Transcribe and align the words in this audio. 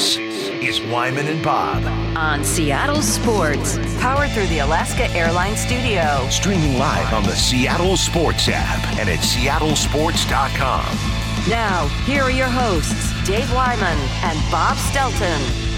This 0.00 0.16
is 0.16 0.80
Wyman 0.80 1.26
and 1.26 1.44
Bob. 1.44 1.84
on 2.16 2.42
Seattle 2.42 3.02
Sports, 3.02 3.76
powered 4.00 4.30
through 4.30 4.46
the 4.46 4.60
Alaska 4.60 5.04
Airlines 5.14 5.60
Studio. 5.60 6.26
Streaming 6.30 6.78
live 6.78 7.12
on 7.12 7.22
the 7.22 7.36
Seattle 7.36 7.98
Sports 7.98 8.48
app 8.50 8.82
and 8.98 9.10
at 9.10 9.18
seattlesports.com. 9.18 10.86
Now, 11.50 11.86
here 12.06 12.22
are 12.22 12.30
your 12.30 12.48
hosts, 12.48 13.12
Dave 13.26 13.52
Wyman 13.52 13.98
and 14.24 14.38
Bob 14.50 14.78
Stelton. 14.78 15.69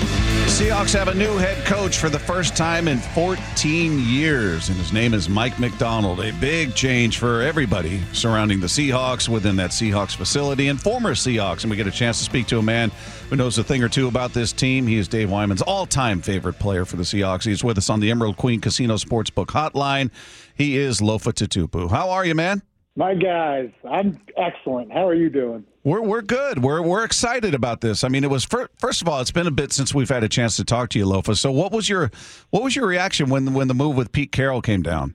Seahawks 0.46 0.92
have 0.92 1.08
a 1.08 1.14
new 1.14 1.36
head 1.38 1.64
coach 1.64 1.98
for 1.98 2.08
the 2.08 2.18
first 2.18 2.56
time 2.56 2.86
in 2.86 2.98
14 2.98 3.98
years, 3.98 4.68
and 4.68 4.78
his 4.78 4.92
name 4.92 5.14
is 5.14 5.28
Mike 5.28 5.58
Macdonald. 5.58 6.20
A 6.20 6.32
big 6.32 6.74
change 6.74 7.18
for 7.18 7.42
everybody 7.42 8.00
surrounding 8.12 8.60
the 8.60 8.66
Seahawks 8.66 9.28
within 9.28 9.56
that 9.56 9.70
Seahawks 9.70 10.14
facility 10.14 10.68
and 10.68 10.80
former 10.80 11.14
Seahawks. 11.14 11.62
And 11.62 11.70
we 11.70 11.76
get 11.76 11.86
a 11.86 11.90
chance 11.90 12.18
to 12.18 12.24
speak 12.24 12.46
to 12.48 12.58
a 12.58 12.62
man 12.62 12.90
who 13.30 13.36
knows 13.36 13.56
a 13.58 13.64
thing 13.64 13.82
or 13.82 13.88
two 13.88 14.08
about 14.08 14.34
this 14.34 14.52
team. 14.52 14.86
He 14.86 14.98
is 14.98 15.08
Dave 15.08 15.30
Wyman's 15.30 15.62
all 15.62 15.86
time 15.86 16.20
favorite 16.20 16.58
player 16.58 16.84
for 16.84 16.96
the 16.96 17.02
Seahawks. 17.02 17.44
He's 17.44 17.64
with 17.64 17.78
us 17.78 17.88
on 17.88 18.00
the 18.00 18.10
Emerald 18.10 18.36
Queen 18.36 18.60
Casino 18.60 18.94
Sportsbook 18.96 19.46
Hotline. 19.46 20.10
He 20.54 20.76
is 20.76 21.00
Lofa 21.00 21.32
Tatupu. 21.32 21.90
How 21.90 22.10
are 22.10 22.24
you, 22.24 22.34
man? 22.34 22.62
My 22.94 23.14
guys, 23.14 23.70
I'm 23.90 24.20
excellent. 24.36 24.92
How 24.92 25.08
are 25.08 25.14
you 25.14 25.30
doing? 25.30 25.64
We're 25.82 26.02
we're 26.02 26.20
good. 26.20 26.62
We're 26.62 26.82
we're 26.82 27.04
excited 27.04 27.54
about 27.54 27.80
this. 27.80 28.04
I 28.04 28.08
mean, 28.08 28.22
it 28.22 28.30
was 28.30 28.44
fir- 28.44 28.68
first 28.78 29.00
of 29.00 29.08
all, 29.08 29.20
it's 29.20 29.30
been 29.30 29.46
a 29.46 29.52
bit 29.52 29.72
since 29.72 29.94
we've 29.94 30.10
had 30.10 30.22
a 30.22 30.28
chance 30.28 30.56
to 30.56 30.64
talk 30.64 30.90
to 30.90 30.98
you, 30.98 31.06
Lofa. 31.06 31.36
So, 31.36 31.50
what 31.50 31.72
was 31.72 31.88
your 31.88 32.10
what 32.50 32.62
was 32.62 32.76
your 32.76 32.86
reaction 32.86 33.30
when 33.30 33.54
when 33.54 33.68
the 33.68 33.74
move 33.74 33.96
with 33.96 34.12
Pete 34.12 34.30
Carroll 34.30 34.60
came 34.60 34.82
down? 34.82 35.14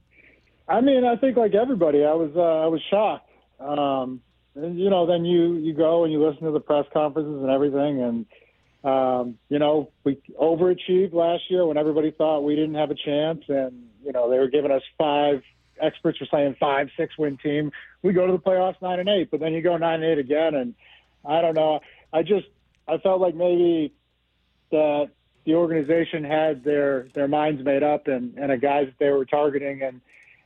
I 0.68 0.82
mean, 0.82 1.06
I 1.06 1.16
think 1.18 1.38
like 1.38 1.54
everybody, 1.54 2.04
I 2.04 2.14
was 2.14 2.32
uh, 2.36 2.42
I 2.42 2.68
was 2.68 2.82
shocked. 2.90 3.30
Um, 3.60 4.22
and 4.56 4.80
you 4.80 4.90
know, 4.90 5.06
then 5.06 5.24
you 5.24 5.54
you 5.58 5.74
go 5.74 6.04
and 6.04 6.12
you 6.12 6.26
listen 6.26 6.46
to 6.46 6.52
the 6.52 6.60
press 6.60 6.86
conferences 6.92 7.42
and 7.42 7.52
everything, 7.52 8.02
and 8.02 8.26
um, 8.84 9.38
you 9.50 9.60
know, 9.60 9.92
we 10.04 10.20
overachieved 10.42 11.14
last 11.14 11.44
year 11.50 11.66
when 11.66 11.78
everybody 11.78 12.10
thought 12.10 12.42
we 12.42 12.56
didn't 12.56 12.76
have 12.76 12.90
a 12.90 12.96
chance, 12.96 13.44
and 13.48 13.84
you 14.04 14.12
know, 14.12 14.30
they 14.32 14.40
were 14.40 14.50
giving 14.50 14.72
us 14.72 14.84
five. 14.98 15.44
Experts 15.82 16.20
were 16.20 16.28
saying 16.32 16.56
five, 16.60 16.90
six 16.98 17.18
win 17.18 17.38
team. 17.38 17.72
We 18.02 18.14
go 18.14 18.26
to 18.26 18.34
the 18.34 18.40
playoffs 18.40 18.82
nine 18.82 19.00
and 19.00 19.10
eight, 19.10 19.32
but 19.32 19.40
then 19.40 19.54
you 19.54 19.62
go 19.62 19.78
nine 19.78 20.04
and 20.04 20.12
eight 20.12 20.18
again, 20.20 20.56
and 20.56 20.76
I 21.26 21.42
don't 21.42 21.56
know. 21.56 21.80
I 22.14 22.24
just 22.24 22.48
I 22.88 22.98
felt 22.98 23.22
like 23.22 23.36
maybe 23.36 23.94
the 24.72 25.10
the 25.46 25.56
organization 25.56 26.24
had 26.24 26.64
their 26.64 27.08
their 27.14 27.28
minds 27.28 27.64
made 27.64 27.84
up 27.84 28.08
and 28.08 28.38
and 28.38 28.52
a 28.52 28.58
guy 28.58 28.86
that 28.86 28.96
they 29.00 29.10
were 29.10 29.26
targeting 29.26 29.82
and 29.82 30.02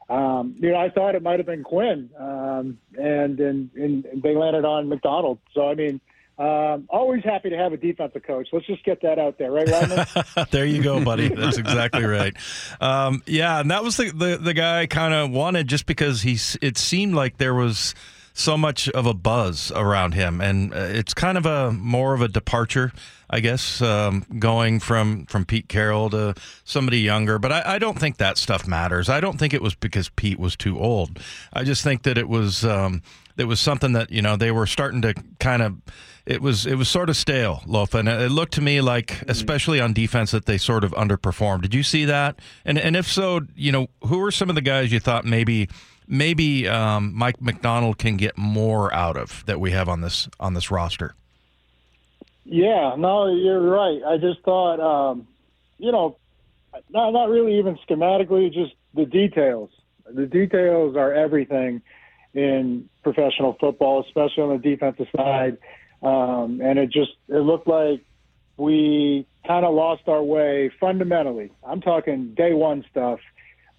um, 0.09 0.56
you 0.59 0.72
know 0.72 0.78
I 0.78 0.90
thought 0.90 1.16
it 1.16 1.24
might 1.24 1.40
have 1.40 1.46
been 1.46 1.64
Quinn 1.64 2.09
um, 2.20 2.78
and, 2.98 3.40
and 3.40 3.72
and 3.76 4.06
they 4.22 4.36
landed 4.36 4.66
on 4.66 4.90
Macdonald. 4.90 5.40
So 5.54 5.70
I 5.70 5.76
mean. 5.76 6.02
Um, 6.38 6.88
always 6.90 7.24
happy 7.24 7.50
to 7.50 7.58
have 7.58 7.72
a 7.72 7.78
defensive 7.78 8.24
coach. 8.24 8.48
Let's 8.52 8.66
just 8.66 8.84
get 8.84 9.02
that 9.02 9.20
out 9.20 9.38
there, 9.38 9.52
right, 9.52 9.70
Wyman? 9.70 10.06
there 10.52 10.66
you 10.66 10.82
go, 10.82 11.04
buddy. 11.04 11.28
That's 11.28 11.58
exactly 11.58 12.04
right. 12.04 12.36
Um, 12.80 13.22
yeah, 13.28 13.60
and 13.60 13.70
that 13.70 13.84
was 13.84 13.98
the 13.98 14.12
the, 14.12 14.38
the 14.38 14.54
guy 14.54 14.88
kind 14.88 15.14
of 15.14 15.30
wanted 15.32 15.68
just 15.68 15.86
because 15.86 16.22
he's. 16.24 16.58
It 16.62 16.78
seemed 16.78 17.14
like 17.14 17.38
there 17.38 17.54
was 17.54 17.94
so 18.34 18.58
much 18.58 18.90
of 18.90 19.06
a 19.06 19.14
buzz 19.14 19.72
around 19.76 20.14
him, 20.14 20.42
and 20.42 20.74
uh, 20.74 20.78
it's 20.78 21.14
kind 21.14 21.38
of 21.38 21.46
a 21.46 21.72
more 21.72 22.14
of 22.14 22.22
a 22.22 22.28
departure, 22.28 22.92
I 23.30 23.40
guess, 23.40 23.82
um, 23.82 24.26
going 24.40 24.80
from 24.80 25.26
from 25.26 25.46
Pete 25.46 25.68
Carroll 25.68 26.09
to 26.12 26.36
somebody 26.64 27.00
younger. 27.00 27.40
But 27.40 27.52
I, 27.52 27.76
I 27.76 27.80
don't 27.80 28.00
think 28.00 28.18
that 28.18 28.38
stuff 28.38 28.68
matters. 28.68 29.09
I 29.09 29.20
don't 29.20 29.38
think 29.38 29.54
it 29.54 29.62
was 29.62 29.76
because 29.76 30.09
Pete 30.09 30.40
was 30.40 30.56
too 30.56 30.80
old. 30.80 31.20
I 31.54 31.64
just 31.64 31.84
think 31.84 32.04
that 32.04 32.18
it 32.18 32.30
was 32.30 32.64
um, 32.66 33.02
it 33.42 33.47
was 33.47 33.59
something 33.59 33.94
that 33.94 34.11
you 34.11 34.22
know 34.22 34.38
they 34.38 34.52
were 34.52 34.66
starting 34.66 35.02
to 35.02 35.14
kind 35.39 35.61
of. 35.61 35.78
It 36.23 36.39
was 36.39 36.67
it 36.67 36.75
was 36.75 36.88
sort 36.88 37.09
of 37.09 37.17
stale, 37.17 37.64
Lofa, 37.66 38.00
and 38.00 38.08
it 38.08 38.31
looked 38.31 38.53
to 38.53 38.61
me 38.61 38.80
like, 38.80 39.23
especially 39.28 39.81
on 39.81 39.92
defense, 39.92 40.30
that 40.31 40.45
they 40.45 40.59
sort 40.59 40.84
of 40.84 40.92
underperformed. 40.92 41.64
Did 41.64 41.73
you 41.73 41.81
see 41.81 42.06
that? 42.06 42.38
And 42.64 42.78
and 42.78 42.95
if 42.95 43.12
so, 43.12 43.42
you 43.56 43.72
know, 43.72 43.88
who 44.03 44.19
were 44.19 44.30
some 44.30 44.47
of 44.47 44.53
the 44.53 44.62
guys 44.62 44.92
you 44.92 45.00
thought 45.00 45.25
maybe 45.25 45.67
maybe 46.07 46.68
um, 46.68 47.12
Mike 47.16 47.41
Macdonald 47.41 47.97
can 47.97 48.18
get 48.18 48.38
more 48.38 48.94
out 48.94 49.18
of 49.18 49.44
that 49.47 49.59
we 49.59 49.72
have 49.72 49.90
on 49.90 50.01
this 50.01 50.30
on 50.40 50.53
this 50.53 50.69
roster? 50.69 51.16
Yeah, 52.46 52.96
no, 52.97 53.34
you're 53.34 53.62
right. 53.62 54.01
I 54.03 54.18
just 54.18 54.41
thought, 54.41 54.80
um, 54.80 55.28
you 55.80 55.91
know, 55.91 56.18
not 56.91 57.12
not 57.13 57.30
really 57.30 57.57
even 57.57 57.80
schematically, 57.90 58.53
just 58.53 58.74
the 58.94 59.06
details. 59.06 59.72
The 60.13 60.28
details 60.28 60.96
are 60.96 61.13
everything 61.13 61.81
in 62.34 62.90
professional 63.03 63.58
football, 63.59 64.03
especially 64.06 64.44
on 64.44 64.50
the 64.50 64.58
defensive 64.58 65.08
side. 65.16 65.58
Um, 66.02 66.62
and 66.62 66.80
it 66.80 66.92
just 66.92 67.12
it 67.28 67.40
looked 67.40 67.68
like 67.68 68.03
we 68.58 69.25
kind 69.46 69.66
of 69.66 69.74
lost 69.74 70.08
our 70.08 70.24
way 70.24 70.72
fundamentally. 70.80 71.52
I'm 71.64 71.81
talking 71.81 72.34
day 72.34 72.53
one 72.53 72.86
stuff, 72.90 73.19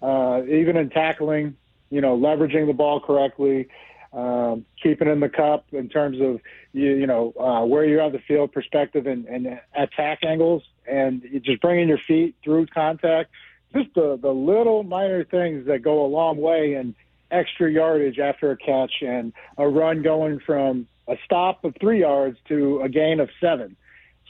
uh, 0.01 0.41
even 0.47 0.77
in 0.77 0.89
tackling, 0.89 1.55
you 1.89 2.01
know, 2.01 2.17
leveraging 2.17 2.67
the 2.67 2.73
ball 2.73 2.99
correctly, 2.99 3.67
um, 4.13 4.65
keeping 4.81 5.07
in 5.07 5.19
the 5.19 5.29
cup 5.29 5.65
in 5.71 5.89
terms 5.89 6.21
of 6.21 6.39
you, 6.71 6.91
you 6.95 7.07
know 7.07 7.33
uh, 7.39 7.65
where 7.65 7.85
you're 7.85 8.01
on 8.01 8.11
the 8.11 8.19
field 8.19 8.51
perspective 8.51 9.07
and, 9.07 9.25
and 9.25 9.59
attack 9.75 10.19
angles, 10.23 10.63
and 10.87 11.23
just 11.43 11.61
bringing 11.61 11.87
your 11.87 11.97
feet 11.97 12.35
through 12.43 12.67
contact. 12.67 13.31
Just 13.73 13.93
the 13.95 14.17
the 14.21 14.31
little 14.31 14.83
minor 14.83 15.23
things 15.23 15.65
that 15.65 15.81
go 15.81 16.05
a 16.05 16.07
long 16.07 16.37
way 16.37 16.75
in 16.75 16.95
extra 17.31 17.71
yardage 17.71 18.19
after 18.19 18.51
a 18.51 18.57
catch 18.57 18.93
and 19.01 19.33
a 19.57 19.67
run 19.67 20.01
going 20.01 20.39
from 20.45 20.87
a 21.07 21.15
stop 21.25 21.63
of 21.65 21.75
three 21.79 22.01
yards 22.01 22.37
to 22.47 22.81
a 22.81 22.89
gain 22.89 23.19
of 23.19 23.29
seven. 23.41 23.75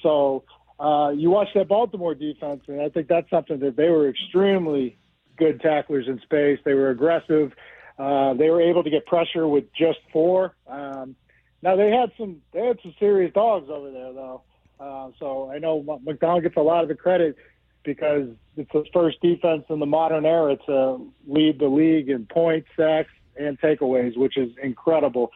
So 0.01 0.43
uh, 0.79 1.11
you 1.15 1.29
watch 1.29 1.49
that 1.55 1.67
Baltimore 1.67 2.15
defense, 2.15 2.63
and 2.67 2.81
I 2.81 2.89
think 2.89 3.07
that's 3.07 3.29
something 3.29 3.59
that 3.59 3.75
they 3.75 3.89
were 3.89 4.09
extremely 4.09 4.97
good 5.37 5.61
tacklers 5.61 6.07
in 6.07 6.19
space. 6.21 6.59
They 6.63 6.73
were 6.73 6.89
aggressive. 6.89 7.53
Uh, 7.97 8.33
they 8.33 8.49
were 8.49 8.61
able 8.61 8.83
to 8.83 8.89
get 8.89 9.05
pressure 9.05 9.47
with 9.47 9.65
just 9.73 9.99
four. 10.11 10.55
Um, 10.67 11.15
now 11.61 11.75
they 11.75 11.91
had 11.91 12.11
some 12.17 12.41
they 12.51 12.65
had 12.65 12.79
some 12.81 12.93
serious 12.99 13.33
dogs 13.33 13.69
over 13.69 13.91
there 13.91 14.13
though. 14.13 14.41
Uh, 14.79 15.11
so 15.19 15.49
I 15.51 15.59
know 15.59 15.99
Macdonald 16.03 16.43
gets 16.43 16.57
a 16.57 16.61
lot 16.61 16.81
of 16.81 16.89
the 16.89 16.95
credit 16.95 17.37
because 17.83 18.29
it's 18.55 18.71
his 18.71 18.85
first 18.93 19.21
defense 19.21 19.63
in 19.69 19.79
the 19.79 19.85
modern 19.85 20.25
era 20.25 20.57
to 20.65 21.07
lead 21.27 21.59
the 21.59 21.67
league 21.67 22.09
in 22.09 22.25
points, 22.25 22.67
sacks, 22.77 23.11
and 23.37 23.59
takeaways, 23.59 24.17
which 24.17 24.37
is 24.37 24.51
incredible. 24.61 25.31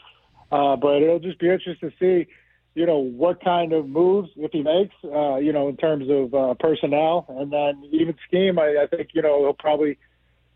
Uh, 0.52 0.76
but 0.76 1.02
it'll 1.02 1.20
just 1.20 1.40
be 1.40 1.50
interesting 1.50 1.90
to 1.90 1.96
see, 2.00 2.30
you 2.76 2.86
know, 2.86 3.00
what 3.00 3.44
kind 3.44 3.74
of 3.74 3.88
moves 3.88 4.30
if 4.38 4.52
he 4.52 4.62
makes, 4.62 4.96
uh, 5.04 5.38
you 5.38 5.52
know, 5.52 5.68
in 5.68 5.78
terms 5.78 6.06
of 6.10 6.34
uh, 6.34 6.54
personnel 6.60 7.26
and 7.30 7.52
then 7.52 7.84
even 7.92 8.16
scheme. 8.28 8.60
I, 8.60 8.84
I 8.84 8.88
think 8.88 9.10
you 9.14 9.22
know 9.22 9.40
he'll 9.40 9.54
probably, 9.54 9.98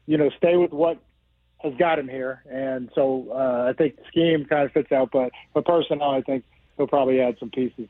you 0.05 0.17
know, 0.17 0.29
stay 0.37 0.55
with 0.55 0.71
what 0.71 0.99
has 1.59 1.73
got 1.77 1.99
him 1.99 2.07
here, 2.07 2.43
and 2.49 2.89
so 2.95 3.27
uh, 3.31 3.69
I 3.69 3.73
think 3.73 3.95
scheme 4.07 4.45
kind 4.45 4.65
of 4.65 4.71
fits 4.71 4.91
out. 4.91 5.09
But 5.11 5.31
for 5.53 5.61
personnel, 5.61 6.11
I 6.11 6.21
think 6.21 6.43
he'll 6.77 6.87
probably 6.87 7.19
add 7.19 7.37
some 7.39 7.49
pieces. 7.49 7.87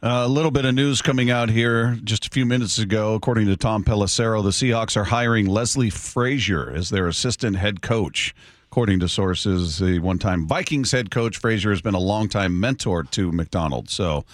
Uh, 0.00 0.22
a 0.24 0.28
little 0.28 0.50
bit 0.50 0.64
of 0.64 0.74
news 0.74 1.02
coming 1.02 1.30
out 1.30 1.48
here 1.48 1.98
just 2.04 2.26
a 2.26 2.30
few 2.30 2.46
minutes 2.46 2.78
ago. 2.78 3.14
According 3.14 3.46
to 3.46 3.56
Tom 3.56 3.82
Pelissero, 3.82 4.42
the 4.42 4.50
Seahawks 4.50 4.96
are 4.96 5.04
hiring 5.04 5.46
Leslie 5.46 5.90
Frazier 5.90 6.70
as 6.70 6.90
their 6.90 7.08
assistant 7.08 7.56
head 7.56 7.82
coach. 7.82 8.34
According 8.70 9.00
to 9.00 9.08
sources, 9.08 9.78
the 9.78 9.98
one 9.98 10.18
time 10.18 10.46
Vikings 10.46 10.92
head 10.92 11.10
coach, 11.10 11.38
Frazier, 11.38 11.70
has 11.70 11.80
been 11.80 11.94
a 11.94 12.00
longtime 12.00 12.60
mentor 12.60 13.02
to 13.02 13.32
Macdonald. 13.32 13.88
So 13.88 14.24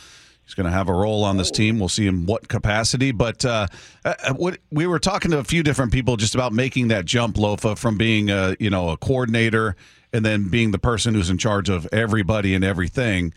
he's 0.45 0.55
going 0.55 0.67
to 0.67 0.73
have 0.73 0.89
a 0.89 0.93
role 0.93 1.25
on 1.25 1.37
this 1.37 1.51
team. 1.51 1.79
We'll 1.79 1.89
see 1.89 2.07
in 2.07 2.27
what 2.27 2.49
capacity. 2.49 3.13
But 3.13 3.45
uh, 3.45 3.69
uh, 4.05 4.35
what, 4.35 4.59
we 4.71 4.87
were 4.87 4.99
talking 4.99 5.31
to 5.31 5.39
a 5.39 5.45
few 5.45 5.63
different 5.63 5.93
people 5.93 6.17
just 6.17 6.35
about 6.35 6.53
making 6.53 6.89
that 6.89 7.07
jump, 7.07 7.37
Lofa, 7.37 7.79
from 7.79 7.97
being 7.97 8.29
a, 8.29 8.57
you 8.59 8.71
know, 8.71 8.91
a 8.91 8.97
coordinator 8.97 9.77
and 10.13 10.25
then 10.25 10.49
being 10.49 10.73
the 10.73 10.79
person 10.79 11.15
who's 11.15 11.31
in 11.31 11.39
charge 11.39 11.71
of 11.71 11.89
everybody 11.93 12.55
and 12.55 12.65
everything. 12.65 13.33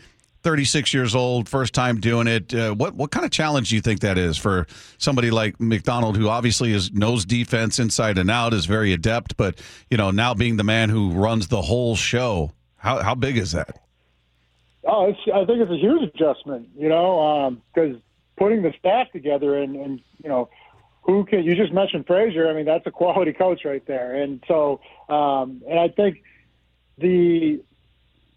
36 0.48 0.94
years 0.94 1.14
old, 1.14 1.50
first 1.50 1.74
time 1.74 2.00
doing 2.00 2.26
it. 2.26 2.54
Uh, 2.54 2.74
what 2.74 2.96
what 2.96 3.12
kind 3.12 3.26
of 3.26 3.32
challenge 3.32 3.68
do 3.68 3.76
you 3.76 3.82
think 3.82 4.00
that 4.00 4.18
is 4.18 4.38
for 4.38 4.66
somebody 4.98 5.30
like 5.30 5.60
Macdonald, 5.60 6.16
who 6.16 6.30
obviously 6.30 6.72
is 6.72 6.90
knows 6.94 7.26
defense 7.26 7.80
inside 7.80 8.18
and 8.18 8.32
out, 8.32 8.54
is 8.54 8.66
very 8.66 8.94
adept, 8.94 9.36
but 9.36 9.62
you 9.90 9.98
know 9.98 10.10
now 10.10 10.34
being 10.34 10.56
the 10.56 10.64
man 10.64 10.88
who 10.88 11.12
runs 11.12 11.50
the 11.50 11.62
whole 11.62 11.98
show, 11.98 12.54
how 12.78 13.04
how 13.04 13.14
big 13.14 13.36
is 13.36 13.52
that? 13.52 13.78
Oh, 14.86 15.08
I 15.34 15.44
think 15.44 15.60
it's 15.60 15.70
a 15.70 15.76
huge 15.76 16.14
adjustment, 16.16 16.70
you 16.78 16.88
know, 16.88 17.58
because 17.74 17.96
um, 17.96 18.02
putting 18.38 18.62
the 18.62 18.74
staff 18.80 19.12
together 19.12 19.58
and, 19.58 19.76
and 19.76 20.00
you 20.24 20.30
know 20.30 20.48
who 21.02 21.26
can 21.26 21.44
you 21.44 21.56
just 21.56 21.74
mentioned 21.74 22.08
Frazier. 22.08 22.50
I 22.50 22.54
mean, 22.54 22.64
that's 22.64 22.88
a 22.88 22.92
quality 22.92 23.34
coach 23.34 23.66
right 23.66 23.86
there, 23.86 24.16
and 24.16 24.42
so 24.48 24.80
um, 25.10 25.62
and 25.68 25.78
I 25.78 25.90
think 25.90 26.24
the 26.98 27.60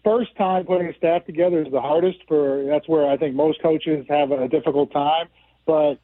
first 0.03 0.35
time 0.35 0.65
putting 0.65 0.87
a 0.87 0.93
staff 0.95 1.25
together 1.25 1.61
is 1.61 1.71
the 1.71 1.81
hardest 1.81 2.19
for 2.27 2.63
that's 2.65 2.87
where 2.87 3.09
I 3.09 3.17
think 3.17 3.35
most 3.35 3.61
coaches 3.61 4.05
have 4.09 4.31
a 4.31 4.47
difficult 4.47 4.91
time. 4.91 5.27
But 5.65 5.95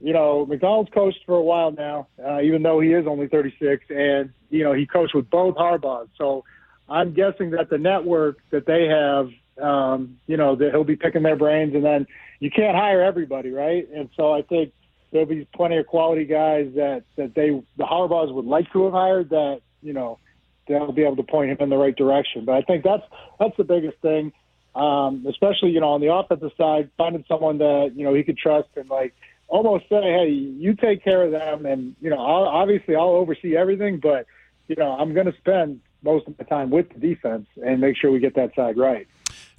you 0.00 0.12
know, 0.12 0.44
Macdonald's 0.46 0.90
coached 0.92 1.20
for 1.24 1.36
a 1.36 1.42
while 1.42 1.72
now, 1.72 2.08
uh, 2.22 2.40
even 2.40 2.62
though 2.62 2.80
he 2.80 2.92
is 2.92 3.06
only 3.06 3.28
36, 3.28 3.84
and 3.90 4.30
you 4.50 4.64
know 4.64 4.72
he 4.72 4.86
coached 4.86 5.14
with 5.14 5.30
both 5.30 5.54
Harbaughs. 5.56 6.08
So 6.18 6.44
I'm 6.88 7.14
guessing 7.14 7.50
that 7.50 7.70
the 7.70 7.78
network 7.78 8.38
that 8.50 8.66
they 8.66 8.86
have 8.86 9.30
Um, 9.62 10.18
you 10.26 10.36
know, 10.36 10.56
that 10.56 10.72
he'll 10.72 10.82
be 10.82 10.96
picking 10.96 11.22
their 11.22 11.36
brains, 11.36 11.74
and 11.76 11.84
then 11.84 12.06
you 12.40 12.50
can't 12.50 12.76
hire 12.76 13.00
everybody, 13.00 13.50
right? 13.52 13.88
And 13.94 14.08
so 14.16 14.34
I 14.34 14.42
think 14.42 14.72
there'll 15.12 15.28
be 15.28 15.46
plenty 15.54 15.76
of 15.76 15.86
quality 15.86 16.24
guys 16.24 16.72
that 16.74 17.04
that 17.16 17.34
they 17.36 17.50
the 17.76 17.84
Harbaughs 17.84 18.34
would 18.34 18.46
like 18.46 18.72
to 18.72 18.84
have 18.84 18.92
hired 18.92 19.30
that 19.30 19.60
you 19.80 19.92
know 19.92 20.18
they'll 20.66 20.92
be 20.92 21.02
able 21.02 21.16
to 21.16 21.22
point 21.22 21.50
him 21.50 21.58
in 21.60 21.68
the 21.68 21.76
right 21.76 21.94
direction. 21.94 22.44
But 22.44 22.56
I 22.56 22.62
think 22.62 22.84
that's 22.84 23.02
that's 23.38 23.56
the 23.56 23.64
biggest 23.64 23.98
thing, 23.98 24.32
um, 24.74 25.26
especially 25.28 25.70
you 25.70 25.80
know 25.80 25.90
on 25.90 26.00
the 26.00 26.12
offensive 26.12 26.52
side, 26.56 26.90
finding 26.96 27.24
someone 27.28 27.58
that 27.58 27.92
you 27.94 28.04
know 28.04 28.14
he 28.14 28.22
could 28.22 28.38
trust 28.38 28.68
and 28.76 28.88
like 28.88 29.14
almost 29.48 29.88
say, 29.88 30.00
hey, 30.02 30.28
you 30.28 30.74
take 30.74 31.04
care 31.04 31.22
of 31.22 31.30
them, 31.30 31.66
and 31.66 31.94
you 32.00 32.10
know 32.10 32.18
I'll, 32.18 32.44
obviously 32.44 32.96
I'll 32.96 33.10
oversee 33.10 33.56
everything, 33.56 33.98
but 33.98 34.26
you 34.68 34.76
know 34.76 34.92
I'm 34.92 35.14
going 35.14 35.26
to 35.26 35.36
spend 35.38 35.80
most 36.02 36.28
of 36.28 36.38
my 36.38 36.44
time 36.44 36.70
with 36.70 36.88
the 36.90 37.00
defense 37.00 37.46
and 37.64 37.80
make 37.80 37.96
sure 37.96 38.10
we 38.10 38.20
get 38.20 38.34
that 38.36 38.54
side 38.54 38.76
right. 38.76 39.06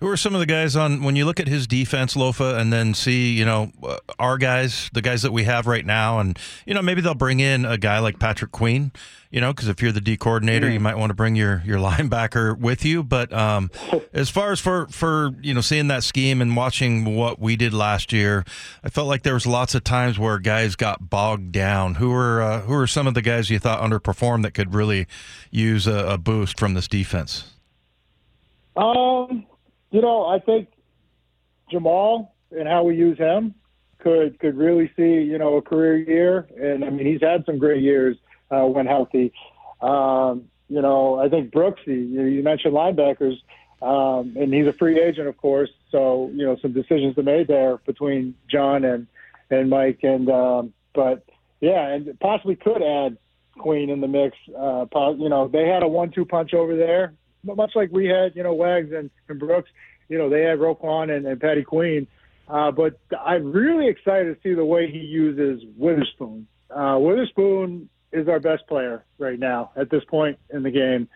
Who 0.06 0.12
are 0.12 0.18
some 0.18 0.36
of 0.36 0.40
the 0.40 0.46
guys 0.46 0.76
on 0.76 1.02
when 1.02 1.16
you 1.16 1.26
look 1.26 1.40
at 1.40 1.48
his 1.48 1.66
defense, 1.66 2.14
Lofa, 2.14 2.60
and 2.60 2.72
then 2.72 2.94
see, 2.94 3.32
you 3.32 3.44
know, 3.44 3.72
uh, 3.82 3.98
our 4.20 4.38
guys, 4.38 4.88
the 4.94 5.02
guys 5.02 5.24
that 5.24 5.32
we 5.32 5.46
have 5.46 5.66
right 5.66 5.84
now, 5.84 6.20
and 6.20 6.38
you 6.68 6.76
know 6.76 6.84
maybe 6.84 7.02
they'll 7.02 7.16
bring 7.16 7.40
in 7.40 7.66
a 7.66 7.76
guy 7.76 7.98
like 7.98 8.20
Patrick 8.20 8.52
Queen, 8.52 8.92
you 9.32 9.42
know, 9.42 9.52
because 9.52 9.68
if 9.68 9.82
you're 9.82 9.92
the 9.92 10.00
D 10.00 10.16
coordinator, 10.16 10.70
you 10.70 10.80
might 10.80 11.00
want 11.00 11.10
to 11.10 11.16
bring 11.16 11.36
your 11.36 11.64
your 11.66 11.80
linebacker 11.80 12.56
with 12.56 12.86
you. 12.86 13.02
But 13.02 13.34
um, 13.34 13.72
as 14.14 14.30
far 14.30 14.52
as 14.52 14.60
for 14.60 14.86
for 14.90 15.32
you 15.42 15.56
know 15.56 15.62
seeing 15.62 15.88
that 15.88 16.04
scheme 16.04 16.40
and 16.40 16.56
watching 16.56 17.16
what 17.16 17.40
we 17.40 17.56
did 17.56 17.74
last 17.74 18.14
year, 18.14 18.46
I 18.84 18.90
felt 18.90 19.08
like 19.08 19.24
there 19.24 19.34
was 19.34 19.48
lots 19.48 19.74
of 19.74 19.84
times 19.84 20.20
where 20.20 20.38
guys 20.38 20.76
got 20.76 21.10
bogged 21.10 21.52
down. 21.52 21.96
Who 21.96 22.14
are 22.14 22.44
uh, 22.44 22.62
who 22.62 22.76
are 22.76 22.86
some 22.86 23.08
of 23.08 23.16
the 23.16 23.24
guys 23.24 23.50
you 23.50 23.58
thought 23.58 23.82
underperformed 23.82 24.44
that 24.44 24.52
could 24.52 24.76
really 24.76 25.08
use 25.50 25.88
a, 25.88 26.10
a 26.10 26.18
boost 26.20 26.60
from 26.60 26.76
this 26.76 26.88
defense? 26.88 27.54
Um, 28.76 29.48
you 29.96 30.02
know, 30.02 30.26
I 30.26 30.40
think 30.40 30.68
Jamal 31.72 32.36
and 32.52 32.68
how 32.68 32.84
we 32.84 32.98
use 32.98 33.18
him 33.18 33.56
could 34.00 34.38
could 34.40 34.58
really 34.58 34.92
see 34.98 35.22
you 35.24 35.38
know 35.38 35.56
a 35.56 35.62
career 35.62 35.96
year, 35.96 36.48
and 36.60 36.84
I 36.84 36.90
mean 36.90 37.06
he's 37.06 37.22
had 37.22 37.46
some 37.46 37.58
great 37.58 37.82
years 37.82 38.18
uh, 38.52 38.66
when 38.66 38.88
healthy. 38.88 39.32
Um, 39.82 40.50
you 40.68 40.82
know, 40.82 41.18
I 41.18 41.30
think 41.30 41.54
Brooksy. 41.54 42.12
You, 42.12 42.24
you 42.24 42.44
mentioned 42.44 42.74
linebackers, 42.74 43.38
um, 43.82 44.36
and 44.36 44.54
he's 44.54 44.68
a 44.68 44.74
free 44.74 45.00
agent, 45.00 45.30
of 45.30 45.38
course. 45.38 45.70
So 45.92 46.30
you 46.34 46.46
know 46.46 46.58
some 46.62 46.74
decisions 46.74 47.16
to 47.16 47.24
made 47.24 47.48
there 47.48 47.78
between 47.86 48.36
John 48.52 48.84
and 48.84 49.08
and 49.50 49.70
Mike, 49.70 50.00
and 50.04 50.30
um, 50.30 50.74
but 50.94 51.24
yeah, 51.62 51.88
and 51.88 52.20
possibly 52.20 52.58
could 52.58 52.84
add 52.84 53.18
Queen 53.58 53.90
in 53.90 54.02
the 54.02 54.10
mix. 54.10 54.36
Uh, 54.50 54.88
you 55.18 55.30
know, 55.30 55.48
they 55.48 55.70
had 55.70 55.84
a 55.84 55.88
one-two 55.88 56.26
punch 56.26 56.54
over 56.54 56.76
there 56.76 57.14
much 57.46 57.72
like 57.76 57.92
we 57.92 58.08
had, 58.08 58.36
you 58.36 58.44
know, 58.44 58.54
Wags 58.54 58.92
and, 58.92 59.10
and 59.30 59.40
Brooks, 59.40 59.70
you 60.10 60.18
know, 60.18 60.30
they 60.30 60.42
had 60.42 60.60
Roquan 60.60 61.16
and, 61.16 61.26
and 61.26 61.40
Patty 61.40 61.64
Queen. 61.64 62.08
Uh, 62.48 62.72
but 62.72 63.00
I'm 63.20 63.52
really 63.52 63.88
excited 63.88 64.36
to 64.36 64.42
see 64.42 64.54
the 64.54 64.66
way 64.66 64.90
he 64.90 65.00
uses 65.00 65.64
Witherspoon. 65.78 66.48
Uh, 66.70 66.98
Witherspoon 67.00 67.90
is 68.12 68.28
our 68.28 68.40
best 68.40 68.68
player 68.68 69.04
right 69.18 69.40
now 69.40 69.72
at 69.76 69.90
this 69.90 70.04
point 70.06 70.38
in 70.52 70.64
the 70.64 70.72
game. 70.72 71.08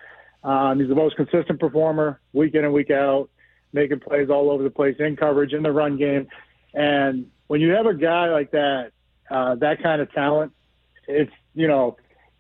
Um, 0.44 0.80
he's 0.80 0.90
the 0.90 0.96
most 0.96 1.16
consistent 1.18 1.60
performer 1.60 2.20
week 2.34 2.56
in 2.56 2.64
and 2.64 2.74
week 2.74 2.92
out, 2.92 3.30
making 3.74 4.00
plays 4.00 4.30
all 4.30 4.50
over 4.50 4.64
the 4.64 4.70
place 4.70 4.96
in 5.00 5.16
coverage, 5.16 5.54
in 5.54 5.64
the 5.64 5.72
run 5.72 5.98
game. 5.98 6.28
And 6.74 7.30
when 7.48 7.62
you 7.62 7.72
have 7.72 7.86
a 7.86 7.94
guy 7.94 8.30
like 8.30 8.52
that, 8.52 8.92
uh, 9.30 9.56
that 9.56 9.84
kind 9.84 10.02
of 10.02 10.12
talent, 10.14 10.54
it's, 11.08 11.32
you 11.54 11.68
know, 11.68 11.98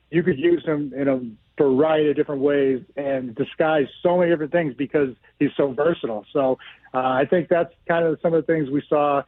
you 0.10 0.24
could 0.24 0.40
use 0.40 0.64
him 0.66 0.94
in 0.96 1.08
a 1.08 1.22
variety 1.64 2.10
of 2.10 2.16
different 2.16 2.42
ways 2.42 2.82
and 2.96 3.36
disguise 3.36 3.88
so 4.02 4.18
many 4.18 4.32
different 4.32 4.52
things 4.52 4.74
because 4.78 5.10
he's 5.40 5.52
so 5.58 5.72
versatile. 5.72 6.26
So 6.32 6.58
uh, 6.94 6.98
I 6.98 7.26
think 7.30 7.50
that's 7.50 7.74
kind 7.88 8.06
of 8.06 8.20
some 8.22 8.34
of 8.34 8.46
the 8.46 8.52
things 8.52 8.70
we 8.70 8.84
saw 8.88 9.24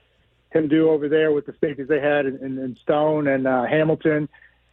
him 0.52 0.68
do 0.68 0.90
over 0.90 1.08
there 1.08 1.32
with 1.32 1.46
the 1.46 1.56
safeties 1.62 1.88
they 1.88 2.00
had 2.00 2.26
in, 2.26 2.38
in, 2.38 2.58
in 2.58 2.78
Stone 2.84 3.28
and 3.28 3.48
uh, 3.48 3.66
Hamilton, 3.66 4.28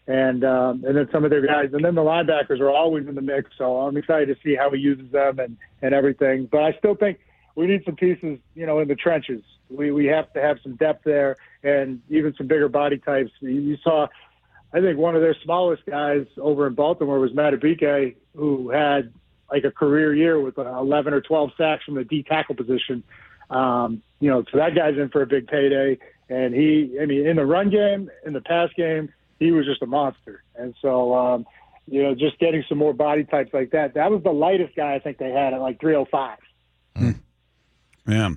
and 0.07 0.45
um, 0.45 0.85
and 0.85 0.97
then 0.97 1.09
some 1.13 1.25
of 1.25 1.31
their 1.31 1.47
guys, 1.47 1.71
and 1.73 1.85
then 1.85 1.95
the 1.95 2.03
linebackers 2.03 2.61
are 2.61 2.71
always 2.71 3.07
in 3.07 3.15
the 3.15 3.23
mix. 3.23 3.51
So 3.59 3.79
I'm 3.79 3.97
excited 3.97 4.29
to 4.29 4.37
see 4.43 4.57
how 4.57 4.71
he 4.71 4.79
uses 4.79 5.11
them 5.13 5.39
and 5.39 5.57
and 5.83 5.95
everything. 5.95 6.49
But 6.51 6.63
I 6.63 6.73
still 6.79 6.95
think 6.95 7.19
we 7.55 7.67
need 7.67 7.83
some 7.85 7.97
pieces, 7.97 8.39
you 8.55 8.67
know, 8.67 8.81
in 8.81 8.89
the 8.89 8.95
trenches. 8.95 9.43
We 9.69 9.91
we 9.93 10.07
have 10.07 10.33
to 10.33 10.41
have 10.41 10.59
some 10.63 10.77
depth 10.77 11.05
there, 11.05 11.37
and 11.63 12.01
even 12.09 12.35
some 12.37 12.47
bigger 12.47 12.69
body 12.69 12.99
types. 12.99 13.31
You 13.41 13.77
saw 13.85 14.09
I 14.73 14.81
think 14.81 14.99
one 14.99 15.15
of 15.15 15.23
their 15.23 15.37
smallest 15.45 15.87
guys 15.87 16.27
over 16.37 16.67
in 16.67 16.75
Baltimore 16.75 17.19
was 17.19 17.33
Madubuike, 17.33 18.17
who 18.37 18.71
had 18.71 19.13
like 19.51 19.65
a 19.65 19.71
career 19.71 20.15
year 20.15 20.41
with 20.41 20.59
11 20.59 21.15
or 21.15 21.21
12 21.21 21.51
sacks 21.57 21.85
from 21.85 21.95
the 21.95 22.05
D 22.05 22.23
tackle 22.23 22.55
position. 22.55 23.03
Um, 23.51 24.03
you 24.21 24.31
know, 24.31 24.45
so 24.53 24.59
that 24.59 24.75
guy's 24.75 24.99
in 24.99 25.09
for 25.09 25.23
a 25.23 25.27
big 25.27 25.47
payday. 25.47 25.99
And 26.29 26.55
he, 26.55 26.99
I 27.01 27.07
mean, 27.07 27.27
in 27.27 27.37
the 27.37 27.47
run 27.47 27.71
game, 27.71 28.11
in 28.27 28.35
the 28.35 28.43
pass 28.43 28.69
game, 28.77 29.13
he 29.39 29.53
was 29.53 29.65
just 29.65 29.81
a 29.83 29.87
monster. 29.87 30.43
And 30.57 30.75
so, 30.83 31.15
um, 31.15 31.47
you 31.87 32.03
know, 32.03 32.15
just 32.15 32.39
getting 32.39 32.63
some 32.69 32.77
more 32.77 32.93
body 32.93 33.25
types 33.25 33.55
like 33.55 33.71
that. 33.71 33.95
That 33.95 34.11
was 34.11 34.23
the 34.23 34.33
lightest 34.33 34.77
guy 34.77 34.95
I 34.95 34.99
think 34.99 35.17
they 35.17 35.31
had 35.31 35.55
at 35.55 35.61
like 35.61 35.81
305. 35.81 36.39
Hmm. 36.97 37.11
Yeah. 38.07 38.31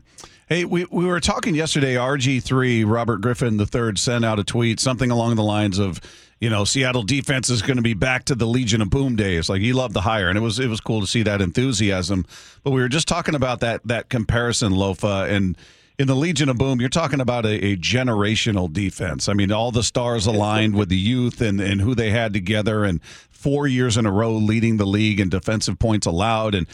Hey, 0.51 0.65
we, 0.65 0.85
we 0.91 1.05
were 1.05 1.21
talking 1.21 1.55
yesterday. 1.55 1.95
RG3, 1.95 2.83
Robert 2.85 3.21
Griffin 3.21 3.57
III, 3.57 3.95
sent 3.95 4.25
out 4.25 4.37
a 4.37 4.43
tweet, 4.43 4.81
something 4.81 5.09
along 5.09 5.37
the 5.37 5.43
lines 5.43 5.79
of, 5.79 6.01
you 6.41 6.49
know, 6.49 6.65
Seattle 6.65 7.03
defense 7.03 7.49
is 7.49 7.61
going 7.61 7.77
to 7.77 7.81
be 7.81 7.93
back 7.93 8.25
to 8.25 8.35
the 8.35 8.45
Legion 8.45 8.81
of 8.81 8.89
Boom 8.89 9.15
days. 9.15 9.47
Like 9.47 9.61
he 9.61 9.71
loved 9.71 9.93
the 9.93 10.01
hire, 10.01 10.27
and 10.27 10.37
it 10.37 10.41
was 10.41 10.59
it 10.59 10.67
was 10.67 10.81
cool 10.81 10.99
to 10.99 11.07
see 11.07 11.23
that 11.23 11.39
enthusiasm. 11.39 12.25
But 12.63 12.71
we 12.71 12.81
were 12.81 12.89
just 12.89 13.07
talking 13.07 13.33
about 13.33 13.61
that 13.61 13.87
that 13.87 14.09
comparison, 14.09 14.73
Lofa, 14.73 15.31
and 15.31 15.57
in 15.97 16.07
the 16.07 16.17
Legion 16.17 16.49
of 16.49 16.57
Boom, 16.57 16.81
you're 16.81 16.89
talking 16.89 17.21
about 17.21 17.45
a, 17.45 17.67
a, 17.67 17.77
generational 17.77 18.73
defense. 18.73 19.29
I 19.29 19.33
mean, 19.33 19.53
all 19.53 19.71
the 19.71 19.83
stars 19.83 20.27
aligned 20.27 20.75
with 20.75 20.89
the 20.89 20.97
youth 20.97 21.39
and, 21.39 21.61
and 21.61 21.79
who 21.79 21.95
they 21.95 22.09
had 22.09 22.33
together, 22.33 22.83
and 22.83 23.01
four 23.29 23.67
years 23.67 23.95
in 23.95 24.05
a 24.05 24.11
row 24.11 24.33
leading 24.33 24.75
the 24.75 24.85
league 24.85 25.21
in 25.21 25.29
defensive 25.29 25.79
points 25.79 26.05
allowed. 26.05 26.55
And 26.55 26.67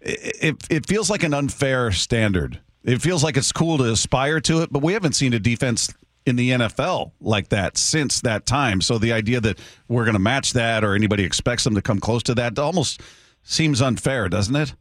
it, 0.00 0.64
it 0.70 0.86
feels 0.86 1.10
like 1.10 1.24
an 1.24 1.34
unfair 1.34 1.90
standard 1.90 2.60
it 2.84 3.00
feels 3.00 3.24
like 3.24 3.36
it's 3.36 3.52
cool 3.52 3.78
to 3.78 3.90
aspire 3.90 4.40
to 4.40 4.62
it, 4.62 4.72
but 4.72 4.82
we 4.82 4.92
haven't 4.92 5.14
seen 5.14 5.32
a 5.32 5.38
defense 5.38 5.92
in 6.26 6.36
the 6.36 6.50
NFL 6.50 7.12
like 7.20 7.48
that 7.48 7.76
since 7.76 8.20
that 8.22 8.46
time. 8.46 8.80
So 8.80 8.98
the 8.98 9.12
idea 9.12 9.40
that 9.40 9.58
we're 9.88 10.04
going 10.04 10.14
to 10.14 10.20
match 10.20 10.52
that 10.52 10.84
or 10.84 10.94
anybody 10.94 11.24
expects 11.24 11.64
them 11.64 11.74
to 11.74 11.82
come 11.82 12.00
close 12.00 12.22
to 12.24 12.34
that 12.34 12.58
almost 12.58 13.00
seems 13.42 13.82
unfair, 13.82 14.28
doesn't 14.28 14.56
it? 14.56 14.74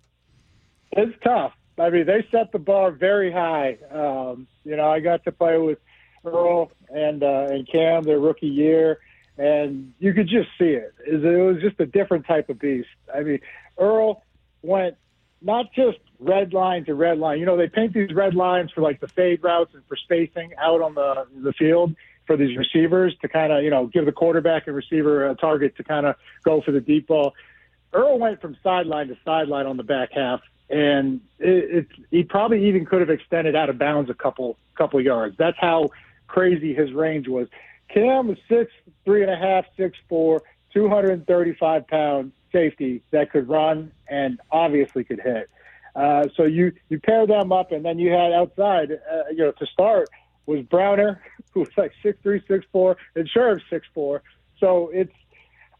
It's 0.93 1.15
tough. 1.23 1.53
I 1.79 1.89
mean, 1.89 2.05
they 2.05 2.25
set 2.31 2.51
the 2.51 2.59
bar 2.59 2.91
very 2.91 3.31
high. 3.31 3.77
Um, 3.91 4.47
you 4.63 4.75
know, 4.75 4.89
I 4.89 4.99
got 4.99 5.23
to 5.23 5.31
play 5.31 5.57
with 5.57 5.79
Earl 6.23 6.71
and 6.89 7.23
uh, 7.23 7.47
and 7.49 7.67
Cam 7.67 8.03
their 8.03 8.19
rookie 8.19 8.47
year, 8.47 8.99
and 9.37 9.93
you 9.99 10.13
could 10.13 10.27
just 10.27 10.49
see 10.59 10.65
it. 10.65 10.93
It 11.05 11.21
was 11.21 11.61
just 11.61 11.79
a 11.79 11.85
different 11.85 12.27
type 12.27 12.49
of 12.49 12.59
beast. 12.59 12.87
I 13.13 13.21
mean, 13.21 13.39
Earl 13.77 14.23
went 14.61 14.95
not 15.41 15.73
just 15.73 15.97
red 16.23 16.53
line 16.53 16.85
to 16.85 16.93
red 16.93 17.19
line. 17.19 17.39
You 17.39 17.45
know, 17.45 17.57
they 17.57 17.67
paint 17.67 17.93
these 17.93 18.13
red 18.13 18.33
lines 18.33 18.71
for 18.71 18.81
like 18.81 18.99
the 18.99 19.07
fade 19.07 19.43
routes 19.43 19.73
and 19.73 19.83
for 19.87 19.95
spacing 19.95 20.51
out 20.57 20.81
on 20.81 20.95
the 20.95 21.27
the 21.41 21.53
field 21.53 21.95
for 22.25 22.37
these 22.37 22.57
receivers 22.57 23.15
to 23.21 23.27
kind 23.27 23.51
of 23.51 23.63
you 23.63 23.69
know 23.69 23.87
give 23.87 24.05
the 24.05 24.11
quarterback 24.11 24.67
and 24.67 24.75
receiver 24.75 25.29
a 25.29 25.35
target 25.35 25.75
to 25.77 25.83
kind 25.83 26.05
of 26.05 26.15
go 26.43 26.61
for 26.61 26.71
the 26.71 26.81
deep 26.81 27.07
ball. 27.07 27.33
Earl 27.91 28.17
went 28.17 28.41
from 28.41 28.57
sideline 28.63 29.07
to 29.09 29.17
sideline 29.23 29.67
on 29.67 29.77
the 29.77 29.83
back 29.83 30.09
half, 30.13 30.41
and 30.69 31.21
it, 31.39 31.77
it, 31.77 31.87
he 32.09 32.23
probably 32.23 32.67
even 32.67 32.85
could 32.85 33.01
have 33.01 33.09
extended 33.09 33.55
out 33.55 33.69
of 33.69 33.77
bounds 33.77 34.09
a 34.09 34.15
couple 34.15 34.57
couple 34.75 34.99
yards. 35.01 35.35
That's 35.37 35.57
how 35.59 35.89
crazy 36.27 36.73
his 36.73 36.91
range 36.93 37.27
was. 37.27 37.47
Cam 37.89 38.27
was 38.27 38.37
six 38.47 38.71
three 39.05 39.21
and 39.21 39.31
a 39.31 39.37
half, 39.37 39.65
six 39.77 39.97
four, 40.09 40.41
two 40.73 40.89
hundred 40.89 41.11
and 41.11 41.27
thirty 41.27 41.53
five 41.53 41.87
pound 41.87 42.31
safety 42.51 43.03
that 43.11 43.31
could 43.31 43.49
run 43.49 43.91
and 44.07 44.39
obviously 44.51 45.03
could 45.03 45.19
hit. 45.19 45.49
Uh, 45.95 46.27
so 46.35 46.43
you 46.43 46.71
you 46.89 46.99
pair 46.99 47.27
them 47.27 47.51
up, 47.51 47.71
and 47.71 47.85
then 47.85 47.99
you 47.99 48.11
had 48.11 48.31
outside, 48.31 48.91
uh, 48.91 49.29
you 49.31 49.37
know, 49.37 49.51
to 49.51 49.65
start 49.67 50.09
was 50.45 50.61
Browner, 50.63 51.21
who 51.53 51.61
was 51.61 51.69
like 51.77 51.91
six 52.01 52.17
three, 52.23 52.41
six 52.47 52.65
four, 52.71 52.97
and 53.15 53.29
Scherff 53.29 53.61
six 53.69 53.85
four. 53.93 54.23
So 54.59 54.89
it's, 54.93 55.13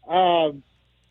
um, 0.08 0.62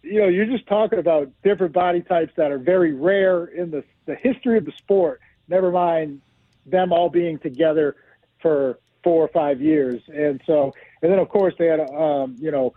you 0.01 0.21
know, 0.21 0.27
you're 0.27 0.45
just 0.45 0.67
talking 0.67 0.99
about 0.99 1.31
different 1.43 1.73
body 1.73 2.01
types 2.01 2.33
that 2.37 2.51
are 2.51 2.57
very 2.57 2.93
rare 2.93 3.45
in 3.45 3.71
the 3.71 3.83
the 4.05 4.15
history 4.15 4.57
of 4.57 4.65
the 4.65 4.73
sport. 4.77 5.19
Never 5.47 5.71
mind 5.71 6.21
them 6.65 6.93
all 6.93 7.09
being 7.09 7.39
together 7.39 7.97
for 8.41 8.79
four 9.03 9.23
or 9.23 9.27
five 9.29 9.61
years, 9.61 10.01
and 10.07 10.41
so, 10.45 10.73
and 11.01 11.11
then 11.11 11.19
of 11.19 11.27
course 11.27 11.53
they 11.59 11.67
had, 11.67 11.81
um, 11.81 12.37
you 12.39 12.51
know, 12.51 12.73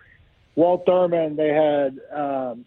Walt 0.56 0.86
Thurmond. 0.86 1.36
They 1.36 1.50
had. 1.50 2.00
Um, 2.12 2.64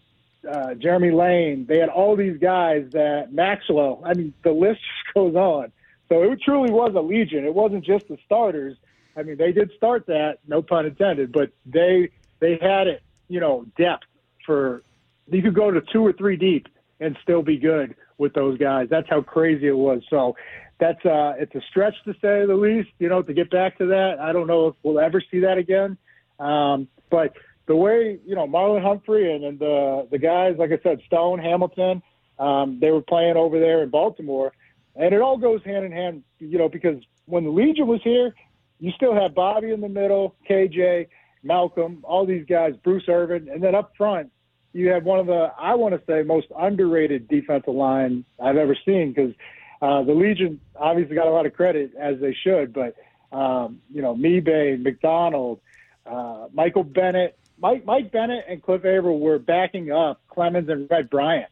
uh, 0.47 0.73
Jeremy 0.75 1.11
Lane. 1.11 1.65
They 1.67 1.79
had 1.79 1.89
all 1.89 2.15
these 2.15 2.37
guys 2.37 2.85
that 2.91 3.33
Maxwell. 3.33 4.01
I 4.05 4.13
mean, 4.13 4.33
the 4.43 4.51
list 4.51 4.79
just 5.05 5.13
goes 5.13 5.35
on. 5.35 5.71
So 6.09 6.23
it 6.23 6.41
truly 6.43 6.71
was 6.71 6.93
a 6.95 7.01
legion. 7.01 7.45
It 7.45 7.53
wasn't 7.53 7.85
just 7.85 8.07
the 8.07 8.17
starters. 8.25 8.75
I 9.15 9.23
mean, 9.23 9.37
they 9.37 9.51
did 9.51 9.71
start 9.75 10.07
that, 10.07 10.39
no 10.47 10.61
pun 10.61 10.85
intended, 10.85 11.31
but 11.31 11.51
they 11.65 12.09
they 12.39 12.57
had 12.61 12.87
it, 12.87 13.03
you 13.27 13.39
know, 13.39 13.65
depth 13.77 14.05
for. 14.45 14.83
You 15.31 15.43
could 15.43 15.53
go 15.53 15.69
to 15.69 15.81
two 15.93 16.03
or 16.03 16.11
three 16.11 16.37
deep 16.37 16.67
and 16.99 17.15
still 17.21 17.43
be 17.43 17.57
good 17.57 17.95
with 18.17 18.33
those 18.33 18.57
guys. 18.57 18.87
That's 18.89 19.07
how 19.07 19.21
crazy 19.21 19.67
it 19.67 19.77
was. 19.77 20.01
So 20.09 20.35
that's 20.79 21.03
uh, 21.05 21.33
it's 21.37 21.53
a 21.53 21.61
stretch 21.69 21.93
to 22.05 22.13
say 22.13 22.45
the 22.45 22.55
least. 22.55 22.89
You 22.97 23.09
know, 23.09 23.21
to 23.21 23.33
get 23.33 23.51
back 23.51 23.77
to 23.77 23.87
that, 23.87 24.19
I 24.19 24.31
don't 24.31 24.47
know 24.47 24.67
if 24.67 24.75
we'll 24.81 24.99
ever 24.99 25.21
see 25.29 25.41
that 25.41 25.57
again. 25.57 25.97
Um, 26.39 26.87
but 27.09 27.33
the 27.69 27.75
way 27.75 28.19
you 28.25 28.35
know 28.35 28.47
Marlon 28.47 28.81
Humphrey 28.81 29.33
and, 29.33 29.45
and 29.45 29.59
the 29.59 30.07
the 30.11 30.17
guys, 30.17 30.55
like 30.57 30.71
I 30.71 30.79
said, 30.83 30.99
Stone, 31.05 31.39
Hamilton, 31.39 32.01
um, 32.39 32.79
they 32.81 32.89
were 32.89 33.01
playing 33.01 33.37
over 33.37 33.59
there 33.59 33.83
in 33.83 33.89
Baltimore, 33.89 34.51
and 34.95 35.13
it 35.13 35.21
all 35.21 35.37
goes 35.37 35.63
hand 35.63 35.85
in 35.85 35.91
hand. 35.91 36.23
You 36.39 36.57
know, 36.57 36.67
because 36.67 36.97
when 37.25 37.43
the 37.45 37.51
Legion 37.51 37.87
was 37.87 38.01
here, 38.03 38.33
you 38.79 38.91
still 38.93 39.13
have 39.13 39.35
Bobby 39.35 39.71
in 39.71 39.81
the 39.81 39.87
middle, 39.87 40.35
KJ, 40.49 41.07
Malcolm, 41.43 41.99
all 42.03 42.25
these 42.25 42.45
guys, 42.45 42.73
Bruce 42.83 43.07
Irvin, 43.07 43.47
and 43.47 43.63
then 43.63 43.75
up 43.75 43.93
front 43.95 44.31
you 44.73 44.89
have 44.89 45.03
one 45.03 45.19
of 45.19 45.27
the 45.27 45.51
I 45.59 45.75
want 45.75 45.93
to 45.95 46.01
say 46.05 46.23
most 46.23 46.47
underrated 46.57 47.27
defensive 47.27 47.73
line 47.73 48.25
I've 48.41 48.57
ever 48.57 48.75
seen 48.85 49.13
because 49.13 49.33
uh, 49.81 50.03
the 50.03 50.13
Legion 50.13 50.59
obviously 50.75 51.15
got 51.15 51.27
a 51.27 51.31
lot 51.31 51.45
of 51.45 51.53
credit 51.53 51.91
as 51.99 52.19
they 52.19 52.35
should, 52.43 52.73
but 52.73 52.95
um, 53.31 53.81
you 53.91 54.01
know 54.01 54.15
Mebane, 54.15 54.83
McDonald, 54.83 55.59
uh, 56.05 56.47
Michael 56.53 56.83
Bennett, 56.83 57.37
Mike 57.61 57.85
Mike 57.85 58.11
Bennett 58.11 58.45
and 58.47 58.61
Cliff 58.61 58.85
Avril 58.85 59.19
were 59.19 59.39
backing 59.39 59.91
up 59.91 60.21
Clemons 60.29 60.71
and 60.71 60.89
Red 60.89 61.09
Bryant. 61.09 61.49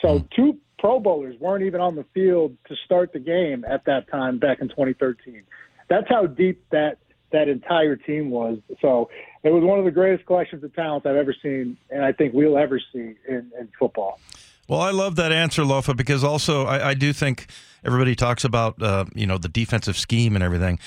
So 0.00 0.26
two 0.34 0.58
Pro 0.78 0.98
Bowlers 0.98 1.38
weren't 1.38 1.64
even 1.64 1.80
on 1.80 1.94
the 1.94 2.04
field 2.14 2.56
to 2.68 2.76
start 2.84 3.12
the 3.12 3.18
game 3.18 3.64
at 3.68 3.84
that 3.84 4.10
time 4.10 4.38
back 4.38 4.60
in 4.60 4.68
2013. 4.68 5.42
That's 5.88 6.08
how 6.08 6.26
deep 6.26 6.64
that 6.70 6.98
that 7.32 7.48
entire 7.48 7.96
team 7.96 8.30
was. 8.30 8.58
So 8.80 9.10
it 9.42 9.50
was 9.50 9.62
one 9.62 9.78
of 9.78 9.84
the 9.84 9.90
greatest 9.90 10.26
collections 10.26 10.64
of 10.64 10.74
talent 10.74 11.06
I've 11.06 11.16
ever 11.16 11.34
seen, 11.42 11.76
and 11.90 12.04
I 12.04 12.12
think 12.12 12.34
we'll 12.34 12.58
ever 12.58 12.80
see 12.92 13.14
in, 13.28 13.52
in 13.58 13.68
football. 13.78 14.18
Well, 14.68 14.80
I 14.80 14.90
love 14.90 15.16
that 15.16 15.32
answer, 15.32 15.62
Lofa, 15.62 15.96
because 15.96 16.24
also 16.24 16.64
I, 16.64 16.90
I 16.90 16.94
do 16.94 17.12
think 17.12 17.46
everybody 17.84 18.14
talks 18.14 18.44
about 18.44 18.80
uh, 18.82 19.04
you 19.14 19.26
know 19.26 19.38
the 19.38 19.48
defensive 19.48 19.96
scheme 19.96 20.34
and 20.34 20.42
everything. 20.44 20.78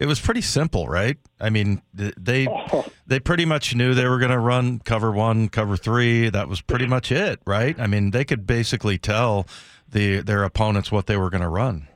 It 0.00 0.06
was 0.06 0.18
pretty 0.18 0.40
simple, 0.40 0.88
right? 0.88 1.18
I 1.38 1.50
mean, 1.50 1.82
they 1.94 2.48
oh. 2.48 2.86
they 3.06 3.20
pretty 3.20 3.44
much 3.44 3.74
knew 3.74 3.94
they 3.94 4.08
were 4.08 4.18
going 4.18 4.32
to 4.32 4.38
run 4.38 4.80
cover 4.80 5.12
one, 5.12 5.48
cover 5.48 5.76
three. 5.76 6.28
That 6.30 6.48
was 6.48 6.60
pretty 6.60 6.86
much 6.86 7.12
it, 7.12 7.40
right? 7.46 7.78
I 7.78 7.86
mean, 7.86 8.10
they 8.10 8.24
could 8.24 8.46
basically 8.46 8.98
tell 8.98 9.46
the 9.88 10.20
their 10.20 10.42
opponents 10.42 10.90
what 10.90 11.06
they 11.06 11.16
were 11.16 11.30
going 11.30 11.42
to 11.42 11.48
run 11.48 11.86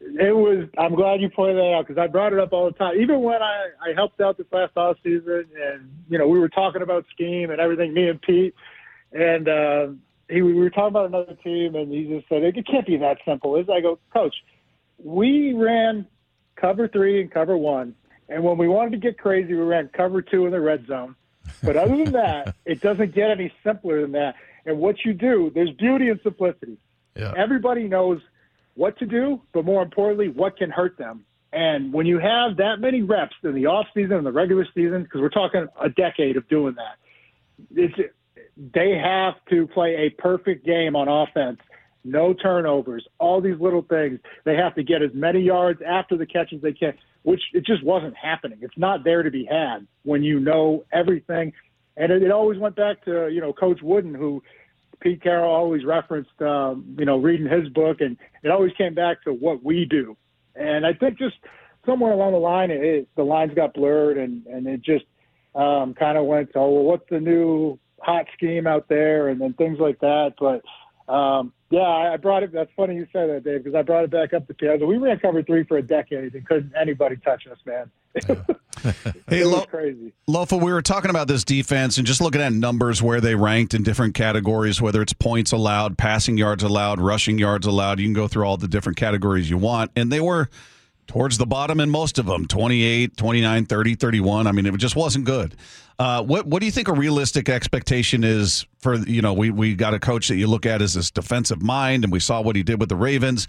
it 0.00 0.34
was. 0.34 0.68
I'm 0.78 0.94
glad 0.94 1.20
you 1.20 1.28
pointed 1.28 1.56
that 1.56 1.74
out 1.74 1.86
because 1.86 2.00
I 2.00 2.06
brought 2.06 2.32
it 2.32 2.38
up 2.38 2.52
all 2.52 2.66
the 2.66 2.76
time. 2.76 3.00
Even 3.00 3.20
when 3.22 3.42
I, 3.42 3.68
I 3.80 3.92
helped 3.94 4.20
out 4.20 4.36
this 4.36 4.46
last 4.52 4.76
off 4.76 4.96
season, 5.02 5.46
and 5.60 5.90
you 6.08 6.18
know 6.18 6.26
we 6.26 6.38
were 6.38 6.48
talking 6.48 6.82
about 6.82 7.04
scheme 7.12 7.50
and 7.50 7.60
everything. 7.60 7.94
Me 7.94 8.08
and 8.08 8.20
Pete, 8.20 8.54
and 9.12 9.48
uh, 9.48 9.86
he 10.28 10.42
we 10.42 10.54
were 10.54 10.70
talking 10.70 10.88
about 10.88 11.06
another 11.06 11.36
team, 11.42 11.74
and 11.74 11.92
he 11.92 12.04
just 12.04 12.28
said 12.28 12.42
it 12.42 12.66
can't 12.66 12.86
be 12.86 12.96
that 12.98 13.18
simple. 13.24 13.56
Is 13.56 13.68
I 13.68 13.80
go, 13.80 13.98
Coach, 14.12 14.34
we 15.02 15.52
ran 15.52 16.06
cover 16.60 16.88
three 16.88 17.20
and 17.20 17.30
cover 17.30 17.56
one, 17.56 17.94
and 18.28 18.44
when 18.44 18.58
we 18.58 18.68
wanted 18.68 18.92
to 18.92 18.98
get 18.98 19.18
crazy, 19.18 19.54
we 19.54 19.60
ran 19.60 19.88
cover 19.92 20.22
two 20.22 20.46
in 20.46 20.52
the 20.52 20.60
red 20.60 20.86
zone. 20.86 21.16
But 21.62 21.76
other 21.76 21.96
than 21.96 22.12
that, 22.12 22.54
it 22.64 22.80
doesn't 22.80 23.14
get 23.14 23.30
any 23.30 23.52
simpler 23.64 24.02
than 24.02 24.12
that. 24.12 24.36
And 24.66 24.78
what 24.78 25.04
you 25.04 25.12
do, 25.12 25.50
there's 25.54 25.70
beauty 25.70 26.08
in 26.08 26.20
simplicity. 26.22 26.78
Yeah. 27.16 27.32
Everybody 27.36 27.88
knows 27.88 28.20
what 28.74 28.98
to 28.98 29.06
do, 29.06 29.40
but 29.52 29.64
more 29.64 29.82
importantly, 29.82 30.28
what 30.28 30.56
can 30.56 30.70
hurt 30.70 30.96
them. 30.96 31.24
And 31.52 31.92
when 31.92 32.06
you 32.06 32.18
have 32.18 32.58
that 32.58 32.78
many 32.78 33.02
reps 33.02 33.34
in 33.42 33.54
the 33.54 33.66
off 33.66 33.86
season 33.92 34.12
and 34.12 34.26
the 34.26 34.32
regular 34.32 34.66
season, 34.74 35.02
because 35.02 35.20
we're 35.20 35.30
talking 35.30 35.66
a 35.80 35.88
decade 35.88 36.36
of 36.36 36.48
doing 36.48 36.76
that, 36.76 36.96
it's 37.74 37.94
they 38.74 38.96
have 38.96 39.34
to 39.48 39.66
play 39.66 39.96
a 39.96 40.10
perfect 40.10 40.64
game 40.64 40.94
on 40.94 41.08
offense. 41.08 41.58
No 42.04 42.32
turnovers, 42.32 43.06
all 43.18 43.40
these 43.40 43.60
little 43.60 43.82
things. 43.82 44.18
They 44.44 44.56
have 44.56 44.74
to 44.76 44.82
get 44.82 45.02
as 45.02 45.10
many 45.12 45.40
yards 45.40 45.80
after 45.86 46.16
the 46.16 46.26
catch 46.26 46.52
as 46.52 46.60
they 46.62 46.72
can, 46.72 46.94
which 47.22 47.42
it 47.52 47.66
just 47.66 47.84
wasn't 47.84 48.16
happening. 48.16 48.58
It's 48.62 48.78
not 48.78 49.04
there 49.04 49.22
to 49.22 49.30
be 49.30 49.44
had 49.44 49.86
when 50.02 50.22
you 50.22 50.40
know 50.40 50.84
everything. 50.92 51.52
And 51.96 52.10
it, 52.10 52.22
it 52.22 52.30
always 52.30 52.58
went 52.58 52.76
back 52.76 53.04
to, 53.04 53.28
you 53.28 53.40
know, 53.40 53.52
Coach 53.52 53.80
Wooden, 53.82 54.14
who 54.14 54.42
Pete 55.00 55.22
Carroll 55.22 55.52
always 55.52 55.84
referenced, 55.84 56.40
um, 56.40 56.96
you 56.98 57.04
know, 57.04 57.18
reading 57.18 57.48
his 57.48 57.68
book, 57.70 58.00
and 58.00 58.16
it 58.42 58.50
always 58.50 58.72
came 58.78 58.94
back 58.94 59.22
to 59.24 59.32
what 59.32 59.62
we 59.62 59.84
do. 59.84 60.16
And 60.54 60.86
I 60.86 60.92
think 60.92 61.18
just 61.18 61.36
somewhere 61.86 62.12
along 62.12 62.32
the 62.32 62.38
line, 62.38 62.70
it, 62.70 62.82
it 62.82 63.08
the 63.16 63.22
lines 63.22 63.52
got 63.54 63.74
blurred, 63.74 64.18
and 64.18 64.46
and 64.46 64.66
it 64.66 64.82
just 64.82 65.04
um, 65.54 65.94
kind 65.94 66.18
of 66.18 66.26
went, 66.26 66.50
oh, 66.54 66.70
well, 66.70 66.84
what's 66.84 67.08
the 67.10 67.20
new 67.20 67.78
hot 68.00 68.26
scheme 68.34 68.66
out 68.66 68.88
there, 68.88 69.28
and 69.28 69.40
then 69.40 69.54
things 69.54 69.78
like 69.78 69.98
that. 70.00 70.34
But 70.38 71.12
um, 71.12 71.52
yeah, 71.70 71.80
I 71.80 72.16
brought 72.16 72.42
it. 72.42 72.52
That's 72.52 72.70
funny 72.76 72.96
you 72.96 73.06
say 73.12 73.28
that, 73.28 73.44
Dave, 73.44 73.62
because 73.62 73.76
I 73.76 73.82
brought 73.82 74.04
it 74.04 74.10
back 74.10 74.34
up 74.34 74.46
to 74.48 74.54
Piazza. 74.54 74.84
We 74.84 74.98
ran 74.98 75.18
cover 75.20 75.42
three 75.42 75.62
for 75.64 75.76
a 75.76 75.82
decade, 75.82 76.34
and 76.34 76.46
couldn't 76.46 76.72
anybody 76.76 77.16
touch 77.16 77.46
us, 77.46 77.58
man. 77.64 77.90
hey, 79.28 79.44
Lo- 79.44 79.64
crazy. 79.66 80.12
Lofa, 80.28 80.60
we 80.60 80.72
were 80.72 80.82
talking 80.82 81.10
about 81.10 81.28
this 81.28 81.44
defense 81.44 81.96
and 81.96 82.06
just 82.06 82.20
looking 82.20 82.40
at 82.40 82.52
numbers 82.52 83.00
where 83.00 83.20
they 83.20 83.36
ranked 83.36 83.72
in 83.72 83.84
different 83.84 84.14
categories, 84.14 84.80
whether 84.82 85.00
it's 85.00 85.12
points 85.12 85.52
allowed, 85.52 85.96
passing 85.96 86.36
yards 86.36 86.64
allowed, 86.64 87.00
rushing 87.00 87.38
yards 87.38 87.66
allowed. 87.66 88.00
You 88.00 88.06
can 88.06 88.14
go 88.14 88.26
through 88.26 88.44
all 88.44 88.56
the 88.56 88.66
different 88.68 88.98
categories 88.98 89.48
you 89.48 89.56
want, 89.56 89.92
and 89.94 90.10
they 90.10 90.20
were 90.20 90.50
towards 91.10 91.38
the 91.38 91.46
bottom 91.46 91.80
in 91.80 91.90
most 91.90 92.20
of 92.20 92.26
them 92.26 92.46
28 92.46 93.16
29 93.16 93.66
30 93.66 93.94
31 93.96 94.46
i 94.46 94.52
mean 94.52 94.64
it 94.64 94.76
just 94.76 94.94
wasn't 94.94 95.24
good 95.24 95.56
uh, 95.98 96.22
what 96.22 96.46
what 96.46 96.60
do 96.60 96.66
you 96.66 96.72
think 96.72 96.86
a 96.86 96.92
realistic 96.92 97.48
expectation 97.48 98.22
is 98.22 98.64
for 98.78 98.94
you 98.94 99.20
know 99.20 99.32
we 99.32 99.50
we 99.50 99.74
got 99.74 99.92
a 99.92 99.98
coach 99.98 100.28
that 100.28 100.36
you 100.36 100.46
look 100.46 100.64
at 100.66 100.80
as 100.80 100.94
this 100.94 101.10
defensive 101.10 101.60
mind 101.60 102.04
and 102.04 102.12
we 102.12 102.20
saw 102.20 102.40
what 102.40 102.54
he 102.54 102.62
did 102.62 102.78
with 102.78 102.88
the 102.88 102.94
ravens 102.94 103.48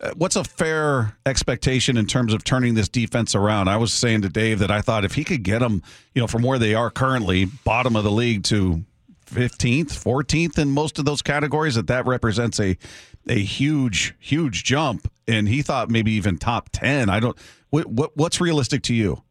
uh, 0.00 0.12
what's 0.16 0.36
a 0.36 0.42
fair 0.42 1.14
expectation 1.26 1.98
in 1.98 2.06
terms 2.06 2.32
of 2.32 2.42
turning 2.42 2.74
this 2.74 2.88
defense 2.88 3.36
around? 3.36 3.68
I 3.68 3.76
was 3.76 3.92
saying 3.92 4.22
to 4.22 4.28
Dave 4.28 4.58
that 4.58 4.70
I 4.70 4.80
thought 4.80 5.04
if 5.04 5.14
he 5.14 5.22
could 5.22 5.44
get 5.44 5.60
them, 5.60 5.80
you 6.12 6.20
know, 6.20 6.26
from 6.26 6.42
where 6.42 6.58
they 6.58 6.74
are 6.74 6.90
currently, 6.90 7.44
bottom 7.44 7.94
of 7.94 8.02
the 8.02 8.10
league 8.10 8.42
to 8.44 8.82
15th, 9.26 9.92
14th 9.92 10.58
in 10.58 10.72
most 10.72 10.98
of 10.98 11.04
those 11.04 11.22
categories, 11.22 11.76
that 11.76 11.86
that 11.86 12.04
represents 12.04 12.58
a 12.58 12.76
a 13.28 13.38
huge, 13.38 14.14
huge 14.18 14.64
jump. 14.64 15.10
And 15.32 15.48
he 15.48 15.62
thought 15.62 15.90
maybe 15.90 16.12
even 16.12 16.36
top 16.36 16.68
10. 16.72 17.08
I 17.08 17.18
don't. 17.18 17.36
What, 17.70 17.86
what 17.86 18.16
what's 18.16 18.40
realistic 18.40 18.82
to 18.82 18.94
you? 18.94 19.22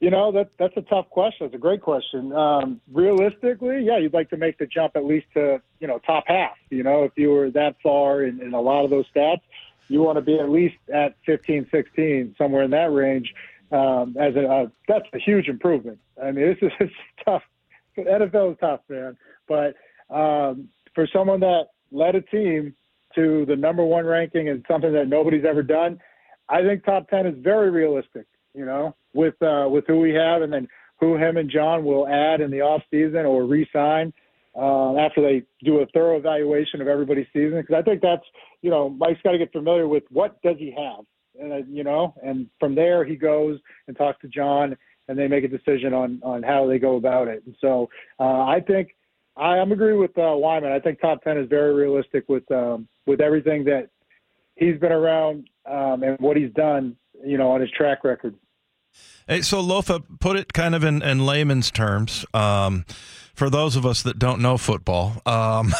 You 0.00 0.10
know 0.10 0.30
that 0.32 0.50
that's 0.58 0.76
a 0.76 0.82
tough 0.82 1.08
question. 1.08 1.46
It's 1.46 1.54
a 1.54 1.58
great 1.58 1.80
question. 1.80 2.30
Um, 2.34 2.82
realistically, 2.92 3.82
yeah, 3.82 3.96
you'd 3.96 4.12
like 4.12 4.28
to 4.30 4.36
make 4.36 4.58
the 4.58 4.66
jump 4.66 4.94
at 4.94 5.06
least 5.06 5.26
to 5.32 5.62
you 5.80 5.86
know 5.86 5.98
top 6.00 6.24
half. 6.26 6.56
You 6.68 6.82
know, 6.82 7.04
if 7.04 7.12
you 7.16 7.30
were 7.30 7.50
that 7.52 7.76
far 7.82 8.22
in, 8.22 8.42
in 8.42 8.52
a 8.52 8.60
lot 8.60 8.84
of 8.84 8.90
those 8.90 9.06
stats, 9.14 9.40
you 9.88 10.02
want 10.02 10.16
to 10.16 10.22
be 10.22 10.38
at 10.38 10.50
least 10.50 10.76
at 10.92 11.16
15, 11.24 11.68
16, 11.70 12.34
somewhere 12.36 12.62
in 12.62 12.70
that 12.72 12.92
range. 12.92 13.32
Um, 13.72 14.14
as 14.20 14.36
a 14.36 14.70
that's 14.86 15.06
a 15.14 15.18
huge 15.18 15.48
improvement. 15.48 15.98
I 16.22 16.30
mean, 16.30 16.56
this 16.60 16.72
is 16.78 16.90
tough. 17.24 17.42
NFL 17.96 18.52
is 18.52 18.58
tough, 18.60 18.80
man. 18.90 19.16
But 19.48 19.76
um, 20.14 20.68
for 20.94 21.08
someone 21.10 21.40
that 21.40 21.68
led 21.90 22.14
a 22.14 22.20
team 22.20 22.74
to 23.16 23.44
the 23.46 23.56
number 23.56 23.84
one 23.84 24.06
ranking 24.06 24.48
and 24.48 24.64
something 24.68 24.92
that 24.92 25.08
nobody's 25.08 25.44
ever 25.44 25.62
done, 25.62 25.98
I 26.48 26.62
think 26.62 26.84
top 26.84 27.08
ten 27.08 27.26
is 27.26 27.34
very 27.38 27.70
realistic. 27.70 28.26
You 28.54 28.64
know, 28.64 28.94
with 29.12 29.34
uh, 29.42 29.68
with 29.68 29.84
who 29.86 29.98
we 30.00 30.14
have, 30.14 30.42
and 30.42 30.52
then 30.52 30.68
who 31.00 31.16
him 31.16 31.36
and 31.36 31.50
John 31.50 31.84
will 31.84 32.08
add 32.08 32.40
in 32.40 32.50
the 32.50 32.62
off 32.62 32.82
season 32.90 33.26
or 33.26 33.44
re-sign 33.44 34.12
uh, 34.56 34.96
after 34.96 35.20
they 35.20 35.42
do 35.62 35.80
a 35.80 35.86
thorough 35.86 36.16
evaluation 36.16 36.80
of 36.80 36.88
everybody's 36.88 37.26
season. 37.32 37.60
Because 37.60 37.76
I 37.78 37.82
think 37.82 38.00
that's 38.00 38.24
you 38.62 38.70
know 38.70 38.88
Mike's 38.88 39.20
got 39.22 39.32
to 39.32 39.38
get 39.38 39.52
familiar 39.52 39.88
with 39.88 40.04
what 40.10 40.40
does 40.42 40.56
he 40.58 40.70
have, 40.76 41.04
and 41.38 41.52
uh, 41.52 41.66
you 41.68 41.84
know, 41.84 42.14
and 42.22 42.48
from 42.58 42.74
there 42.74 43.04
he 43.04 43.16
goes 43.16 43.58
and 43.88 43.96
talks 43.96 44.20
to 44.22 44.28
John, 44.28 44.76
and 45.08 45.18
they 45.18 45.28
make 45.28 45.44
a 45.44 45.48
decision 45.48 45.92
on 45.92 46.20
on 46.22 46.42
how 46.42 46.66
they 46.66 46.78
go 46.78 46.96
about 46.96 47.28
it. 47.28 47.42
And 47.46 47.56
so 47.60 47.88
uh, 48.18 48.42
I 48.44 48.60
think. 48.66 48.94
I, 49.36 49.58
I'm 49.58 49.72
agree 49.72 49.94
with 49.94 50.16
uh, 50.18 50.34
Wyman. 50.36 50.72
I 50.72 50.80
think 50.80 51.00
top 51.00 51.22
ten 51.22 51.36
is 51.38 51.48
very 51.48 51.74
realistic 51.74 52.28
with 52.28 52.50
um, 52.50 52.88
with 53.06 53.20
everything 53.20 53.64
that 53.64 53.90
he's 54.56 54.78
been 54.78 54.92
around 54.92 55.48
um, 55.66 56.02
and 56.02 56.18
what 56.18 56.36
he's 56.36 56.52
done, 56.52 56.96
you 57.24 57.38
know, 57.38 57.50
on 57.50 57.60
his 57.60 57.70
track 57.70 58.04
record. 58.04 58.34
Hey, 59.28 59.42
so 59.42 59.62
Lofa, 59.62 60.02
put 60.20 60.36
it 60.36 60.52
kind 60.52 60.74
of 60.74 60.84
in, 60.84 61.02
in 61.02 61.26
layman's 61.26 61.70
terms. 61.70 62.24
Um, 62.32 62.84
for 63.36 63.50
those 63.50 63.76
of 63.76 63.84
us 63.84 64.02
that 64.04 64.18
don't 64.18 64.40
know 64.40 64.56
football, 64.56 65.12
um, 65.26 65.72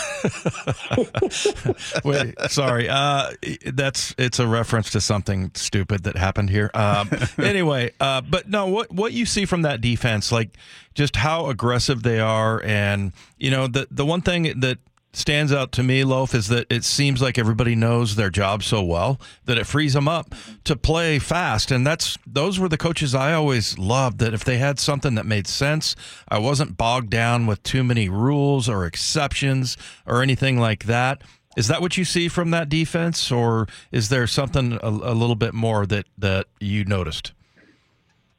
wait, 2.04 2.34
sorry, 2.48 2.86
uh, 2.88 3.32
that's 3.64 4.14
it's 4.18 4.38
a 4.38 4.46
reference 4.46 4.90
to 4.90 5.00
something 5.00 5.50
stupid 5.54 6.04
that 6.04 6.16
happened 6.16 6.50
here. 6.50 6.70
Um, 6.74 7.08
anyway, 7.38 7.92
uh, 7.98 8.20
but 8.20 8.48
no, 8.48 8.66
what 8.66 8.92
what 8.92 9.14
you 9.14 9.24
see 9.24 9.46
from 9.46 9.62
that 9.62 9.80
defense, 9.80 10.30
like 10.30 10.50
just 10.94 11.16
how 11.16 11.46
aggressive 11.48 12.02
they 12.02 12.20
are, 12.20 12.62
and 12.62 13.12
you 13.38 13.50
know 13.50 13.66
the 13.66 13.88
the 13.90 14.04
one 14.04 14.20
thing 14.20 14.60
that 14.60 14.78
stands 15.16 15.52
out 15.52 15.72
to 15.72 15.82
me, 15.82 16.04
Loaf, 16.04 16.34
is 16.34 16.48
that 16.48 16.66
it 16.70 16.84
seems 16.84 17.22
like 17.22 17.38
everybody 17.38 17.74
knows 17.74 18.16
their 18.16 18.30
job 18.30 18.62
so 18.62 18.82
well 18.82 19.20
that 19.46 19.58
it 19.58 19.66
frees 19.66 19.94
them 19.94 20.08
up 20.08 20.34
to 20.64 20.76
play 20.76 21.18
fast. 21.18 21.70
And 21.70 21.86
that's 21.86 22.18
those 22.26 22.58
were 22.58 22.68
the 22.68 22.76
coaches 22.76 23.14
I 23.14 23.32
always 23.32 23.78
loved. 23.78 24.18
That 24.18 24.34
if 24.34 24.44
they 24.44 24.58
had 24.58 24.78
something 24.78 25.14
that 25.14 25.26
made 25.26 25.46
sense, 25.46 25.96
I 26.28 26.38
wasn't 26.38 26.76
bogged 26.76 27.10
down 27.10 27.46
with 27.46 27.62
too 27.62 27.82
many 27.82 28.08
rules 28.08 28.68
or 28.68 28.84
exceptions 28.84 29.76
or 30.06 30.22
anything 30.22 30.58
like 30.58 30.84
that. 30.84 31.22
Is 31.56 31.68
that 31.68 31.80
what 31.80 31.96
you 31.96 32.04
see 32.04 32.28
from 32.28 32.50
that 32.50 32.68
defense, 32.68 33.32
or 33.32 33.66
is 33.90 34.10
there 34.10 34.26
something 34.26 34.74
a, 34.74 34.88
a 34.88 35.14
little 35.14 35.36
bit 35.36 35.54
more 35.54 35.86
that 35.86 36.06
that 36.18 36.46
you 36.60 36.84
noticed? 36.84 37.32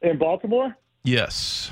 In 0.01 0.19
Baltimore? 0.19 0.77
Yes. 1.03 1.71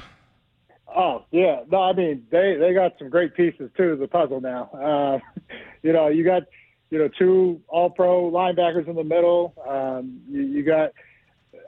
Oh 0.95 1.25
yeah, 1.31 1.61
no, 1.69 1.81
I 1.81 1.93
mean 1.93 2.25
they 2.29 2.55
they 2.55 2.73
got 2.73 2.93
some 2.97 3.09
great 3.09 3.35
pieces 3.35 3.69
too 3.75 3.91
to 3.91 3.95
the 3.95 4.07
puzzle 4.07 4.41
now. 4.41 4.69
Uh, 4.73 5.19
you 5.83 5.93
know, 5.93 6.07
you 6.07 6.23
got 6.23 6.43
you 6.89 6.99
know 6.99 7.09
two 7.19 7.61
All 7.67 7.89
Pro 7.89 8.31
linebackers 8.31 8.87
in 8.87 8.95
the 8.95 9.03
middle. 9.03 9.53
Um, 9.67 10.21
you, 10.29 10.41
you 10.41 10.63
got 10.63 10.91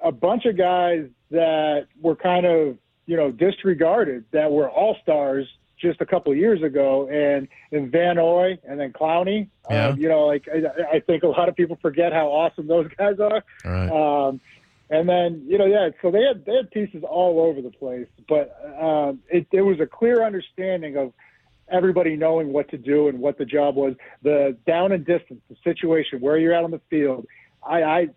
a 0.03 0.11
bunch 0.11 0.45
of 0.45 0.57
guys 0.57 1.07
that 1.31 1.87
were 2.01 2.15
kind 2.15 2.45
of 2.45 2.77
you 3.05 3.17
know 3.17 3.31
disregarded 3.31 4.25
that 4.31 4.51
were 4.51 4.69
All 4.69 4.95
Stars 5.01 5.47
just 5.77 6.01
a 6.01 6.05
couple 6.05 6.31
of 6.31 6.37
years 6.37 6.61
ago, 6.63 7.07
and 7.09 7.47
and 7.71 7.91
Van 7.91 8.15
Noy 8.15 8.57
and 8.67 8.79
then 8.79 8.93
Clowney. 8.93 9.49
Yeah. 9.69 9.87
Um, 9.87 9.99
you 9.99 10.09
know, 10.09 10.25
like 10.25 10.47
I, 10.53 10.95
I 10.97 10.99
think 11.01 11.23
a 11.23 11.27
lot 11.27 11.49
of 11.49 11.55
people 11.55 11.77
forget 11.81 12.13
how 12.13 12.27
awesome 12.27 12.67
those 12.67 12.87
guys 12.97 13.19
are. 13.19 13.43
All 13.65 13.71
right. 13.71 14.27
Um, 14.27 14.41
and 14.89 15.07
then 15.07 15.43
you 15.47 15.57
know, 15.57 15.65
yeah, 15.65 15.89
so 16.01 16.11
they 16.11 16.23
had 16.23 16.45
they 16.45 16.55
had 16.55 16.71
pieces 16.71 17.03
all 17.07 17.41
over 17.41 17.61
the 17.61 17.71
place, 17.71 18.07
but 18.27 18.55
um, 18.81 19.19
it 19.29 19.47
there 19.51 19.65
was 19.65 19.79
a 19.79 19.85
clear 19.85 20.25
understanding 20.25 20.97
of 20.97 21.13
everybody 21.69 22.15
knowing 22.15 22.53
what 22.53 22.69
to 22.69 22.77
do 22.77 23.09
and 23.09 23.19
what 23.19 23.37
the 23.37 23.45
job 23.45 23.75
was. 23.75 23.95
The 24.23 24.57
down 24.65 24.93
and 24.93 25.05
distance, 25.05 25.41
the 25.49 25.57
situation, 25.63 26.21
where 26.21 26.37
you're 26.37 26.53
at 26.53 26.63
on 26.63 26.71
the 26.71 26.81
field. 26.89 27.25
I 27.67 27.83
I, 27.83 28.07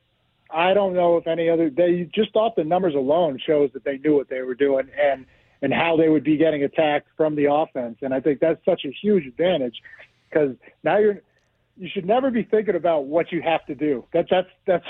I 0.53 0.75
don't 0.75 0.95
know 0.95 1.17
if 1.17 1.27
any 1.27 1.49
other 1.49 1.71
they 1.71 2.09
just 2.15 2.37
off 2.37 2.55
the 2.57 2.65
numbers 2.65 2.95
alone 2.95 3.41
shows 3.45 3.71
that 3.75 3.85
they 3.85 3.99
knew 3.99 4.15
what 4.17 4.29
they 4.29 4.43
were 4.43 4.55
doing 4.55 4.89
and 5.01 5.27
and 5.63 5.75
how 5.75 5.97
they 5.97 6.09
would 6.09 6.25
be 6.25 6.37
getting 6.37 6.63
attacked 6.65 7.09
from 7.17 7.35
the 7.35 7.53
offense. 7.53 7.99
And 8.01 8.15
I 8.15 8.21
think 8.21 8.41
that's 8.41 8.65
such 8.65 8.83
a 8.85 8.91
huge 9.03 9.27
advantage 9.27 9.77
because 10.29 10.55
now 10.85 10.99
you're 10.99 11.21
you 11.81 11.89
should 11.93 12.05
never 12.05 12.31
be 12.31 12.43
thinking 12.43 12.75
about 12.75 13.07
what 13.07 13.33
you 13.33 13.41
have 13.41 13.65
to 13.67 13.75
do. 13.75 14.05
That 14.13 14.27
that's 14.31 14.49
that's 14.67 14.85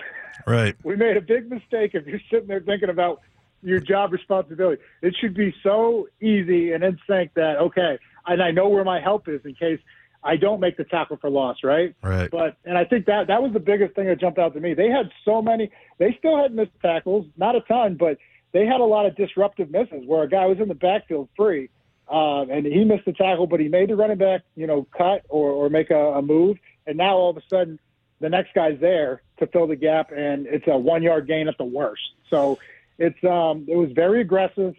Right. 0.47 0.75
we 0.85 0.97
made 0.97 1.17
a 1.17 1.21
big 1.21 1.49
mistake 1.49 1.93
if 1.95 2.07
you're 2.07 2.21
sitting 2.31 2.49
there 2.49 2.61
thinking 2.61 2.91
about 2.91 3.21
your 3.63 3.79
job 3.79 4.13
responsibility. 4.13 4.83
It 5.01 5.15
should 5.21 5.35
be 5.35 5.55
so 5.63 6.09
easy 6.21 6.73
and 6.73 6.83
in 6.83 6.99
sync 7.09 7.35
that 7.35 7.59
okay, 7.59 7.99
and 8.27 8.43
I 8.43 8.51
know 8.51 8.69
where 8.69 8.85
my 8.85 9.01
help 9.01 9.29
is 9.29 9.41
in 9.45 9.55
case 9.55 9.79
I 10.25 10.37
don't 10.37 10.59
make 10.59 10.77
the 10.77 10.85
tackle 10.85 11.17
for 11.19 11.31
loss, 11.31 11.59
right? 11.63 11.95
Right. 12.03 12.29
But 12.29 12.57
and 12.65 12.77
I 12.77 12.85
think 12.85 13.07
that 13.07 13.29
that 13.29 13.41
was 13.41 13.53
the 13.53 13.61
biggest 13.61 13.95
thing 13.95 14.07
that 14.07 14.19
jumped 14.19 14.39
out 14.39 14.55
to 14.55 14.61
me. 14.61 14.75
They 14.75 14.89
had 14.89 15.11
so 15.25 15.41
many. 15.41 15.71
They 15.99 16.17
still 16.19 16.37
had 16.43 16.53
missed 16.53 16.73
tackles, 16.83 17.27
not 17.37 17.55
a 17.55 17.61
ton, 17.61 17.97
but 17.99 18.19
they 18.53 18.67
had 18.67 18.81
a 18.81 18.85
lot 18.85 19.07
of 19.07 19.15
disruptive 19.15 19.71
misses 19.71 20.03
where 20.07 20.25
a 20.25 20.29
guy 20.29 20.47
was 20.47 20.59
in 20.59 20.67
the 20.67 20.75
backfield 20.75 21.29
free. 21.37 21.71
Uh, 22.11 22.43
and 22.43 22.67
he 22.67 22.83
missed 22.83 23.05
the 23.05 23.13
tackle, 23.13 23.47
but 23.47 23.61
he 23.61 23.69
made 23.69 23.89
the 23.89 23.95
running 23.95 24.19
back, 24.19 24.41
you 24.57 24.67
know, 24.67 24.85
cut 24.99 25.23
or, 25.29 25.51
or 25.53 25.71
make 25.71 25.91
a, 25.91 26.15
a 26.15 26.21
move. 26.21 26.57
And 26.87 26.97
now 26.97 27.17
all 27.17 27.31
of 27.31 27.37
a 27.37 27.43
sudden, 27.49 27.79
the 28.21 28.29
next 28.29 28.55
guy's 28.55 28.79
there 28.81 29.23
to 29.39 29.47
fill 29.47 29.67
the 29.67 29.77
gap, 29.77 30.13
and 30.13 30.47
it's 30.47 30.67
a 30.67 30.77
one 30.77 31.03
yard 31.03 31.27
gain 31.27 31.49
at 31.49 31.57
the 31.59 31.65
worst. 31.65 32.03
So 32.29 32.59
it's 32.99 33.23
um, 33.25 33.67
it 33.69 33.77
was 33.77 33.91
very 33.93 34.21
aggressive. 34.21 34.75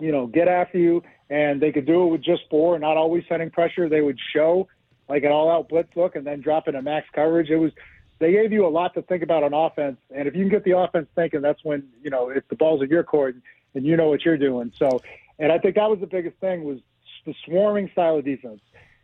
You 0.00 0.10
know, 0.10 0.26
get 0.26 0.48
after 0.48 0.78
you, 0.78 1.02
and 1.30 1.60
they 1.60 1.70
could 1.70 1.86
do 1.86 2.04
it 2.04 2.06
with 2.08 2.22
just 2.22 2.42
four, 2.50 2.78
not 2.78 2.96
always 2.96 3.24
setting 3.28 3.50
pressure. 3.50 3.88
They 3.88 4.00
would 4.00 4.18
show 4.34 4.68
like 5.08 5.22
an 5.24 5.30
all 5.30 5.50
out 5.50 5.68
blitz 5.68 5.94
look, 5.94 6.16
and 6.16 6.26
then 6.26 6.40
drop 6.40 6.66
into 6.66 6.82
max 6.82 7.06
coverage. 7.14 7.50
It 7.50 7.56
was 7.56 7.72
they 8.18 8.32
gave 8.32 8.52
you 8.52 8.66
a 8.66 8.68
lot 8.68 8.94
to 8.94 9.02
think 9.02 9.22
about 9.22 9.42
on 9.42 9.54
offense, 9.54 9.98
and 10.14 10.26
if 10.26 10.34
you 10.34 10.42
can 10.42 10.50
get 10.50 10.64
the 10.64 10.76
offense 10.76 11.08
thinking, 11.14 11.40
that's 11.40 11.62
when 11.64 11.88
you 12.02 12.10
know 12.10 12.30
if 12.30 12.46
the 12.48 12.56
ball's 12.56 12.82
in 12.82 12.88
your 12.88 13.04
court 13.04 13.36
and 13.74 13.86
you 13.86 13.96
know 13.96 14.08
what 14.08 14.24
you're 14.24 14.36
doing. 14.36 14.72
So, 14.76 15.00
and 15.38 15.52
I 15.52 15.58
think 15.58 15.76
that 15.76 15.88
was 15.88 16.00
the 16.00 16.06
biggest 16.06 16.36
thing 16.38 16.64
was 16.64 16.78
the 17.24 17.34
swarming 17.44 17.90
style 17.92 18.18
of 18.18 18.24
defense. 18.24 18.60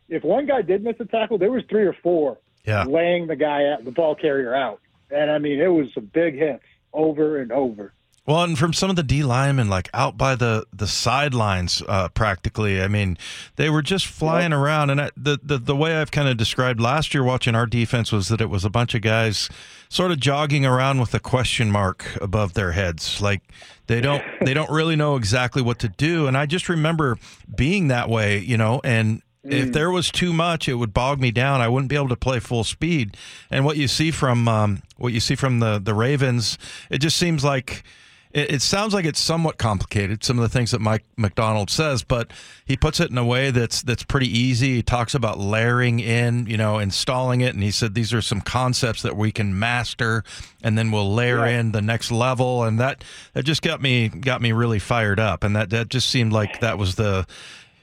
If 0.09 0.23
one 0.23 0.45
guy 0.45 0.61
did 0.61 0.83
miss 0.83 0.95
a 0.99 1.05
tackle, 1.05 1.37
there 1.37 1.51
was 1.51 1.63
three 1.69 1.85
or 1.85 1.95
four 2.03 2.37
Yeah. 2.65 2.83
laying 2.83 3.27
the 3.27 3.35
guy 3.35 3.65
out, 3.71 3.85
the 3.85 3.91
ball 3.91 4.15
carrier 4.15 4.55
out. 4.55 4.79
And 5.11 5.31
I 5.31 5.37
mean, 5.39 5.59
it 5.59 5.67
was 5.67 5.87
some 5.93 6.05
big 6.13 6.35
hits 6.35 6.63
over 6.93 7.37
and 7.39 7.51
over. 7.51 7.93
Well, 8.25 8.43
and 8.43 8.59
from 8.59 8.73
some 8.73 8.91
of 8.91 8.95
the 8.95 9.01
D 9.01 9.23
linemen, 9.23 9.69
like 9.69 9.89
out 9.91 10.15
by 10.15 10.35
the 10.35 10.65
the 10.71 10.85
sidelines, 10.85 11.81
uh, 11.87 12.09
practically. 12.09 12.79
I 12.79 12.87
mean, 12.87 13.17
they 13.55 13.71
were 13.71 13.81
just 13.81 14.05
flying 14.05 14.53
around. 14.53 14.91
And 14.91 15.01
I, 15.01 15.09
the, 15.17 15.39
the 15.41 15.57
the 15.57 15.75
way 15.75 15.95
I've 15.97 16.11
kind 16.11 16.27
of 16.29 16.37
described 16.37 16.79
last 16.79 17.13
year 17.15 17.23
watching 17.23 17.55
our 17.55 17.65
defense 17.65 18.11
was 18.11 18.27
that 18.27 18.39
it 18.39 18.49
was 18.49 18.63
a 18.63 18.69
bunch 18.69 18.93
of 18.93 19.01
guys 19.01 19.49
sort 19.89 20.11
of 20.11 20.19
jogging 20.19 20.63
around 20.63 20.99
with 20.99 21.15
a 21.15 21.19
question 21.19 21.71
mark 21.71 22.05
above 22.21 22.53
their 22.53 22.73
heads, 22.73 23.19
like 23.19 23.41
they 23.87 23.99
don't 23.99 24.23
they 24.45 24.53
don't 24.53 24.69
really 24.69 24.95
know 24.95 25.15
exactly 25.15 25.63
what 25.63 25.79
to 25.79 25.89
do. 25.89 26.27
And 26.27 26.37
I 26.37 26.45
just 26.45 26.69
remember 26.69 27.17
being 27.55 27.87
that 27.87 28.09
way, 28.09 28.37
you 28.37 28.57
know, 28.57 28.79
and 28.83 29.23
if 29.43 29.71
there 29.71 29.89
was 29.89 30.11
too 30.11 30.33
much, 30.33 30.67
it 30.67 30.75
would 30.75 30.93
bog 30.93 31.19
me 31.19 31.31
down. 31.31 31.61
I 31.61 31.67
wouldn't 31.69 31.89
be 31.89 31.95
able 31.95 32.09
to 32.09 32.15
play 32.17 32.39
full 32.39 32.63
speed. 32.63 33.15
And 33.49 33.63
what 33.65 33.77
you 33.77 33.87
see 33.87 34.11
from 34.11 34.47
um, 34.47 34.81
what 34.97 35.13
you 35.13 35.19
see 35.19 35.35
from 35.35 35.59
the 35.59 35.79
the 35.79 35.93
Ravens, 35.93 36.57
it 36.89 36.97
just 36.99 37.17
seems 37.17 37.43
like 37.43 37.83
it, 38.31 38.51
it 38.55 38.61
sounds 38.61 38.93
like 38.93 39.05
it's 39.05 39.19
somewhat 39.19 39.57
complicated. 39.57 40.23
Some 40.23 40.37
of 40.37 40.43
the 40.43 40.49
things 40.49 40.71
that 40.71 40.81
Mike 40.81 41.03
Macdonald 41.17 41.69
says, 41.71 42.03
but 42.03 42.31
he 42.65 42.75
puts 42.77 42.99
it 42.99 43.09
in 43.09 43.17
a 43.17 43.25
way 43.25 43.49
that's 43.49 43.81
that's 43.81 44.03
pretty 44.03 44.27
easy. 44.27 44.75
He 44.75 44.83
talks 44.83 45.15
about 45.15 45.39
layering 45.39 45.99
in, 45.99 46.45
you 46.45 46.57
know, 46.57 46.77
installing 46.77 47.41
it, 47.41 47.53
and 47.55 47.63
he 47.63 47.71
said 47.71 47.95
these 47.95 48.13
are 48.13 48.21
some 48.21 48.41
concepts 48.41 49.01
that 49.03 49.15
we 49.15 49.31
can 49.31 49.57
master, 49.57 50.23
and 50.61 50.77
then 50.77 50.91
we'll 50.91 51.11
layer 51.13 51.39
Yeah. 51.47 51.59
in 51.59 51.71
the 51.71 51.81
next 51.81 52.11
level, 52.11 52.63
and 52.65 52.79
that 52.79 53.03
that 53.33 53.45
just 53.45 53.61
got 53.61 53.81
me 53.81 54.09
got 54.09 54.41
me 54.41 54.51
really 54.51 54.79
fired 54.79 55.19
up, 55.19 55.43
and 55.43 55.55
that 55.55 55.69
that 55.71 55.87
just 55.89 56.09
seemed 56.09 56.33
like 56.33 56.59
that 56.59 56.77
was 56.77 56.95
the 56.95 57.25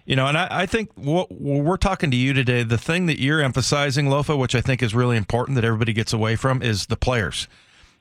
you 0.06 0.16
know, 0.16 0.26
and 0.26 0.38
I, 0.38 0.48
I 0.50 0.66
think 0.66 0.90
what 0.94 1.30
we're 1.30 1.76
talking 1.76 2.10
to 2.10 2.16
you 2.16 2.32
today, 2.32 2.62
the 2.62 2.78
thing 2.78 3.06
that 3.06 3.20
you're 3.20 3.42
emphasizing, 3.42 4.06
Lofa, 4.06 4.38
which 4.38 4.54
I 4.54 4.60
think 4.60 4.82
is 4.82 4.94
really 4.94 5.16
important 5.16 5.56
that 5.56 5.64
everybody 5.64 5.92
gets 5.92 6.12
away 6.12 6.36
from, 6.36 6.62
is 6.62 6.86
the 6.86 6.96
players. 6.96 7.48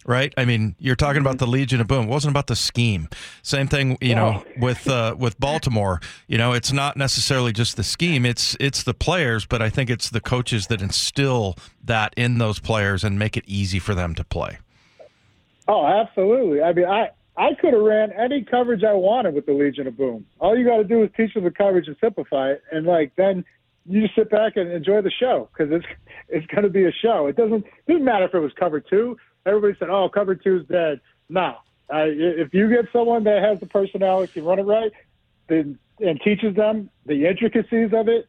Right? 0.08 0.32
I 0.38 0.46
mean, 0.46 0.76
you're 0.78 0.96
talking 0.96 1.20
about 1.20 1.40
the 1.40 1.48
Legion 1.48 1.82
of 1.82 1.88
Boom. 1.88 2.06
It 2.06 2.10
wasn't 2.10 2.32
about 2.32 2.46
the 2.46 2.56
scheme. 2.56 3.10
Same 3.42 3.68
thing, 3.68 3.98
you 4.02 4.14
know, 4.14 4.46
with 4.60 4.88
uh, 4.88 5.16
with 5.18 5.40
Baltimore. 5.40 6.00
You 6.28 6.38
know, 6.38 6.54
it's 6.54 6.72
not 6.72 6.96
necessarily 6.96 7.52
just 7.52 7.76
the 7.76 7.84
scheme. 7.84 8.24
It's 8.24 8.56
it's 8.60 8.84
the 8.84 8.94
players, 8.94 9.48
but 9.48 9.64
I 9.64 9.70
think 9.72 9.90
it's 9.90 10.12
the 10.12 10.22
coaches 10.22 10.68
that 10.68 10.80
instill 10.80 11.56
that 11.84 12.14
in 12.16 12.38
those 12.38 12.60
players 12.60 13.04
and 13.04 13.18
make 13.18 13.36
it 13.36 13.46
easy 13.48 13.80
for 13.80 13.96
them 13.96 14.14
to 14.14 14.24
play. 14.24 14.60
Oh, 15.68 15.88
absolutely. 15.88 16.62
I 16.62 16.72
mean, 16.74 16.86
I 16.86 17.10
I 17.38 17.54
could 17.60 17.74
have 17.74 17.82
ran 17.82 18.12
any 18.14 18.44
coverage 18.44 18.84
I 18.84 18.94
wanted 18.94 19.34
with 19.34 19.46
the 19.46 19.54
Legion 19.54 19.88
of 19.88 19.98
Boom. 19.98 20.26
All 20.40 20.58
you 20.58 20.66
got 20.66 20.78
to 20.78 20.84
do 20.84 21.04
is 21.04 21.10
teach 21.18 21.34
them 21.34 21.44
the 21.44 21.52
coverage 21.52 21.88
and 21.88 21.98
simplify 22.00 22.52
it, 22.52 22.64
and 22.72 22.86
like 22.86 23.14
then 23.16 23.44
you 23.86 24.02
just 24.02 24.16
sit 24.16 24.30
back 24.30 24.54
and 24.56 24.72
enjoy 24.72 25.02
the 25.02 25.12
show 25.12 25.50
because 25.52 25.72
it's 25.72 25.86
it's 26.30 26.48
going 26.48 26.64
to 26.64 26.70
be 26.70 26.86
a 26.86 26.92
show. 26.92 27.28
It 27.28 27.36
doesn't 27.36 27.66
doesn't 27.88 28.06
matter 28.06 28.26
if 28.26 28.34
it 28.34 28.40
was 28.40 28.54
cover 28.58 28.80
two. 28.80 29.18
Everybody 29.46 29.76
said, 29.80 29.90
"Oh, 29.90 30.10
cover 30.10 30.36
two's 30.36 30.66
dead." 30.68 31.02
No, 31.30 31.56
uh, 31.94 32.06
if 32.06 32.54
you 32.54 32.70
get 32.70 32.86
someone 32.94 33.24
that 33.26 33.44
has 33.44 33.60
the 33.60 33.66
personality, 33.66 34.34
can 34.34 34.46
run 34.46 34.60
it 34.60 34.64
right, 34.64 34.92
then 35.48 35.78
and 36.00 36.20
teaches 36.22 36.56
them 36.56 36.90
the 37.06 37.26
intricacies 37.26 37.92
of 37.94 38.08
it, 38.08 38.28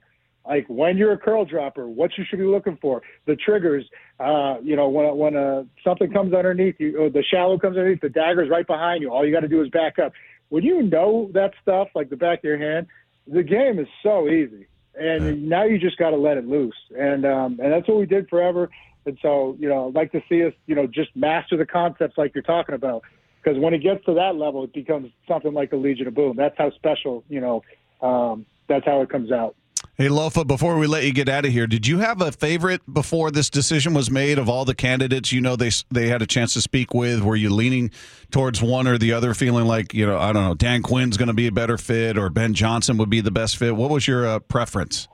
like 0.48 0.66
when 0.68 0.96
you're 0.96 1.12
a 1.12 1.18
curl 1.18 1.44
dropper, 1.44 1.88
what 1.88 2.10
you 2.16 2.24
should 2.28 2.38
be 2.38 2.44
looking 2.44 2.78
for, 2.80 3.02
the 3.26 3.36
triggers. 3.36 3.84
Uh, 4.20 4.56
you 4.62 4.76
know, 4.76 4.88
when 4.88 5.16
when 5.16 5.36
uh, 5.36 5.64
something 5.84 6.12
comes 6.12 6.32
underneath 6.34 6.76
you, 6.78 6.98
or 7.00 7.10
the 7.10 7.22
shallow 7.22 7.58
comes 7.58 7.76
underneath, 7.76 8.00
the 8.00 8.08
dagger's 8.08 8.48
right 8.48 8.66
behind 8.66 9.02
you. 9.02 9.10
All 9.10 9.26
you 9.26 9.32
got 9.32 9.40
to 9.40 9.48
do 9.48 9.62
is 9.62 9.68
back 9.70 9.98
up. 9.98 10.12
When 10.48 10.62
you 10.62 10.82
know 10.82 11.30
that 11.34 11.52
stuff, 11.62 11.88
like 11.94 12.10
the 12.10 12.16
back 12.16 12.38
of 12.38 12.44
your 12.44 12.58
hand, 12.58 12.86
the 13.26 13.42
game 13.42 13.78
is 13.78 13.88
so 14.02 14.28
easy, 14.28 14.66
and 14.94 15.48
now 15.48 15.64
you 15.64 15.78
just 15.78 15.98
got 15.98 16.10
to 16.10 16.16
let 16.16 16.36
it 16.36 16.46
loose, 16.46 16.76
and 16.96 17.26
um, 17.26 17.58
and 17.62 17.72
that's 17.72 17.88
what 17.88 17.98
we 17.98 18.06
did 18.06 18.28
forever. 18.28 18.70
And 19.06 19.16
so, 19.22 19.56
you 19.58 19.68
know, 19.68 19.88
I'd 19.88 19.94
like 19.94 20.12
to 20.12 20.20
see 20.28 20.44
us, 20.44 20.52
you 20.66 20.74
know, 20.74 20.86
just 20.86 21.14
master 21.14 21.56
the 21.56 21.64
concepts 21.64 22.18
like 22.18 22.34
you're 22.34 22.42
talking 22.42 22.74
about. 22.74 23.02
Because 23.42 23.58
when 23.60 23.72
it 23.72 23.78
gets 23.78 24.04
to 24.06 24.14
that 24.14 24.34
level, 24.34 24.64
it 24.64 24.72
becomes 24.72 25.12
something 25.28 25.54
like 25.54 25.70
the 25.70 25.76
Legion 25.76 26.08
of 26.08 26.14
Boom. 26.14 26.34
That's 26.36 26.56
how 26.58 26.72
special, 26.72 27.22
you 27.28 27.40
know, 27.40 27.62
um, 28.02 28.44
that's 28.68 28.84
how 28.84 29.02
it 29.02 29.08
comes 29.08 29.30
out. 29.30 29.54
Hey, 29.98 30.08
Lofa, 30.08 30.46
before 30.46 30.76
we 30.76 30.86
let 30.86 31.04
you 31.04 31.12
get 31.14 31.26
out 31.26 31.46
of 31.46 31.52
here, 31.52 31.66
did 31.66 31.86
you 31.86 32.00
have 32.00 32.20
a 32.20 32.30
favorite 32.30 32.82
before 32.92 33.30
this 33.30 33.48
decision 33.48 33.94
was 33.94 34.10
made 34.10 34.38
of 34.38 34.46
all 34.46 34.66
the 34.66 34.74
candidates 34.74 35.32
you 35.32 35.40
know 35.40 35.56
they 35.56 35.70
they 35.90 36.08
had 36.08 36.20
a 36.20 36.26
chance 36.26 36.52
to 36.52 36.60
speak 36.60 36.92
with? 36.92 37.22
Were 37.22 37.34
you 37.34 37.48
leaning 37.48 37.90
towards 38.30 38.60
one 38.60 38.86
or 38.86 38.98
the 38.98 39.14
other, 39.14 39.32
feeling 39.32 39.64
like, 39.64 39.94
you 39.94 40.04
know, 40.04 40.18
I 40.18 40.34
don't 40.34 40.44
know, 40.44 40.54
Dan 40.54 40.82
Quinn's 40.82 41.16
going 41.16 41.28
to 41.28 41.34
be 41.34 41.46
a 41.46 41.50
better 41.52 41.78
fit 41.78 42.18
or 42.18 42.28
Ben 42.28 42.52
Johnson 42.52 42.98
would 42.98 43.08
be 43.08 43.22
the 43.22 43.30
best 43.30 43.56
fit? 43.56 43.74
What 43.74 43.88
was 43.88 44.06
your 44.06 44.26
uh, 44.26 44.38
preference? 44.40 45.08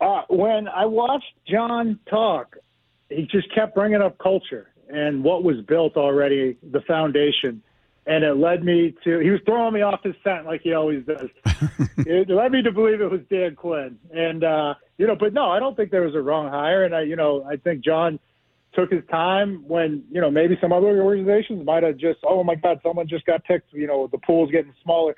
Uh, 0.00 0.22
when 0.30 0.66
I 0.66 0.84
watched 0.86 1.32
John 1.48 2.00
talk, 2.10 2.56
he 3.08 3.28
just 3.30 3.54
kept 3.54 3.76
bringing 3.76 4.02
up 4.02 4.18
culture 4.18 4.68
and 4.88 5.22
what 5.22 5.44
was 5.44 5.60
built 5.60 5.96
already, 5.96 6.56
the 6.72 6.80
foundation. 6.88 7.62
And 8.06 8.22
it 8.22 8.34
led 8.34 8.64
me 8.64 8.94
to, 9.02 9.18
he 9.18 9.30
was 9.30 9.40
throwing 9.44 9.74
me 9.74 9.82
off 9.82 10.00
his 10.04 10.14
scent 10.22 10.46
like 10.46 10.60
he 10.62 10.72
always 10.72 11.04
does. 11.04 11.28
it 11.98 12.30
led 12.30 12.52
me 12.52 12.62
to 12.62 12.70
believe 12.70 13.00
it 13.00 13.10
was 13.10 13.20
Dan 13.28 13.56
Quinn. 13.56 13.98
And, 14.12 14.44
uh, 14.44 14.74
you 14.98 15.06
know, 15.06 15.16
but 15.16 15.32
no, 15.32 15.50
I 15.50 15.58
don't 15.58 15.76
think 15.76 15.90
there 15.90 16.02
was 16.02 16.14
a 16.14 16.20
wrong 16.20 16.48
hire, 16.48 16.84
and 16.84 16.94
I, 16.94 17.02
you 17.02 17.16
know, 17.16 17.44
I 17.44 17.56
think 17.56 17.84
John 17.84 18.18
took 18.76 18.90
his 18.90 19.02
time 19.10 19.64
when 19.66 20.04
you 20.10 20.20
know 20.20 20.30
maybe 20.30 20.56
some 20.60 20.72
other 20.72 21.02
organizations 21.02 21.64
might 21.64 21.82
have 21.82 21.96
just, 21.96 22.18
oh 22.24 22.44
my 22.44 22.54
God, 22.54 22.80
someone 22.82 23.08
just 23.08 23.24
got 23.26 23.44
picked. 23.44 23.72
You 23.72 23.86
know, 23.86 24.08
the 24.10 24.18
pool's 24.18 24.50
getting 24.50 24.74
smaller. 24.82 25.14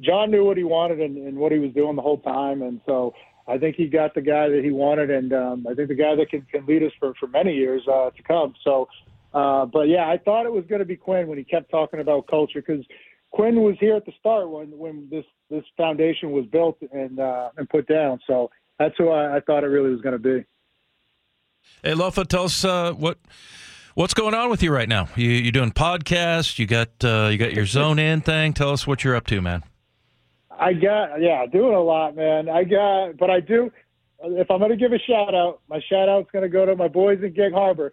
John 0.00 0.30
knew 0.30 0.44
what 0.44 0.56
he 0.56 0.64
wanted 0.64 1.00
and, 1.00 1.16
and 1.16 1.36
what 1.36 1.52
he 1.52 1.58
was 1.58 1.72
doing 1.72 1.96
the 1.96 2.02
whole 2.02 2.20
time, 2.20 2.62
and 2.62 2.80
so 2.86 3.14
I 3.48 3.58
think 3.58 3.76
he 3.76 3.88
got 3.88 4.14
the 4.14 4.22
guy 4.22 4.48
that 4.48 4.62
he 4.62 4.70
wanted, 4.70 5.10
and 5.10 5.32
um, 5.32 5.66
I 5.68 5.74
think 5.74 5.88
the 5.88 5.94
guy 5.94 6.14
that 6.14 6.30
can, 6.30 6.42
can 6.50 6.64
lead 6.66 6.82
us 6.82 6.92
for 6.98 7.14
for 7.18 7.26
many 7.26 7.54
years 7.54 7.82
uh, 7.88 8.10
to 8.10 8.22
come. 8.22 8.54
So. 8.62 8.88
Uh, 9.32 9.66
but 9.66 9.88
yeah, 9.88 10.08
I 10.08 10.18
thought 10.18 10.46
it 10.46 10.52
was 10.52 10.64
going 10.68 10.80
to 10.80 10.84
be 10.84 10.96
Quinn 10.96 11.28
when 11.28 11.38
he 11.38 11.44
kept 11.44 11.70
talking 11.70 12.00
about 12.00 12.26
culture 12.26 12.62
because 12.66 12.84
Quinn 13.30 13.62
was 13.62 13.76
here 13.78 13.96
at 13.96 14.04
the 14.04 14.12
start 14.18 14.50
when 14.50 14.76
when 14.76 15.08
this 15.10 15.24
this 15.48 15.64
foundation 15.76 16.32
was 16.32 16.46
built 16.46 16.78
and 16.92 17.18
uh, 17.20 17.50
and 17.56 17.68
put 17.68 17.86
down. 17.86 18.18
So 18.26 18.50
that's 18.78 18.94
who 18.98 19.10
I, 19.10 19.36
I 19.36 19.40
thought 19.40 19.62
it 19.62 19.68
really 19.68 19.90
was 19.90 20.00
going 20.00 20.14
to 20.14 20.18
be. 20.18 20.44
Hey, 21.82 21.92
Lofa, 21.92 22.26
tell 22.26 22.44
us 22.44 22.64
uh, 22.64 22.92
what 22.92 23.18
what's 23.94 24.14
going 24.14 24.34
on 24.34 24.50
with 24.50 24.62
you 24.62 24.72
right 24.72 24.88
now. 24.88 25.08
You 25.14 25.30
you 25.30 25.52
doing 25.52 25.70
podcasts? 25.70 26.58
You 26.58 26.66
got 26.66 26.88
uh, 27.04 27.28
you 27.30 27.38
got 27.38 27.52
your 27.52 27.66
zone 27.78 27.98
in 27.98 28.20
thing. 28.20 28.52
Tell 28.52 28.70
us 28.70 28.86
what 28.86 29.04
you're 29.04 29.14
up 29.14 29.26
to, 29.28 29.40
man. 29.40 29.62
I 30.50 30.74
got 30.74 31.20
yeah, 31.20 31.46
doing 31.46 31.74
a 31.74 31.80
lot, 31.80 32.16
man. 32.16 32.48
I 32.48 32.64
got, 32.64 33.16
but 33.16 33.30
I 33.30 33.40
do. 33.40 33.70
If 34.22 34.50
I'm 34.50 34.58
going 34.58 34.70
to 34.70 34.76
give 34.76 34.92
a 34.92 34.98
shout 34.98 35.34
out, 35.34 35.60
my 35.68 35.80
shout 35.88 36.08
out's 36.10 36.30
going 36.30 36.42
to 36.42 36.50
go 36.50 36.66
to 36.66 36.76
my 36.76 36.88
boys 36.88 37.20
in 37.22 37.32
Gig 37.32 37.52
Harbor. 37.52 37.92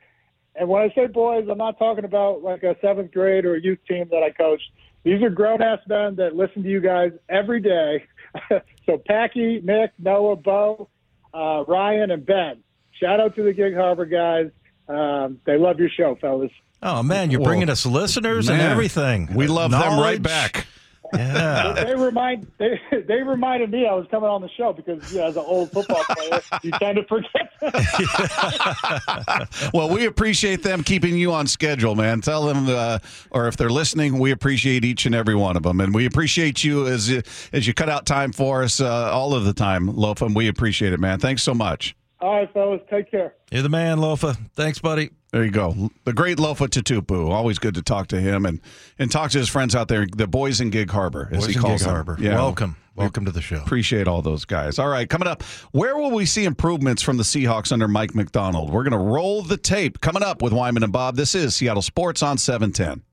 And 0.58 0.68
when 0.68 0.82
I 0.82 0.94
say 0.96 1.08
boys, 1.08 1.48
I'm 1.50 1.58
not 1.58 1.78
talking 1.78 2.04
about 2.04 2.42
like 2.42 2.64
a 2.64 2.76
seventh 2.82 3.12
grade 3.12 3.46
or 3.46 3.56
a 3.56 3.62
youth 3.62 3.80
team 3.88 4.08
that 4.10 4.24
I 4.24 4.32
coached. 4.32 4.70
These 5.04 5.22
are 5.22 5.30
grown 5.30 5.62
ass 5.62 5.80
men 5.88 6.16
that 6.16 6.36
listen 6.36 6.64
to 6.64 6.70
you 6.70 6.82
guys 6.82 7.12
every 7.30 7.62
day. 7.62 8.06
so 8.86 8.98
Packy, 8.98 9.62
Nick, 9.64 9.92
Noah, 10.00 10.36
Bo, 10.36 10.90
uh, 11.34 11.64
Ryan, 11.68 12.12
and 12.12 12.26
Ben. 12.26 12.64
Shout 13.00 13.20
out 13.20 13.36
to 13.36 13.44
the 13.44 13.54
Gig 13.54 13.76
Harbor 13.76 14.06
guys. 14.06 14.50
Um, 14.90 15.40
they 15.46 15.58
love 15.58 15.80
your 15.80 15.90
show, 15.90 16.18
fellas. 16.20 16.52
Oh 16.82 17.04
man, 17.04 17.32
you're 17.32 17.42
bringing 17.42 17.70
us 17.70 17.86
listeners 17.86 18.50
and 18.50 18.62
everything. 18.62 19.30
We 19.34 19.48
love 19.48 19.72
them 19.72 20.00
right 20.00 20.22
back. 20.22 20.68
Yeah. 21.14 21.74
they 21.74 21.96
remind 21.96 22.52
they 22.58 22.80
they 23.08 23.22
reminded 23.22 23.72
me 23.72 23.88
I 23.88 23.94
was 23.94 24.08
coming 24.12 24.30
on 24.30 24.42
the 24.42 24.50
show 24.50 24.74
because 24.74 25.14
yeah, 25.14 25.28
as 25.28 25.38
an 25.38 25.44
old 25.46 25.72
football 25.72 26.04
player, 26.10 26.42
you 26.64 26.72
tend 26.72 26.98
to 26.98 27.04
forget. 27.06 27.52
Well, 29.74 29.90
we 29.90 30.06
appreciate 30.06 30.64
them 30.64 30.84
keeping 30.84 31.18
you 31.18 31.34
on 31.34 31.48
schedule, 31.48 31.96
man. 31.96 32.22
Tell 32.22 32.46
them, 32.46 32.68
uh, 32.70 33.00
or 33.32 33.48
if 33.48 33.58
they're 33.58 33.70
listening, 33.70 34.20
we 34.20 34.32
appreciate 34.32 34.86
each 34.86 35.06
and 35.06 35.16
every 35.16 35.36
one 35.36 35.58
of 35.58 35.64
them, 35.64 35.80
and 35.80 35.94
we 35.94 36.06
appreciate 36.06 36.64
you 36.64 36.88
as 36.88 37.10
you, 37.10 37.22
as 37.54 37.68
you 37.68 37.74
cut 37.74 37.90
out 37.90 38.06
time 38.06 38.32
for 38.32 38.64
us 38.64 38.80
uh, 38.80 39.12
all 39.12 39.34
of 39.34 39.46
the 39.46 39.54
time, 39.54 39.92
Lofa. 39.92 40.28
And 40.28 40.36
we 40.36 40.48
appreciate 40.48 40.94
it, 40.94 41.00
man. 41.00 41.20
Thanks 41.20 41.44
so 41.44 41.54
much. 41.54 41.96
All 42.20 42.34
right, 42.34 42.52
fellas, 42.52 42.82
take 42.90 43.12
care. 43.12 43.36
You're 43.52 43.62
the 43.62 43.70
man, 43.70 44.00
Lofa. 44.00 44.36
Thanks, 44.56 44.80
buddy. 44.80 45.12
There 45.32 45.44
you 45.44 45.52
go. 45.52 45.92
The 46.06 46.14
great 46.14 46.38
Lofa 46.38 46.68
Tatupu. 46.68 47.30
Always 47.30 47.60
good 47.60 47.76
to 47.76 47.82
talk 47.84 48.08
to 48.08 48.20
him 48.20 48.46
and, 48.46 48.60
and 48.98 49.12
talk 49.12 49.32
to 49.32 49.38
his 49.38 49.50
friends 49.50 49.76
out 49.76 49.88
there, 49.88 50.08
the 50.16 50.26
boys 50.26 50.60
in 50.62 50.70
Gig 50.72 50.90
Harbor, 50.90 51.30
as 51.32 51.46
Boys 51.46 51.54
he 51.54 51.60
calls 51.60 51.82
Gig 51.82 51.86
them. 51.88 51.90
Harbor. 51.94 52.18
Yeah. 52.20 52.36
Welcome. 52.36 52.76
Welcome 52.96 53.26
to 53.26 53.32
the 53.32 53.42
show. 53.44 53.58
Appreciate 53.58 54.08
all 54.08 54.24
those 54.24 54.46
guys. 54.46 54.80
All 54.80 54.88
right, 54.88 55.08
coming 55.08 55.28
up, 55.28 55.44
where 55.72 55.96
will 55.96 56.10
we 56.10 56.26
see 56.26 56.46
improvements 56.46 57.04
from 57.04 57.18
the 57.18 57.24
Seahawks 57.24 57.72
under 57.72 57.88
Mike 57.88 58.16
Macdonald? 58.16 58.72
We're 58.72 58.84
going 58.84 58.94
to 58.94 58.98
roll 58.98 59.44
the 59.44 59.58
tape. 59.58 60.02
Coming 60.02 60.24
up 60.24 60.42
with 60.42 60.52
Wyman 60.52 60.82
and 60.82 60.92
Bob. 60.92 61.16
This 61.16 61.36
is 61.36 61.56
Seattle 61.56 61.84
Sports 61.84 62.24
on 62.24 62.40
710. 62.40 63.04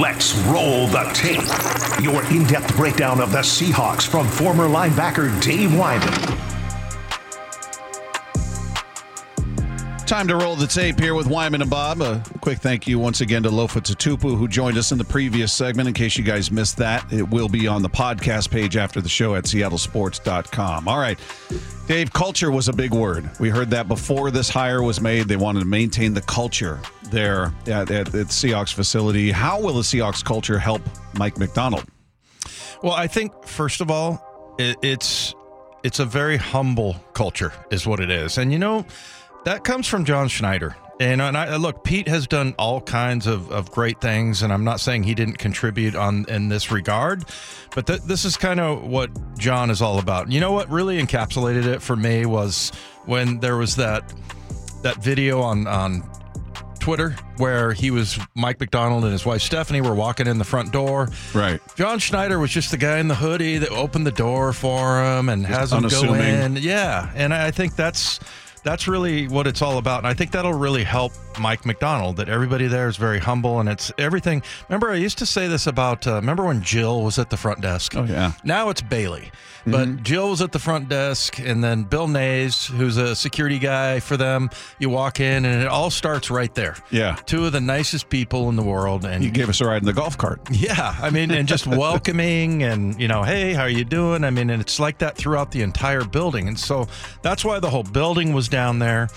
Let's 0.00 0.36
roll 0.38 0.88
the 0.88 1.08
tape. 1.14 2.02
Your 2.02 2.24
in 2.32 2.44
depth 2.48 2.76
breakdown 2.76 3.20
of 3.20 3.30
the 3.30 3.38
Seahawks 3.38 4.08
from 4.08 4.26
former 4.26 4.66
linebacker 4.66 5.40
Dave 5.40 5.76
Wyman. 5.78 6.38
Time 10.08 10.26
to 10.26 10.36
roll 10.36 10.56
the 10.56 10.66
tape 10.66 10.98
here 10.98 11.14
with 11.14 11.26
Wyman 11.26 11.60
and 11.60 11.70
Bob. 11.70 12.00
A 12.00 12.22
quick 12.40 12.58
thank 12.58 12.88
you 12.88 12.98
once 12.98 13.20
again 13.20 13.42
to 13.42 13.50
Lofa 13.50 13.82
Tatupu, 13.82 14.38
who 14.38 14.48
joined 14.48 14.78
us 14.78 14.90
in 14.90 14.98
the 14.98 15.04
previous 15.04 15.52
segment. 15.52 15.86
In 15.86 15.94
case 15.94 16.16
you 16.16 16.24
guys 16.24 16.50
missed 16.50 16.78
that, 16.78 17.12
it 17.12 17.28
will 17.28 17.48
be 17.48 17.68
on 17.68 17.82
the 17.82 17.90
podcast 17.90 18.50
page 18.50 18.76
after 18.76 19.02
the 19.02 19.08
show 19.08 19.34
at 19.34 19.44
seattlesports.com. 19.44 20.88
All 20.88 20.98
right. 20.98 21.18
Dave, 21.86 22.12
culture 22.12 22.50
was 22.50 22.68
a 22.68 22.72
big 22.72 22.94
word. 22.94 23.30
We 23.38 23.50
heard 23.50 23.68
that 23.70 23.86
before 23.86 24.30
this 24.30 24.48
hire 24.48 24.82
was 24.82 25.00
made. 25.00 25.28
They 25.28 25.36
wanted 25.36 25.60
to 25.60 25.66
maintain 25.66 26.14
the 26.14 26.22
culture 26.22 26.80
there 27.10 27.52
at, 27.66 27.90
at, 27.90 28.08
at 28.14 28.28
Seahawks 28.28 28.72
facility. 28.72 29.30
How 29.30 29.60
will 29.60 29.74
the 29.74 29.82
Seahawks 29.82 30.24
culture 30.24 30.58
help 30.58 30.82
Mike 31.14 31.38
Macdonald? 31.38 31.84
Well, 32.82 32.92
I 32.92 33.06
think 33.06 33.44
first 33.44 33.80
of 33.80 33.90
all, 33.90 34.54
it, 34.58 34.76
it's 34.82 35.34
it's 35.82 36.00
a 36.00 36.04
very 36.04 36.36
humble 36.36 36.94
culture, 37.12 37.52
is 37.70 37.86
what 37.86 38.00
it 38.00 38.10
is, 38.10 38.38
and 38.38 38.52
you 38.52 38.58
know 38.58 38.84
that 39.44 39.64
comes 39.64 39.86
from 39.86 40.04
John 40.04 40.28
Schneider. 40.28 40.76
And, 41.00 41.22
and 41.22 41.36
I 41.36 41.56
look, 41.56 41.84
Pete 41.84 42.08
has 42.08 42.26
done 42.26 42.56
all 42.58 42.80
kinds 42.80 43.28
of, 43.28 43.52
of 43.52 43.70
great 43.70 44.00
things, 44.00 44.42
and 44.42 44.52
I'm 44.52 44.64
not 44.64 44.80
saying 44.80 45.04
he 45.04 45.14
didn't 45.14 45.38
contribute 45.38 45.94
on 45.94 46.24
in 46.28 46.48
this 46.48 46.72
regard, 46.72 47.24
but 47.72 47.86
th- 47.86 48.02
this 48.02 48.24
is 48.24 48.36
kind 48.36 48.58
of 48.58 48.82
what 48.82 49.10
John 49.38 49.70
is 49.70 49.80
all 49.80 50.00
about. 50.00 50.32
You 50.32 50.40
know 50.40 50.50
what 50.50 50.68
really 50.68 51.00
encapsulated 51.00 51.66
it 51.66 51.82
for 51.82 51.94
me 51.94 52.26
was 52.26 52.72
when 53.04 53.38
there 53.38 53.56
was 53.56 53.76
that 53.76 54.12
that 54.82 54.96
video 55.02 55.40
on 55.40 55.68
on 55.68 56.02
Twitter 56.78 57.16
where 57.36 57.72
he 57.72 57.90
was 57.90 58.18
Mike 58.34 58.60
Macdonald 58.60 59.04
and 59.04 59.12
his 59.12 59.24
wife 59.26 59.42
Stephanie 59.42 59.80
were 59.80 59.94
walking 59.94 60.26
in 60.26 60.38
the 60.38 60.44
front 60.44 60.72
door. 60.72 61.08
Right. 61.34 61.60
John 61.76 61.98
Schneider 61.98 62.38
was 62.38 62.50
just 62.50 62.70
the 62.70 62.76
guy 62.76 62.98
in 62.98 63.08
the 63.08 63.14
hoodie 63.14 63.58
that 63.58 63.70
opened 63.70 64.06
the 64.06 64.12
door 64.12 64.52
for 64.52 65.02
him 65.02 65.28
and 65.28 65.46
has 65.46 65.72
him 65.72 65.86
go 65.88 66.14
in. 66.14 66.56
Yeah, 66.56 67.10
and 67.14 67.32
I 67.34 67.50
think 67.50 67.76
that's 67.76 68.20
that's 68.62 68.88
really 68.88 69.28
what 69.28 69.46
it's 69.46 69.62
all 69.62 69.78
about. 69.78 69.98
And 69.98 70.06
I 70.06 70.14
think 70.14 70.30
that'll 70.32 70.54
really 70.54 70.84
help 70.84 71.12
Mike 71.40 71.64
Macdonald. 71.66 72.16
That 72.16 72.28
everybody 72.28 72.66
there 72.66 72.88
is 72.88 72.96
very 72.96 73.18
humble 73.18 73.60
and 73.60 73.68
it's 73.68 73.92
everything. 73.98 74.42
Remember, 74.68 74.90
I 74.90 74.96
used 74.96 75.18
to 75.18 75.26
say 75.26 75.48
this 75.48 75.66
about. 75.66 76.06
Uh, 76.06 76.14
remember 76.14 76.44
when 76.44 76.62
Jill 76.62 77.02
was 77.02 77.18
at 77.18 77.30
the 77.30 77.36
front 77.36 77.60
desk? 77.60 77.94
Oh, 77.96 78.04
yeah. 78.04 78.32
Now 78.44 78.68
it's 78.70 78.82
Bailey. 78.82 79.30
But 79.66 80.02
Jill 80.02 80.30
was 80.30 80.40
at 80.40 80.52
the 80.52 80.58
front 80.58 80.88
desk, 80.88 81.38
and 81.38 81.62
then 81.62 81.82
Bill 81.82 82.08
Nays, 82.08 82.66
who's 82.68 82.96
a 82.96 83.14
security 83.14 83.58
guy 83.58 84.00
for 84.00 84.16
them. 84.16 84.48
You 84.78 84.88
walk 84.88 85.20
in, 85.20 85.44
and 85.44 85.60
it 85.60 85.68
all 85.68 85.90
starts 85.90 86.30
right 86.30 86.54
there. 86.54 86.76
Yeah. 86.90 87.16
two 87.26 87.44
of 87.44 87.52
the 87.52 87.60
nicest 87.60 88.08
people 88.08 88.48
in 88.48 88.56
the 88.56 88.62
world, 88.62 89.04
and 89.04 89.22
You 89.22 89.30
gave 89.30 89.50
us 89.50 89.60
a 89.60 89.66
ride 89.66 89.82
in 89.82 89.84
the 89.84 89.92
golf 89.92 90.16
cart. 90.16 90.40
yeah, 90.50 90.96
I 91.02 91.10
mean, 91.10 91.30
and 91.30 91.46
just 91.46 91.66
welcoming 91.66 92.62
and, 92.62 92.98
you 92.98 93.08
know, 93.08 93.22
hey, 93.24 93.52
how 93.52 93.62
are 93.62 93.68
you 93.68 93.84
doing? 93.84 94.24
I 94.24 94.30
mean, 94.30 94.48
and 94.48 94.62
it's 94.62 94.80
like 94.80 94.98
that 94.98 95.16
throughout 95.16 95.50
the 95.50 95.60
entire 95.60 96.04
building. 96.04 96.48
And 96.48 96.58
so 96.58 96.86
that's 97.20 97.44
why 97.44 97.58
the 97.60 97.68
whole 97.68 97.82
building 97.82 98.32
was 98.32 98.48
down 98.48 98.57
there. 98.78 99.08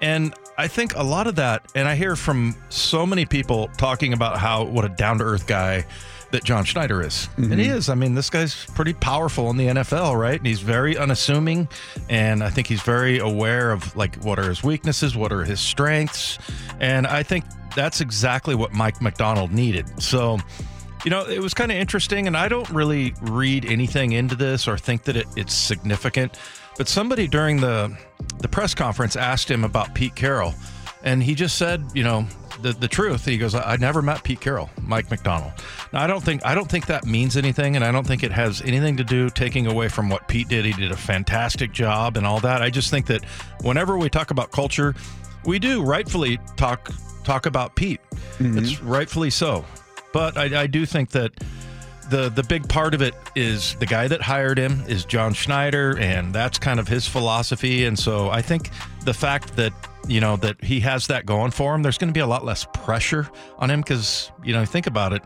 And 0.00 0.34
I 0.58 0.68
think 0.68 0.96
a 0.96 1.02
lot 1.02 1.26
of 1.26 1.36
that, 1.36 1.64
and 1.74 1.88
I 1.88 1.94
hear 1.94 2.16
from 2.16 2.56
so 2.68 3.06
many 3.06 3.24
people 3.24 3.70
talking 3.78 4.12
about 4.12 4.38
how, 4.38 4.64
what 4.64 4.84
a 4.84 4.88
down 4.88 5.18
to 5.18 5.24
earth 5.24 5.46
guy 5.46 5.86
that 6.32 6.44
John 6.44 6.64
Schneider 6.64 7.02
is. 7.02 7.28
And 7.36 7.52
he 7.52 7.66
mm-hmm. 7.66 7.76
is. 7.76 7.88
I 7.88 7.94
mean, 7.94 8.14
this 8.14 8.30
guy's 8.30 8.66
pretty 8.74 8.94
powerful 8.94 9.50
in 9.50 9.56
the 9.56 9.66
NFL, 9.66 10.18
right? 10.18 10.38
And 10.38 10.46
he's 10.46 10.60
very 10.60 10.96
unassuming. 10.96 11.68
And 12.08 12.42
I 12.42 12.50
think 12.50 12.66
he's 12.66 12.82
very 12.82 13.18
aware 13.18 13.70
of, 13.70 13.94
like, 13.96 14.16
what 14.24 14.38
are 14.38 14.48
his 14.48 14.62
weaknesses? 14.62 15.14
What 15.14 15.32
are 15.32 15.44
his 15.44 15.60
strengths? 15.60 16.38
And 16.80 17.06
I 17.06 17.22
think 17.22 17.44
that's 17.76 18.00
exactly 18.00 18.54
what 18.54 18.72
Mike 18.72 19.00
Macdonald 19.00 19.52
needed. 19.52 20.02
So, 20.02 20.38
you 21.04 21.10
know, 21.10 21.26
it 21.26 21.40
was 21.40 21.54
kind 21.54 21.70
of 21.70 21.78
interesting, 21.78 22.26
and 22.26 22.36
I 22.36 22.48
don't 22.48 22.68
really 22.70 23.14
read 23.22 23.64
anything 23.64 24.12
into 24.12 24.34
this 24.34 24.66
or 24.66 24.78
think 24.78 25.04
that 25.04 25.16
it, 25.16 25.26
it's 25.36 25.54
significant. 25.54 26.38
But 26.76 26.88
somebody 26.88 27.28
during 27.28 27.60
the 27.60 27.96
the 28.38 28.48
press 28.48 28.74
conference 28.74 29.16
asked 29.16 29.50
him 29.50 29.64
about 29.64 29.94
Pete 29.94 30.14
Carroll, 30.14 30.54
and 31.02 31.22
he 31.22 31.34
just 31.34 31.56
said, 31.56 31.84
you 31.94 32.02
know, 32.02 32.26
the 32.62 32.72
the 32.72 32.88
truth. 32.88 33.24
He 33.24 33.38
goes, 33.38 33.54
I, 33.54 33.72
I 33.72 33.76
never 33.76 34.02
met 34.02 34.22
Pete 34.22 34.40
Carroll, 34.40 34.70
Mike 34.80 35.10
Macdonald. 35.10 35.52
Now, 35.92 36.02
I 36.02 36.06
don't 36.06 36.22
think 36.22 36.44
I 36.44 36.54
don't 36.54 36.70
think 36.70 36.86
that 36.86 37.04
means 37.04 37.36
anything, 37.36 37.76
and 37.76 37.84
I 37.84 37.92
don't 37.92 38.06
think 38.06 38.22
it 38.22 38.32
has 38.32 38.62
anything 38.62 38.96
to 38.96 39.04
do 39.04 39.28
taking 39.30 39.66
away 39.66 39.88
from 39.88 40.08
what 40.08 40.28
Pete 40.28 40.48
did. 40.48 40.64
He 40.64 40.72
did 40.72 40.92
a 40.92 40.96
fantastic 40.96 41.72
job 41.72 42.16
and 42.16 42.26
all 42.26 42.40
that. 42.40 42.62
I 42.62 42.70
just 42.70 42.90
think 42.90 43.06
that 43.06 43.24
whenever 43.62 43.98
we 43.98 44.08
talk 44.08 44.30
about 44.30 44.50
culture, 44.50 44.94
we 45.44 45.58
do 45.58 45.82
rightfully 45.82 46.38
talk 46.56 46.90
talk 47.24 47.46
about 47.46 47.76
Pete. 47.76 48.00
Mm-hmm. 48.38 48.58
It's 48.58 48.80
rightfully 48.80 49.30
so. 49.30 49.64
But 50.12 50.36
I, 50.36 50.62
I 50.62 50.66
do 50.66 50.84
think 50.84 51.10
that 51.10 51.32
the 52.12 52.28
the 52.28 52.42
big 52.42 52.68
part 52.68 52.92
of 52.94 53.00
it 53.00 53.14
is 53.34 53.74
the 53.76 53.86
guy 53.86 54.06
that 54.06 54.20
hired 54.20 54.58
him 54.58 54.84
is 54.86 55.04
John 55.06 55.32
Schneider, 55.32 55.98
and 55.98 56.32
that's 56.32 56.58
kind 56.58 56.78
of 56.78 56.86
his 56.86 57.06
philosophy. 57.06 57.86
And 57.86 57.98
so 57.98 58.28
I 58.28 58.42
think 58.42 58.70
the 59.04 59.14
fact 59.14 59.56
that 59.56 59.72
you 60.06 60.20
know 60.20 60.36
that 60.36 60.62
he 60.62 60.78
has 60.80 61.06
that 61.06 61.24
going 61.24 61.50
for 61.50 61.74
him, 61.74 61.82
there's 61.82 61.96
going 61.98 62.10
to 62.10 62.14
be 62.14 62.20
a 62.20 62.26
lot 62.26 62.44
less 62.44 62.66
pressure 62.74 63.28
on 63.58 63.70
him 63.70 63.80
because 63.80 64.30
you 64.44 64.52
know 64.52 64.64
think 64.64 64.86
about 64.86 65.12
it. 65.12 65.22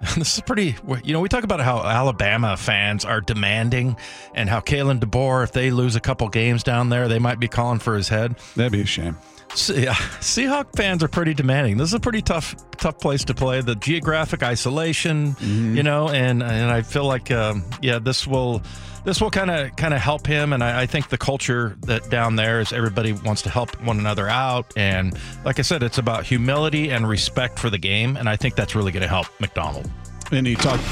This 0.16 0.36
is 0.36 0.42
pretty, 0.42 0.76
you 1.02 1.12
know, 1.12 1.18
we 1.18 1.28
talk 1.28 1.42
about 1.42 1.58
how 1.58 1.82
Alabama 1.82 2.56
fans 2.56 3.04
are 3.04 3.20
demanding 3.20 3.96
and 4.32 4.48
how 4.48 4.60
Kalen 4.60 5.00
DeBoer, 5.00 5.42
if 5.42 5.50
they 5.50 5.72
lose 5.72 5.96
a 5.96 6.00
couple 6.00 6.28
games 6.28 6.62
down 6.62 6.88
there, 6.88 7.08
they 7.08 7.18
might 7.18 7.40
be 7.40 7.48
calling 7.48 7.80
for 7.80 7.96
his 7.96 8.08
head. 8.08 8.36
That'd 8.54 8.70
be 8.70 8.82
a 8.82 8.86
shame. 8.86 9.18
Yeah, 9.50 9.94
Seahawk 10.20 10.76
fans 10.76 11.02
are 11.02 11.08
pretty 11.08 11.34
demanding. 11.34 11.78
This 11.78 11.88
is 11.88 11.94
a 11.94 12.00
pretty 12.00 12.22
tough, 12.22 12.54
tough 12.72 12.98
place 12.98 13.24
to 13.24 13.34
play. 13.34 13.60
The 13.60 13.74
geographic 13.74 14.42
isolation, 14.42 15.36
you 15.40 15.82
know, 15.82 16.08
and 16.08 16.42
and 16.42 16.70
I 16.70 16.82
feel 16.82 17.04
like, 17.06 17.30
um, 17.30 17.64
yeah, 17.82 17.98
this 17.98 18.26
will 18.26 18.62
this 19.04 19.20
will 19.20 19.30
kind 19.30 19.50
of 19.50 19.74
kind 19.76 19.94
of 19.94 20.00
help 20.00 20.26
him. 20.26 20.52
And 20.52 20.62
I, 20.62 20.82
I 20.82 20.86
think 20.86 21.08
the 21.08 21.18
culture 21.18 21.76
that 21.82 22.08
down 22.10 22.36
there 22.36 22.60
is 22.60 22.72
everybody 22.72 23.12
wants 23.12 23.42
to 23.42 23.50
help 23.50 23.80
one 23.82 23.98
another 23.98 24.28
out. 24.28 24.72
And 24.76 25.16
like 25.44 25.58
I 25.58 25.62
said, 25.62 25.82
it's 25.82 25.98
about 25.98 26.24
humility 26.24 26.90
and 26.90 27.08
respect 27.08 27.58
for 27.58 27.70
the 27.70 27.78
game. 27.78 28.16
And 28.16 28.28
I 28.28 28.36
think 28.36 28.54
that's 28.54 28.74
really 28.74 28.92
going 28.92 29.02
to 29.02 29.08
help 29.08 29.26
Macdonald. 29.40 29.90
And 30.30 30.46
he 30.46 30.54
talked 30.54 30.84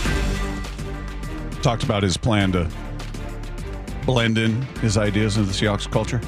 talked 1.62 1.83
about 1.83 2.03
his 2.03 2.16
plan 2.16 2.53
to 2.53 2.71
blend 4.05 4.38
in 4.38 4.62
his 4.81 4.97
ideas 4.97 5.37
into 5.37 5.51
the 5.51 5.55
Seahawks 5.55 5.90
culture. 5.90 6.21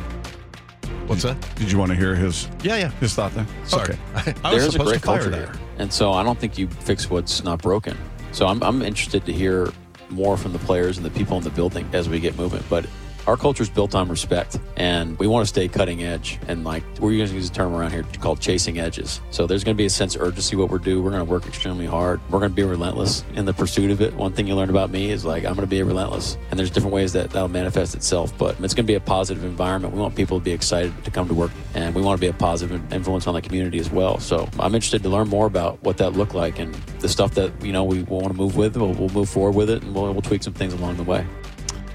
What's 1.08 1.22
that? 1.22 1.36
Did 1.56 1.72
you 1.72 1.78
want 1.78 1.90
to 1.90 1.96
hear 1.96 2.14
his 2.14 2.48
Yeah, 2.62 2.76
yeah. 2.76 2.90
his 3.00 3.14
thought 3.14 3.32
there? 3.34 3.46
Sorry, 3.64 3.82
Okay. 3.94 3.98
I, 4.14 4.34
I 4.50 4.54
was 4.54 4.62
is 4.64 4.68
a 4.68 4.72
supposed 4.72 4.90
great 4.90 5.00
to 5.00 5.06
fire 5.06 5.16
culture 5.18 5.30
there. 5.30 5.46
there, 5.46 5.54
and 5.78 5.92
so 5.92 6.12
I 6.12 6.22
don't 6.22 6.38
think 6.38 6.58
you 6.58 6.68
fix 6.68 7.08
what's 7.10 7.42
not 7.42 7.60
broken. 7.62 7.96
So 8.32 8.46
I'm, 8.46 8.62
I'm 8.62 8.82
interested 8.82 9.24
to 9.26 9.32
hear 9.32 9.72
more 10.10 10.36
from 10.36 10.52
the 10.52 10.58
players 10.60 10.96
and 10.98 11.04
the 11.06 11.10
people 11.10 11.36
in 11.38 11.44
the 11.44 11.50
building 11.50 11.88
as 11.92 12.08
we 12.08 12.20
get 12.20 12.36
moving. 12.36 12.62
But 12.68 12.86
our 13.28 13.36
culture 13.36 13.62
is 13.62 13.68
built 13.68 13.94
on 13.94 14.08
respect, 14.08 14.58
and 14.76 15.18
we 15.18 15.26
want 15.26 15.42
to 15.42 15.46
stay 15.46 15.68
cutting 15.68 16.02
edge. 16.02 16.38
And 16.48 16.64
like 16.64 16.82
we're 16.98 17.14
going 17.14 17.28
to 17.28 17.34
use 17.34 17.50
a 17.50 17.52
term 17.52 17.74
around 17.74 17.90
here 17.90 18.02
called 18.20 18.40
chasing 18.40 18.78
edges. 18.78 19.20
So 19.30 19.46
there's 19.46 19.64
going 19.64 19.76
to 19.76 19.78
be 19.78 19.84
a 19.84 19.90
sense 19.90 20.16
of 20.16 20.22
urgency 20.22 20.56
what 20.56 20.70
we're 20.70 20.78
doing. 20.78 21.04
We're 21.04 21.10
going 21.10 21.26
to 21.26 21.30
work 21.30 21.46
extremely 21.46 21.84
hard. 21.84 22.22
We're 22.30 22.38
going 22.38 22.52
to 22.52 22.56
be 22.56 22.62
relentless 22.62 23.24
in 23.34 23.44
the 23.44 23.52
pursuit 23.52 23.90
of 23.90 24.00
it. 24.00 24.14
One 24.14 24.32
thing 24.32 24.46
you 24.46 24.56
learn 24.56 24.70
about 24.70 24.90
me 24.90 25.10
is 25.10 25.26
like 25.26 25.44
I'm 25.44 25.52
going 25.52 25.66
to 25.66 25.70
be 25.70 25.82
relentless, 25.82 26.38
and 26.50 26.58
there's 26.58 26.70
different 26.70 26.94
ways 26.94 27.12
that 27.12 27.28
that'll 27.30 27.48
manifest 27.48 27.94
itself. 27.94 28.36
But 28.38 28.58
it's 28.60 28.72
going 28.72 28.86
to 28.86 28.90
be 28.90 28.94
a 28.94 29.00
positive 29.00 29.44
environment. 29.44 29.92
We 29.92 30.00
want 30.00 30.16
people 30.16 30.38
to 30.38 30.44
be 30.44 30.52
excited 30.52 31.04
to 31.04 31.10
come 31.10 31.28
to 31.28 31.34
work, 31.34 31.50
and 31.74 31.94
we 31.94 32.00
want 32.00 32.18
to 32.18 32.20
be 32.22 32.28
a 32.28 32.32
positive 32.32 32.80
influence 32.94 33.26
on 33.26 33.34
the 33.34 33.42
community 33.42 33.78
as 33.78 33.90
well. 33.90 34.18
So 34.20 34.48
I'm 34.58 34.74
interested 34.74 35.02
to 35.02 35.10
learn 35.10 35.28
more 35.28 35.46
about 35.46 35.82
what 35.82 35.98
that 35.98 36.14
looked 36.14 36.34
like 36.34 36.58
and 36.58 36.74
the 37.00 37.10
stuff 37.10 37.34
that 37.34 37.52
you 37.62 37.72
know 37.72 37.84
we 37.84 38.04
want 38.04 38.28
to 38.28 38.34
move 38.34 38.56
with. 38.56 38.74
We'll, 38.74 38.94
we'll 38.94 39.10
move 39.10 39.28
forward 39.28 39.54
with 39.54 39.68
it, 39.68 39.82
and 39.82 39.94
we'll, 39.94 40.10
we'll 40.14 40.22
tweak 40.22 40.42
some 40.42 40.54
things 40.54 40.72
along 40.72 40.96
the 40.96 41.02
way. 41.02 41.26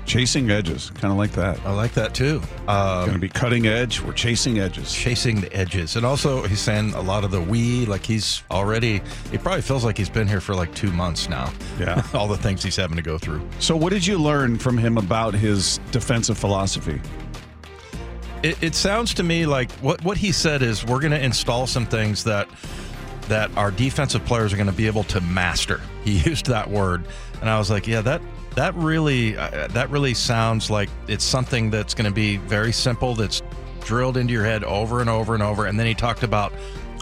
Chasing 0.05 0.51
edges, 0.51 0.89
kind 0.95 1.11
of 1.11 1.17
like 1.17 1.31
that. 1.31 1.59
I 1.65 1.71
like 1.71 1.93
that 1.93 2.13
too. 2.13 2.41
Um, 2.67 3.05
Going 3.05 3.13
to 3.13 3.19
be 3.19 3.29
cutting 3.29 3.67
edge. 3.67 4.01
We're 4.01 4.11
chasing 4.13 4.59
edges. 4.59 4.93
chasing 4.93 5.39
the 5.39 5.51
edges. 5.53 5.95
And 5.95 6.05
also, 6.05 6.43
he's 6.43 6.59
saying 6.59 6.93
a 6.93 7.01
lot 7.01 7.23
of 7.23 7.31
the 7.31 7.39
we, 7.39 7.85
like 7.85 8.05
he's 8.05 8.43
already, 8.51 9.01
he 9.31 9.37
probably 9.37 9.61
feels 9.61 9.85
like 9.85 9.97
he's 9.97 10.09
been 10.09 10.27
here 10.27 10.41
for 10.41 10.55
like 10.55 10.73
two 10.75 10.91
months 10.91 11.29
now. 11.29 11.53
Yeah. 11.79 12.05
All 12.13 12.27
the 12.27 12.37
things 12.37 12.61
he's 12.63 12.75
having 12.75 12.97
to 12.97 13.01
go 13.01 13.17
through. 13.17 13.47
So, 13.59 13.77
what 13.77 13.91
did 13.91 14.05
you 14.05 14.17
learn 14.17 14.57
from 14.57 14.77
him 14.77 14.97
about 14.97 15.33
his 15.33 15.79
defensive 15.91 16.37
philosophy? 16.37 17.01
It, 18.43 18.61
it 18.61 18.75
sounds 18.75 19.13
to 19.15 19.23
me 19.23 19.45
like 19.45 19.71
what, 19.73 20.03
what 20.03 20.17
he 20.17 20.33
said 20.33 20.61
is 20.61 20.85
we're 20.85 20.99
going 20.99 21.11
to 21.11 21.23
install 21.23 21.65
some 21.65 21.85
things 21.85 22.25
that 22.25 22.49
that 23.29 23.49
our 23.55 23.71
defensive 23.71 24.25
players 24.25 24.51
are 24.51 24.57
going 24.57 24.67
to 24.67 24.73
be 24.73 24.85
able 24.85 25.05
to 25.05 25.21
master. 25.21 25.79
He 26.03 26.17
used 26.29 26.47
that 26.47 26.69
word, 26.69 27.05
and 27.39 27.49
I 27.49 27.57
was 27.57 27.69
like, 27.71 27.87
yeah, 27.87 28.01
that 28.01 28.21
that 28.55 28.73
really 28.75 29.37
uh, 29.37 29.67
that 29.69 29.89
really 29.89 30.13
sounds 30.13 30.69
like 30.69 30.89
it's 31.07 31.23
something 31.23 31.69
that's 31.69 31.93
going 31.93 32.05
to 32.05 32.13
be 32.13 32.37
very 32.37 32.71
simple. 32.71 33.15
That's 33.15 33.41
drilled 33.81 34.17
into 34.17 34.33
your 34.33 34.45
head 34.45 34.63
over 34.63 35.01
and 35.01 35.09
over 35.09 35.33
and 35.33 35.43
over. 35.43 35.65
And 35.65 35.79
then 35.79 35.87
he 35.87 35.93
talked 35.93 36.23
about 36.23 36.53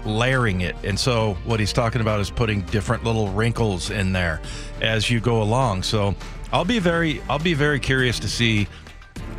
layering 0.06 0.62
it, 0.62 0.76
and 0.84 1.00
so 1.00 1.36
what 1.46 1.60
he's 1.60 1.74
talking 1.74 2.02
about 2.02 2.20
is 2.20 2.30
putting 2.30 2.62
different 2.64 3.04
little 3.04 3.30
wrinkles 3.30 3.92
in 3.92 4.14
there 4.14 4.42
as 4.82 5.10
you 5.10 5.20
go 5.20 5.42
along. 5.42 5.84
So 5.84 6.16
I'll 6.52 6.66
be 6.66 6.80
very 6.80 7.22
I'll 7.30 7.40
be 7.40 7.54
very 7.54 7.80
curious 7.80 8.20
to 8.20 8.28
see 8.28 8.68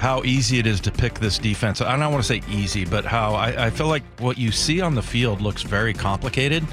how 0.03 0.21
easy 0.25 0.59
it 0.59 0.67
is 0.67 0.81
to 0.81 0.91
pick 0.91 1.21
this 1.21 1.39
defense. 1.39 1.81
I 1.81 1.97
don't 1.97 2.13
want 2.13 2.25
to 2.25 2.29
say 2.29 2.43
easy, 2.51 2.85
but 2.85 3.05
how 3.05 3.35
I, 3.35 3.67
I 3.67 3.71
feel 3.71 3.87
like 3.87 4.03
what 4.19 4.37
you 4.37 4.51
see 4.51 4.81
on 4.81 4.97
the 4.97 5.03
field 5.03 5.41
looks 5.41 5.63
very 5.63 5.95
complicated, 5.95 6.65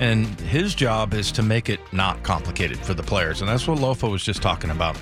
and 0.00 0.26
his 0.40 0.74
job 0.74 1.14
is 1.14 1.32
to 1.32 1.42
make 1.42 1.70
it 1.70 1.80
not 1.94 2.22
complicated 2.22 2.78
for 2.78 2.92
the 2.92 3.02
players, 3.02 3.40
and 3.40 3.48
that's 3.48 3.66
what 3.66 3.78
Lofa 3.78 4.10
was 4.10 4.22
just 4.22 4.42
talking 4.42 4.68
about. 4.68 4.98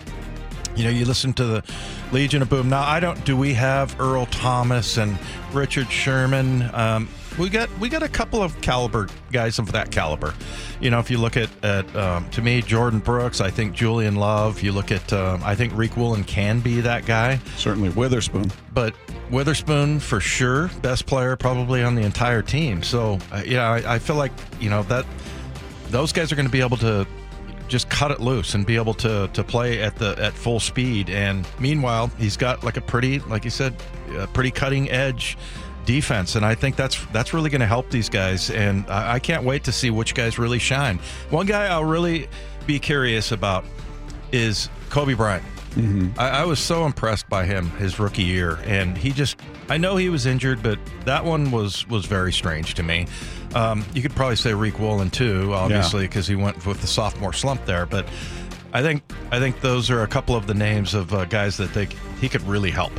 You 0.76 0.84
know, 0.84 0.90
you 0.90 1.04
listen 1.04 1.32
to 1.32 1.44
the 1.44 1.64
Legion 2.12 2.40
of 2.40 2.48
Boom. 2.48 2.68
Now, 2.68 2.82
I 2.84 3.00
don't. 3.00 3.22
Do 3.24 3.36
we 3.36 3.52
have 3.54 4.00
Earl 4.00 4.26
Thomas 4.26 4.96
and 4.96 5.18
Richard 5.52 5.90
Sherman? 5.90 6.70
Um, 6.72 7.08
we 7.38 7.48
got 7.48 7.68
we 7.78 7.88
got 7.88 8.02
a 8.02 8.08
couple 8.08 8.42
of 8.42 8.60
caliber 8.60 9.08
guys 9.30 9.58
of 9.58 9.72
that 9.72 9.90
caliber. 9.90 10.34
You 10.80 10.90
know, 10.90 10.98
if 10.98 11.10
you 11.10 11.18
look 11.18 11.36
at 11.36 11.48
at 11.64 11.94
um, 11.96 12.28
to 12.30 12.42
me 12.42 12.62
Jordyn 12.62 13.02
Brooks, 13.02 13.40
I 13.40 13.50
think 13.50 13.74
Julian 13.74 14.16
Love. 14.16 14.62
You 14.62 14.72
look 14.72 14.90
at 14.92 15.12
um, 15.12 15.40
I 15.44 15.54
think 15.54 15.72
Riq 15.72 15.96
Woolen 15.96 16.24
can 16.24 16.60
be 16.60 16.80
that 16.82 17.06
guy, 17.06 17.38
Certainly, 17.56 17.90
Witherspoon. 17.90 18.50
but 18.74 18.94
Witherspoon 19.30 19.98
for 20.00 20.20
sure, 20.20 20.68
best 20.82 21.06
player 21.06 21.36
probably 21.36 21.82
on 21.82 21.94
the 21.94 22.02
entire 22.02 22.42
team. 22.42 22.82
So 22.82 23.18
uh, 23.32 23.42
yeah, 23.46 23.68
I, 23.70 23.94
I 23.94 23.98
feel 23.98 24.16
like 24.16 24.32
you 24.60 24.70
know 24.70 24.82
that 24.84 25.06
those 25.90 26.12
guys 26.12 26.32
are 26.32 26.36
going 26.36 26.46
to 26.46 26.52
be 26.52 26.60
able 26.60 26.76
to 26.78 27.06
just 27.68 27.88
cut 27.88 28.10
it 28.10 28.20
loose 28.20 28.54
and 28.54 28.66
be 28.66 28.76
able 28.76 28.92
to 28.94 29.30
to 29.32 29.42
play 29.42 29.80
at 29.82 29.96
the 29.96 30.14
at 30.22 30.34
full 30.34 30.60
speed. 30.60 31.08
And 31.08 31.46
meanwhile, 31.58 32.08
he's 32.18 32.36
got 32.36 32.62
like 32.62 32.76
a 32.76 32.82
pretty, 32.82 33.20
like 33.20 33.44
you 33.44 33.50
said, 33.50 33.74
a 34.18 34.26
pretty 34.26 34.50
cutting 34.50 34.90
edge 34.90 35.38
defense, 35.84 36.36
and 36.36 36.44
I 36.44 36.54
think 36.54 36.76
that's 36.76 37.04
that's 37.06 37.32
really 37.32 37.50
going 37.50 37.60
to 37.60 37.66
help 37.66 37.90
these 37.90 38.08
guys. 38.08 38.50
And 38.50 38.88
I, 38.88 39.14
I 39.14 39.18
can't 39.18 39.44
wait 39.44 39.64
to 39.64 39.72
see 39.72 39.90
which 39.90 40.14
guys 40.14 40.38
really 40.38 40.58
shine. 40.58 40.98
One 41.30 41.46
guy 41.46 41.66
I'll 41.66 41.84
really 41.84 42.28
be 42.66 42.78
curious 42.78 43.32
about 43.32 43.64
is 44.30 44.68
Coby 44.90 45.16
Bryant. 45.16 45.44
I, 46.18 46.28
I 46.28 46.44
was 46.44 46.58
so 46.58 46.84
impressed 46.84 47.28
by 47.30 47.46
him 47.46 47.70
his 47.72 47.98
rookie 47.98 48.22
year, 48.22 48.58
and 48.64 48.96
he 48.96 49.10
just. 49.10 49.40
I 49.70 49.78
know 49.78 49.96
he 49.96 50.10
was 50.10 50.26
injured, 50.26 50.62
but 50.62 50.78
that 51.06 51.24
one 51.24 51.50
was 51.50 51.88
was 51.88 52.04
very 52.04 52.32
strange 52.32 52.74
to 52.74 52.82
me. 52.82 53.06
Um, 53.54 53.84
you 53.94 54.02
could 54.02 54.14
probably 54.14 54.36
say 54.36 54.50
Riq 54.50 54.78
Woolen 54.78 55.10
too, 55.10 55.52
obviously, 55.54 56.02
because 56.04 56.26
he 56.26 56.34
went 56.34 56.66
with 56.66 56.80
the 56.80 56.86
sophomore 56.86 57.32
slump 57.32 57.64
there. 57.64 57.86
But 57.86 58.06
I 58.74 58.82
think 58.82 59.02
I 59.30 59.38
think 59.38 59.60
those 59.62 59.90
are 59.90 60.02
a 60.02 60.06
couple 60.06 60.36
of 60.36 60.46
the 60.46 60.54
names 60.54 60.92
of 60.94 61.14
uh, 61.14 61.24
guys 61.26 61.56
that 61.56 61.72
they 61.72 61.88
he 62.20 62.28
could 62.28 62.42
really 62.42 62.70
help. 62.70 62.92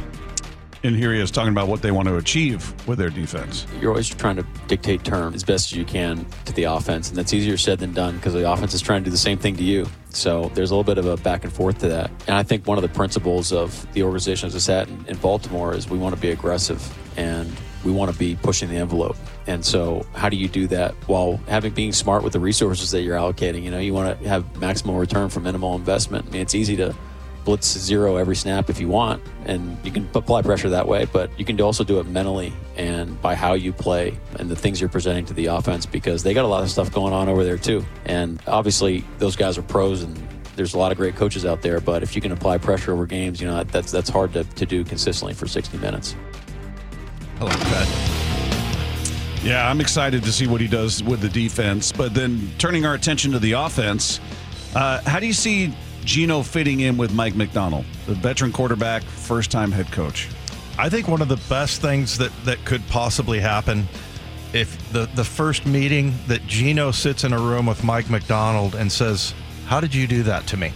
And 0.85 0.97
here 0.97 1.13
he 1.13 1.21
is 1.21 1.31
talking 1.31 1.53
about 1.53 1.69
what 1.69 1.81
they 1.81 1.91
want 1.91 2.09
to 2.09 2.17
achieve 2.17 2.73
with 2.85 2.99
their 2.99 3.09
defense. 3.09 3.65
You're 3.79 3.91
always 3.91 4.09
trying 4.09 4.35
to 4.35 4.45
dictate 4.67 5.05
terms 5.05 5.35
as 5.35 5.43
best 5.43 5.71
as 5.71 5.77
you 5.77 5.85
can 5.85 6.25
to 6.43 6.51
the 6.51 6.65
offense, 6.65 7.07
and 7.07 7.17
that's 7.17 7.33
easier 7.33 7.55
said 7.55 7.79
than 7.79 7.93
done 7.93 8.17
because 8.17 8.33
the 8.33 8.51
offense 8.51 8.73
is 8.73 8.81
trying 8.81 9.01
to 9.01 9.05
do 9.05 9.11
the 9.11 9.17
same 9.17 9.37
thing 9.37 9.55
to 9.55 9.63
you. 9.63 9.87
So 10.09 10.51
there's 10.53 10.71
a 10.71 10.75
little 10.75 10.83
bit 10.83 10.97
of 10.97 11.05
a 11.05 11.15
back 11.15 11.45
and 11.45 11.53
forth 11.53 11.79
to 11.79 11.87
that. 11.87 12.11
And 12.27 12.35
I 12.35 12.43
think 12.43 12.67
one 12.67 12.77
of 12.77 12.81
the 12.81 12.89
principles 12.89 13.53
of 13.53 13.87
the 13.93 14.03
organization 14.03 14.47
as 14.47 14.55
it's 14.55 14.67
at 14.67 14.89
in, 14.89 15.05
in 15.07 15.17
Baltimore 15.17 15.73
is 15.73 15.89
we 15.89 15.97
want 15.97 16.15
to 16.15 16.21
be 16.21 16.31
aggressive 16.31 16.81
and 17.17 17.49
we 17.85 17.91
want 17.93 18.11
to 18.11 18.19
be 18.19 18.35
pushing 18.35 18.67
the 18.67 18.75
envelope. 18.75 19.15
And 19.47 19.63
so, 19.63 20.05
how 20.13 20.27
do 20.27 20.35
you 20.35 20.49
do 20.49 20.67
that 20.67 20.95
while 21.07 21.37
having 21.47 21.73
being 21.73 21.93
smart 21.93 22.23
with 22.23 22.33
the 22.33 22.39
resources 22.39 22.91
that 22.91 23.03
you're 23.03 23.17
allocating? 23.17 23.63
You 23.63 23.71
know, 23.71 23.79
you 23.79 23.93
want 23.93 24.19
to 24.19 24.27
have 24.27 24.59
maximum 24.59 24.97
return 24.97 25.29
for 25.29 25.39
minimal 25.39 25.75
investment. 25.75 26.27
I 26.27 26.31
mean, 26.31 26.41
it's 26.41 26.55
easy 26.55 26.75
to 26.77 26.93
blitz 27.43 27.77
zero 27.77 28.17
every 28.17 28.35
snap 28.35 28.69
if 28.69 28.79
you 28.79 28.87
want, 28.87 29.21
and 29.45 29.77
you 29.83 29.91
can 29.91 30.09
apply 30.13 30.41
pressure 30.41 30.69
that 30.69 30.87
way. 30.87 31.05
But 31.05 31.37
you 31.37 31.45
can 31.45 31.59
also 31.61 31.83
do 31.83 31.99
it 31.99 32.07
mentally 32.07 32.53
and 32.75 33.21
by 33.21 33.35
how 33.35 33.53
you 33.53 33.73
play 33.73 34.17
and 34.39 34.49
the 34.49 34.55
things 34.55 34.79
you're 34.79 34.89
presenting 34.89 35.25
to 35.25 35.33
the 35.33 35.47
offense 35.47 35.85
because 35.85 36.23
they 36.23 36.33
got 36.33 36.45
a 36.45 36.47
lot 36.47 36.63
of 36.63 36.69
stuff 36.69 36.91
going 36.91 37.13
on 37.13 37.29
over 37.29 37.43
there 37.43 37.57
too. 37.57 37.85
And 38.05 38.41
obviously, 38.47 39.03
those 39.19 39.35
guys 39.35 39.57
are 39.57 39.63
pros 39.63 40.03
and. 40.03 40.21
There's 40.55 40.75
a 40.75 40.77
lot 40.77 40.91
of 40.91 40.99
great 40.99 41.15
coaches 41.15 41.47
out 41.47 41.63
there, 41.63 41.79
but 41.79 42.03
if 42.03 42.15
you 42.15 42.21
can 42.21 42.31
apply 42.31 42.59
pressure 42.59 42.93
over 42.93 43.07
games, 43.07 43.41
you 43.41 43.47
know 43.47 43.63
that's 43.63 43.91
that's 43.91 44.07
hard 44.07 44.33
to, 44.33 44.43
to 44.43 44.67
do 44.67 44.83
consistently 44.83 45.33
for 45.33 45.47
60 45.47 45.79
minutes. 45.79 46.15
I 47.39 47.45
like 47.45 47.59
that. 47.59 48.23
Yeah, 49.43 49.69
I'm 49.69 49.81
excited 49.81 50.23
to 50.23 50.31
see 50.31 50.47
what 50.47 50.61
he 50.61 50.67
does 50.67 51.03
with 51.03 51.19
the 51.19 51.27
defense. 51.27 51.91
But 51.91 52.13
then 52.13 52.49
turning 52.59 52.85
our 52.85 52.93
attention 52.93 53.33
to 53.33 53.39
the 53.39 53.51
offense, 53.51 54.21
uh, 54.73 55.01
how 55.01 55.19
do 55.19 55.27
you 55.27 55.33
see 55.33 55.73
Gino 56.05 56.43
fitting 56.43 56.81
in 56.81 56.97
with 56.97 57.13
Mike 57.13 57.35
Macdonald, 57.35 57.85
the 58.05 58.15
veteran 58.15 58.51
quarterback, 58.51 59.03
first 59.03 59.51
time 59.51 59.71
head 59.71 59.91
coach? 59.91 60.29
I 60.77 60.89
think 60.89 61.07
one 61.07 61.21
of 61.21 61.27
the 61.27 61.39
best 61.49 61.81
things 61.81 62.17
that 62.17 62.31
that 62.45 62.63
could 62.65 62.85
possibly 62.87 63.39
happen 63.39 63.87
if 64.53 64.91
the 64.91 65.07
the 65.15 65.23
first 65.23 65.65
meeting 65.65 66.13
that 66.27 66.45
Gino 66.47 66.91
sits 66.91 67.23
in 67.23 67.33
a 67.33 67.39
room 67.39 67.65
with 67.65 67.83
Mike 67.83 68.09
Macdonald 68.09 68.75
and 68.75 68.91
says, 68.91 69.33
"How 69.65 69.79
did 69.79 69.93
you 69.93 70.07
do 70.07 70.23
that 70.23 70.47
to 70.47 70.57
me?" 70.57 70.71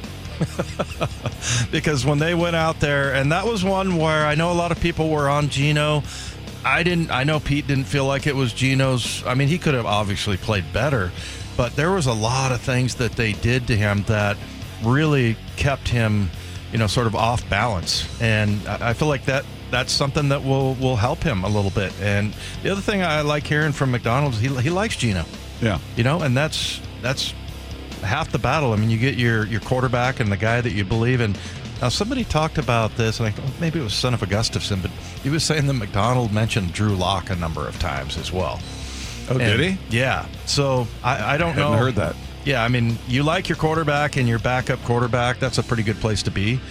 because 1.71 2.05
when 2.05 2.19
they 2.19 2.35
went 2.35 2.55
out 2.55 2.79
there, 2.79 3.13
and 3.13 3.31
that 3.31 3.45
was 3.45 3.63
one 3.63 3.97
where 3.97 4.25
I 4.25 4.35
know 4.35 4.51
a 4.51 4.53
lot 4.53 4.71
of 4.71 4.79
people 4.79 5.09
were 5.09 5.29
on 5.29 5.49
Gino. 5.49 6.03
I 6.65 6.83
didn't. 6.83 7.11
I 7.11 7.23
know 7.23 7.39
Pete 7.39 7.65
didn't 7.67 7.85
feel 7.85 8.05
like 8.05 8.27
it 8.27 8.35
was 8.35 8.51
Gino's. 8.51 9.23
I 9.25 9.35
mean, 9.35 9.47
he 9.47 9.57
could 9.57 9.73
have 9.73 9.85
obviously 9.85 10.37
played 10.37 10.65
better, 10.73 11.11
but 11.55 11.75
there 11.75 11.91
was 11.91 12.07
a 12.07 12.13
lot 12.13 12.51
of 12.51 12.61
things 12.61 12.95
that 12.95 13.13
they 13.13 13.33
did 13.33 13.67
to 13.67 13.75
him 13.75 14.03
that 14.07 14.37
really 14.83 15.35
kept 15.55 15.87
him, 15.87 16.29
you 16.71 16.77
know, 16.77 16.87
sort 16.87 17.07
of 17.07 17.15
off 17.15 17.47
balance. 17.49 18.05
And 18.21 18.65
I 18.67 18.89
I 18.89 18.93
feel 18.93 19.07
like 19.07 19.25
that 19.25 19.45
that's 19.71 19.91
something 19.91 20.29
that 20.29 20.43
will 20.43 20.75
will 20.75 20.95
help 20.95 21.23
him 21.23 21.43
a 21.43 21.49
little 21.49 21.71
bit. 21.71 21.93
And 22.01 22.33
the 22.63 22.71
other 22.71 22.81
thing 22.81 23.01
I 23.03 23.21
like 23.21 23.45
hearing 23.45 23.71
from 23.73 23.91
Macdonald's, 23.91 24.39
he 24.39 24.47
he 24.61 24.69
likes 24.69 24.95
Gino, 24.95 25.25
Yeah. 25.61 25.79
you 25.95 26.03
know, 26.03 26.21
and 26.21 26.35
that's 26.37 26.79
that's 27.01 27.33
half 28.03 28.31
the 28.31 28.39
battle. 28.39 28.73
I 28.73 28.75
mean, 28.77 28.89
you 28.89 28.97
get 28.97 29.15
your 29.15 29.45
your 29.47 29.59
quarterback 29.61 30.19
and 30.19 30.31
the 30.31 30.37
guy 30.37 30.61
that 30.61 30.71
you 30.71 30.83
believe 30.85 31.19
in 31.21 31.35
Now, 31.81 31.89
somebody 31.89 32.23
talked 32.23 32.57
about 32.57 32.95
this, 32.97 33.19
and 33.19 33.27
I 33.27 33.31
thought 33.31 33.59
maybe 33.59 33.79
it 33.79 33.83
was 33.83 33.93
Son 33.93 34.13
of 34.15 34.23
a 34.23 34.25
Gustafson, 34.25 34.79
but 34.81 34.89
he 35.23 35.29
was 35.29 35.43
saying 35.43 35.67
that 35.67 35.73
Macdonald 35.73 36.31
mentioned 36.33 36.73
Drew 36.73 36.95
Lock 36.95 37.29
a 37.29 37.35
number 37.35 37.67
of 37.67 37.77
times 37.77 38.17
as 38.17 38.31
well. 38.31 38.59
Oh, 39.29 39.37
did 39.37 39.59
he? 39.59 39.77
Yeah. 39.89 40.25
So 40.45 40.87
I, 41.03 41.35
I 41.35 41.37
don't 41.37 41.53
Hadn't 41.53 41.71
know. 41.73 41.77
heard 41.77 41.95
that. 41.95 42.15
Yeah, 42.47 42.63
I 42.63 42.69
mean, 42.69 42.97
you 43.09 43.23
like 43.23 43.49
your 43.49 43.57
quarterback 43.57 44.15
and 44.15 44.25
your 44.25 44.39
backup 44.39 44.81
quarterback. 44.83 45.37
That's 45.37 45.57
a 45.57 45.63
pretty 45.63 45.83
good 45.83 45.97
place 45.97 46.23
to 46.23 46.31
be. 46.31 46.61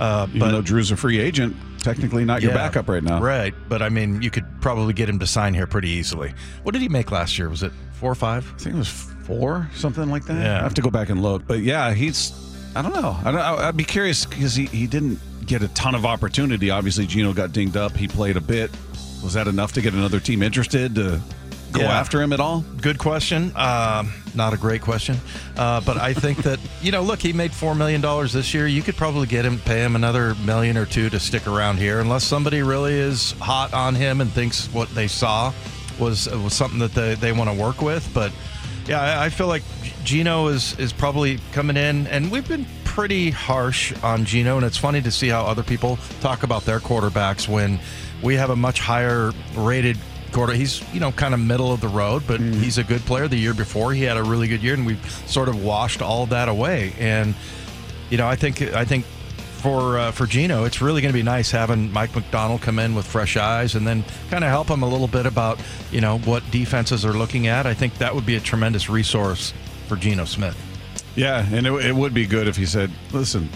Uh, 0.00 0.26
Even 0.30 0.40
but 0.40 0.50
though 0.50 0.62
Drew's 0.62 0.90
a 0.90 0.96
free 0.96 1.18
agent, 1.18 1.54
technically 1.78 2.24
not 2.24 2.40
your 2.40 2.52
Yeah, 2.52 2.56
backup 2.56 2.88
right 2.88 3.02
now. 3.02 3.20
Right. 3.20 3.52
But 3.68 3.82
I 3.82 3.90
mean, 3.90 4.22
you 4.22 4.30
could 4.30 4.46
probably 4.62 4.94
get 4.94 5.10
him 5.10 5.18
to 5.18 5.26
sign 5.26 5.52
here 5.52 5.66
pretty 5.66 5.90
easily. 5.90 6.32
What 6.62 6.72
did 6.72 6.80
he 6.80 6.88
make 6.88 7.10
last 7.10 7.38
year? 7.38 7.50
Was 7.50 7.62
it 7.62 7.72
four 7.92 8.10
or 8.10 8.14
five? 8.14 8.50
I 8.54 8.58
think 8.58 8.76
it 8.76 8.78
was 8.78 8.88
four, 8.88 9.68
something 9.74 10.08
like 10.08 10.24
that. 10.24 10.42
Yeah. 10.42 10.58
I 10.58 10.62
have 10.62 10.72
to 10.74 10.82
go 10.82 10.90
back 10.90 11.10
and 11.10 11.22
look. 11.22 11.46
But 11.46 11.60
yeah, 11.60 11.92
he's. 11.92 12.32
I 12.74 12.80
don't 12.80 12.94
know. 12.94 13.14
I 13.22 13.68
I'd 13.68 13.76
be 13.76 13.84
curious 13.84 14.24
because 14.24 14.54
he, 14.54 14.66
he 14.66 14.86
didn't 14.86 15.18
get 15.46 15.62
a 15.62 15.68
ton 15.68 15.94
of 15.94 16.06
opportunity. 16.06 16.70
Obviously, 16.70 17.06
Gino 17.06 17.34
got 17.34 17.52
dinged 17.52 17.76
up. 17.76 17.94
He 17.94 18.08
played 18.08 18.38
a 18.38 18.40
bit. 18.40 18.70
Was 19.22 19.34
that 19.34 19.48
enough 19.48 19.72
to 19.74 19.82
get 19.82 19.92
another 19.92 20.18
team 20.20 20.42
interested 20.42 20.94
to 20.94 21.20
go 21.76 21.82
Yeah. 21.84 21.98
after 22.00 22.20
him 22.22 22.32
at 22.32 22.40
all? 22.40 22.64
Good 22.80 22.98
question. 22.98 23.52
Um, 23.56 24.12
not 24.34 24.52
a 24.52 24.56
great 24.56 24.82
question, 24.82 25.16
uh, 25.56 25.80
but 25.80 25.96
I 25.96 26.12
think 26.12 26.42
that 26.42 26.58
you 26.82 26.92
know, 26.92 27.02
look, 27.02 27.20
he 27.20 27.32
made 27.32 27.52
four 27.52 27.74
million 27.74 28.00
dollars 28.00 28.32
this 28.32 28.52
year. 28.54 28.66
You 28.66 28.82
could 28.82 28.96
probably 28.96 29.26
get 29.26 29.44
him, 29.44 29.58
pay 29.60 29.82
him 29.84 29.96
another 29.96 30.34
million 30.44 30.76
or 30.76 30.86
two 30.86 31.08
to 31.10 31.18
stick 31.20 31.46
around 31.46 31.78
here, 31.78 32.00
unless 32.00 32.24
somebody 32.24 32.62
really 32.62 32.94
is 32.94 33.32
hot 33.40 33.72
on 33.72 33.94
him 33.94 34.20
and 34.20 34.30
thinks 34.30 34.66
what 34.72 34.88
they 34.94 35.06
saw 35.08 35.52
was 35.98 36.28
was 36.28 36.52
something 36.54 36.78
that 36.80 36.92
they, 36.92 37.14
they 37.14 37.32
want 37.32 37.48
to 37.50 37.56
work 37.56 37.80
with. 37.80 38.08
But 38.12 38.32
yeah, 38.86 39.00
I, 39.00 39.24
I 39.26 39.28
feel 39.30 39.46
like 39.46 39.62
Gino 40.04 40.48
is 40.48 40.78
is 40.78 40.92
probably 40.92 41.38
coming 41.52 41.76
in, 41.76 42.06
and 42.08 42.30
we've 42.30 42.46
been 42.48 42.66
pretty 42.84 43.30
harsh 43.30 43.92
on 44.02 44.24
Gino, 44.24 44.56
and 44.56 44.64
it's 44.64 44.76
funny 44.78 45.02
to 45.02 45.10
see 45.10 45.28
how 45.28 45.44
other 45.44 45.62
people 45.62 45.98
talk 46.20 46.42
about 46.44 46.64
their 46.64 46.80
quarterbacks 46.80 47.46
when 47.48 47.78
we 48.22 48.34
have 48.36 48.48
a 48.50 48.56
much 48.56 48.80
higher 48.80 49.32
rated 49.54 49.98
quarter. 50.32 50.52
He's 50.52 50.82
you 50.92 51.00
know 51.00 51.12
kind 51.12 51.34
of 51.34 51.40
middle 51.40 51.72
of 51.72 51.80
the 51.80 51.88
road, 51.88 52.24
but 52.26 52.40
he's 52.40 52.78
a 52.78 52.84
good 52.84 53.00
player. 53.02 53.28
The 53.28 53.36
year 53.36 53.54
before, 53.54 53.92
he 53.92 54.02
had 54.02 54.16
a 54.16 54.22
really 54.22 54.48
good 54.48 54.62
year, 54.62 54.74
and 54.74 54.86
we've 54.86 55.10
sort 55.26 55.48
of 55.48 55.62
washed 55.62 56.02
all 56.02 56.24
of 56.24 56.30
that 56.30 56.48
away. 56.48 56.94
And 56.98 57.34
you 58.10 58.18
know, 58.18 58.26
I 58.26 58.36
think 58.36 58.62
I 58.62 58.84
think 58.84 59.04
for 59.04 59.98
uh, 59.98 60.12
for 60.12 60.26
Geno, 60.26 60.64
it's 60.64 60.80
really 60.80 61.00
going 61.02 61.12
to 61.12 61.18
be 61.18 61.22
nice 61.22 61.50
having 61.50 61.92
Mike 61.92 62.14
Macdonald 62.14 62.62
come 62.62 62.78
in 62.78 62.94
with 62.94 63.06
fresh 63.06 63.36
eyes, 63.36 63.74
and 63.74 63.86
then 63.86 64.04
kind 64.30 64.44
of 64.44 64.50
help 64.50 64.68
him 64.68 64.82
a 64.82 64.88
little 64.88 65.08
bit 65.08 65.26
about 65.26 65.58
you 65.90 66.00
know 66.00 66.18
what 66.18 66.48
defenses 66.50 67.04
are 67.04 67.12
looking 67.12 67.48
at. 67.48 67.66
I 67.66 67.74
think 67.74 67.98
that 67.98 68.14
would 68.14 68.26
be 68.26 68.36
a 68.36 68.40
tremendous 68.40 68.88
resource 68.88 69.52
for 69.88 69.96
Geno 69.96 70.24
Smith. 70.24 70.56
Yeah, 71.16 71.46
and 71.50 71.66
it, 71.66 71.72
it 71.86 71.96
would 71.96 72.14
be 72.14 72.26
good 72.26 72.46
if 72.46 72.56
he 72.56 72.66
said, 72.66 72.90
"Listen, 73.12 73.48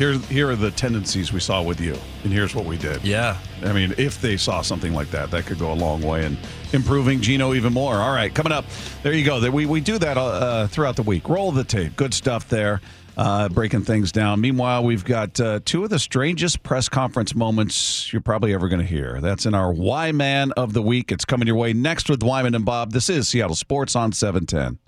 here 0.00 0.14
here 0.14 0.48
are 0.48 0.56
the 0.56 0.70
tendencies 0.70 1.30
we 1.30 1.40
saw 1.40 1.62
with 1.62 1.78
you, 1.78 1.94
and 2.24 2.32
here's 2.32 2.54
what 2.54 2.64
we 2.64 2.78
did." 2.78 3.04
Yeah. 3.04 3.36
I 3.62 3.74
mean, 3.74 3.94
if 3.98 4.18
they 4.18 4.38
saw 4.38 4.62
something 4.62 4.94
like 4.94 5.10
that, 5.10 5.30
that 5.30 5.44
could 5.44 5.58
go 5.58 5.72
a 5.72 5.74
long 5.74 6.00
way 6.00 6.24
in 6.24 6.38
improving 6.72 7.20
Geno 7.20 7.52
even 7.52 7.74
more. 7.74 7.96
All 7.96 8.14
right, 8.14 8.34
coming 8.34 8.50
up, 8.50 8.64
there 9.02 9.12
you 9.12 9.26
go. 9.26 9.50
We, 9.50 9.66
we 9.66 9.82
do 9.82 9.98
that 9.98 10.16
uh, 10.16 10.68
throughout 10.68 10.96
the 10.96 11.02
week. 11.02 11.28
Roll 11.28 11.52
the 11.52 11.64
tape. 11.64 11.96
Good 11.96 12.14
stuff 12.14 12.48
there, 12.48 12.80
uh, 13.18 13.50
breaking 13.50 13.82
things 13.82 14.10
down. 14.10 14.40
Meanwhile, 14.40 14.84
we've 14.84 15.04
got 15.04 15.38
uh, 15.38 15.60
two 15.66 15.84
of 15.84 15.90
the 15.90 15.98
strangest 15.98 16.62
press 16.62 16.88
conference 16.88 17.34
moments 17.34 18.10
you're 18.10 18.22
probably 18.22 18.54
ever 18.54 18.70
going 18.70 18.80
to 18.80 18.86
hear. 18.86 19.20
That's 19.20 19.44
in 19.44 19.54
our 19.54 19.70
Y 19.70 20.12
Man 20.12 20.52
of 20.52 20.72
the 20.72 20.80
Week. 20.80 21.12
It's 21.12 21.26
coming 21.26 21.46
your 21.46 21.56
way 21.56 21.74
next 21.74 22.08
with 22.08 22.22
Wyman 22.22 22.54
and 22.54 22.64
Bob. 22.64 22.92
This 22.92 23.10
is 23.10 23.28
Seattle 23.28 23.54
Sports 23.54 23.94
on 23.94 24.12
710. 24.12 24.78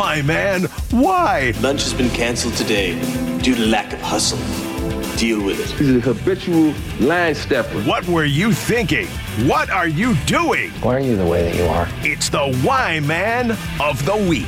Why. 0.00 0.16
Why, 0.16 0.22
man? 0.22 0.62
Why? 0.90 1.52
Lunch 1.60 1.82
has 1.82 1.92
been 1.92 2.08
canceled 2.10 2.54
today 2.54 2.98
due 3.42 3.54
to 3.54 3.66
lack 3.66 3.92
of 3.92 4.00
hustle. 4.00 4.38
Deal 5.16 5.44
with 5.44 5.60
it. 5.60 5.78
He's 5.78 5.94
a 5.94 6.00
habitual 6.00 6.72
line 7.06 7.34
stepper. 7.34 7.82
What 7.82 8.06
were 8.08 8.24
you 8.24 8.54
thinking? 8.54 9.06
What 9.46 9.68
are 9.68 9.88
you 9.88 10.14
doing? 10.24 10.70
Why 10.80 10.96
are 10.96 11.00
you 11.00 11.16
the 11.16 11.26
way 11.26 11.42
that 11.42 11.54
you 11.54 11.64
are? 11.64 11.86
It's 11.98 12.30
the 12.30 12.50
Why 12.62 13.00
Man 13.00 13.50
of 13.78 14.02
the 14.06 14.16
Week. 14.16 14.46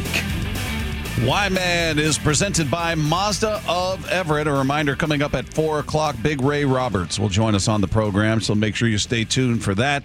Y 1.27 1.49
Man 1.51 1.99
is 1.99 2.17
presented 2.19 2.71
by 2.71 2.95
Mazda 2.95 3.63
of 3.69 4.09
Everett. 4.09 4.47
A 4.47 4.53
reminder 4.53 4.97
coming 4.97 5.21
up 5.21 5.35
at 5.35 5.47
4 5.53 5.81
o'clock. 5.81 6.17
Big 6.23 6.41
Ray 6.41 6.65
Roberts 6.65 7.19
will 7.19 7.29
join 7.29 7.55
us 7.55 7.69
on 7.69 7.83
the 7.83 7.89
program, 7.89 8.41
so 8.41 8.55
make 8.55 8.75
sure 8.75 8.89
you 8.89 8.99
stay 8.99 9.25
tuned 9.25 9.63
for 9.63 9.75
that. 9.75 10.03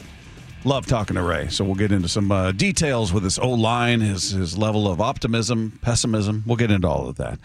Love 0.67 0.85
talking 0.85 1.15
to 1.15 1.21
Ray. 1.23 1.47
So 1.47 1.63
we'll 1.63 1.75
get 1.75 1.91
into 1.93 2.09
some 2.09 2.29
uh, 2.31 2.51
details 2.51 3.13
with 3.13 3.23
his 3.23 3.39
O 3.39 3.49
line, 3.49 4.01
his, 4.01 4.31
his 4.31 4.57
level 4.57 4.91
of 4.91 4.99
optimism, 4.99 5.79
pessimism. 5.81 6.43
We'll 6.45 6.57
get 6.57 6.71
into 6.71 6.87
all 6.89 7.07
of 7.07 7.15
that. 7.17 7.39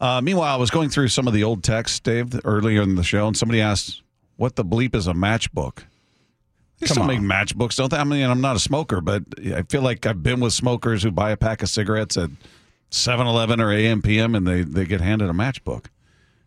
Uh, 0.00 0.20
meanwhile, 0.20 0.54
I 0.54 0.56
was 0.56 0.70
going 0.70 0.88
through 0.88 1.08
some 1.08 1.26
of 1.26 1.34
the 1.34 1.42
old 1.42 1.64
texts, 1.64 1.98
Dave, 1.98 2.38
earlier 2.44 2.82
in 2.82 2.94
the 2.94 3.02
show, 3.02 3.26
and 3.26 3.36
somebody 3.36 3.60
asked, 3.60 4.02
What 4.36 4.54
the 4.54 4.64
bleep 4.64 4.94
is 4.94 5.08
a 5.08 5.12
matchbook? 5.12 5.78
They 6.78 6.86
Come 6.86 6.94
still 6.94 7.02
on. 7.02 7.08
make 7.08 7.18
matchbooks, 7.20 7.74
don't 7.76 7.90
they? 7.90 7.96
I 7.96 8.04
mean, 8.04 8.24
I'm 8.30 8.40
not 8.40 8.54
a 8.54 8.60
smoker, 8.60 9.00
but 9.00 9.24
I 9.52 9.62
feel 9.62 9.82
like 9.82 10.06
I've 10.06 10.22
been 10.22 10.38
with 10.38 10.52
smokers 10.52 11.02
who 11.02 11.10
buy 11.10 11.32
a 11.32 11.36
pack 11.36 11.64
of 11.64 11.68
cigarettes 11.68 12.16
at 12.16 12.30
7 12.90 13.26
Eleven 13.26 13.60
or 13.60 13.72
AM 13.72 14.02
PM 14.02 14.36
and 14.36 14.46
they, 14.46 14.62
they 14.62 14.84
get 14.84 15.00
handed 15.00 15.28
a 15.28 15.32
matchbook. 15.32 15.86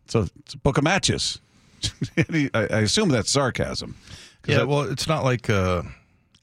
So 0.07 0.27
it's 0.39 0.53
a 0.53 0.57
book 0.57 0.77
of 0.77 0.85
matches. 0.85 1.41
I, 2.17 2.49
I 2.53 2.63
assume 2.79 3.09
that's 3.09 3.29
sarcasm. 3.29 3.97
Yeah. 4.47 4.61
I- 4.61 4.63
well, 4.63 4.83
it's 4.83 5.07
not 5.09 5.25
like 5.25 5.49
uh, 5.49 5.83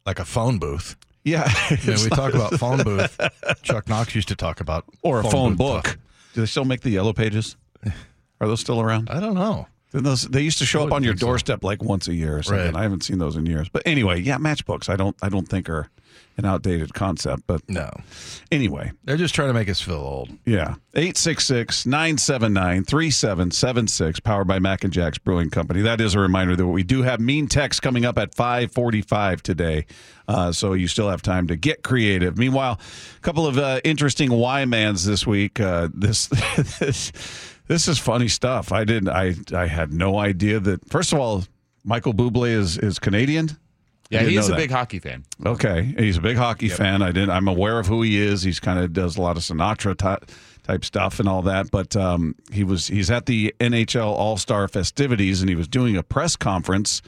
like 0.08 0.18
a 0.18 0.24
phone 0.24 0.58
booth. 0.58 0.96
yeah. 1.22 1.46
You 1.84 1.92
know, 1.94 2.02
we 2.02 2.08
talk 2.08 2.32
about 2.34 2.54
phone 2.54 2.82
booth. 2.88 3.20
Chuck 3.62 3.88
Knox 3.88 4.14
used 4.14 4.28
to 4.28 4.36
talk 4.36 4.60
about 4.60 4.84
or 5.02 5.20
a 5.20 5.24
phone, 5.24 5.50
booth 5.50 5.58
book. 5.58 5.84
talk. 5.84 5.98
Do 6.34 6.40
they 6.40 6.46
still 6.46 6.64
make 6.64 6.80
the 6.80 6.90
yellow 6.90 7.12
pages? 7.12 7.56
Are 8.40 8.48
those 8.48 8.60
still 8.60 8.80
around? 8.80 9.10
I 9.10 9.20
don't 9.20 9.34
know. 9.34 9.66
Then 9.92 10.04
those 10.04 10.22
they 10.28 10.40
used 10.42 10.58
to 10.58 10.66
show 10.66 10.84
up 10.86 10.92
on 10.92 11.02
your 11.02 11.12
think 11.12 11.20
so. 11.20 11.26
doorstep 11.26 11.62
like 11.64 11.82
once 11.82 12.08
a 12.08 12.14
year 12.14 12.38
or 12.38 12.42
something. 12.42 12.66
Right. 12.72 12.76
I 12.76 12.82
haven't 12.82 13.02
seen 13.04 13.18
those 13.18 13.36
in 13.36 13.46
years. 13.46 13.68
But 13.68 13.82
anyway, 13.86 14.20
yeah, 14.20 14.36
matchbooks. 14.38 14.88
I 14.88 14.96
don't 14.96 15.16
I 15.22 15.28
don't 15.28 15.48
think 15.48 15.68
are 15.68 15.88
an 16.38 16.44
outdated 16.44 16.94
concept. 16.94 17.42
But 17.46 17.68
No, 17.68 17.90
anyway, 18.50 18.92
they're 19.04 19.16
just 19.16 19.34
trying 19.34 19.48
to 19.48 19.54
make 19.54 19.68
us 19.68 19.80
feel 19.80 19.96
old. 19.96 20.30
Yeah. 20.46 20.76
866 20.94 21.84
979 21.84 22.84
3776, 22.84 24.20
powered 24.20 24.46
by 24.46 24.58
Mac 24.58 24.84
and 24.84 24.92
Jack's 24.92 25.18
Brewing 25.18 25.50
Company. 25.50 25.82
That 25.82 26.00
is 26.00 26.14
a 26.14 26.20
reminder 26.20 26.56
that 26.56 26.66
we 26.66 26.82
do 26.82 27.02
have 27.02 27.20
mean 27.20 27.48
text 27.48 27.82
coming 27.82 28.04
up 28.04 28.16
at 28.16 28.34
545 28.34 29.42
today. 29.42 29.86
Uh, 30.26 30.52
so 30.52 30.72
you 30.74 30.88
still 30.88 31.08
have 31.10 31.22
time 31.22 31.46
to 31.48 31.56
get 31.56 31.82
creative. 31.82 32.38
Meanwhile, 32.38 32.80
a 33.16 33.20
couple 33.20 33.46
of 33.46 33.58
uh, 33.58 33.80
interesting 33.84 34.30
Y 34.30 34.64
mans 34.64 35.04
this 35.04 35.26
week. 35.26 35.58
Uh, 35.60 35.88
this, 35.92 36.28
this 36.78 37.12
this 37.66 37.88
is 37.88 37.98
funny 37.98 38.28
stuff. 38.28 38.72
I 38.72 38.84
didn't 38.84 39.08
I 39.08 39.34
I 39.54 39.66
had 39.66 39.92
no 39.92 40.18
idea 40.18 40.60
that 40.60 40.88
first 40.88 41.12
of 41.12 41.18
all, 41.18 41.44
Michael 41.84 42.14
Bublé 42.14 42.50
is 42.50 42.78
is 42.78 42.98
Canadian. 42.98 43.56
I 44.10 44.14
Yeah, 44.14 44.18
didn't 44.20 44.30
he 44.32 44.36
is 44.38 44.48
know 44.48 44.54
a 44.54 44.56
that. 44.56 44.62
big 44.62 44.70
hockey 44.70 44.98
fan. 45.00 45.24
Okay, 45.44 45.94
he's 45.98 46.16
a 46.16 46.20
big 46.22 46.36
hockey 46.36 46.68
fan. 46.68 47.02
I 47.02 47.12
didn't. 47.12 47.30
I'm 47.30 47.46
aware 47.48 47.78
of 47.78 47.86
who 47.86 48.02
he 48.02 48.18
is. 48.20 48.42
He's 48.42 48.58
kind 48.60 48.78
of 48.78 48.92
does 48.92 49.16
a 49.18 49.20
lot 49.20 49.36
of 49.36 49.42
Sinatra 49.42 49.96
ty- 49.96 50.18
type 50.62 50.84
stuff 50.84 51.20
and 51.20 51.28
all 51.28 51.42
that. 51.42 51.70
But 51.70 51.94
um, 51.94 52.34
he 52.50 52.64
was 52.64 52.86
he's 52.88 53.10
at 53.10 53.26
the 53.26 53.54
NHL 53.60 54.06
All 54.06 54.36
Star 54.38 54.66
festivities 54.68 55.40
and 55.42 55.48
he 55.50 55.54
was 55.54 55.68
doing 55.68 55.94
a 55.96 56.02
press 56.02 56.36
conference, 56.36 57.02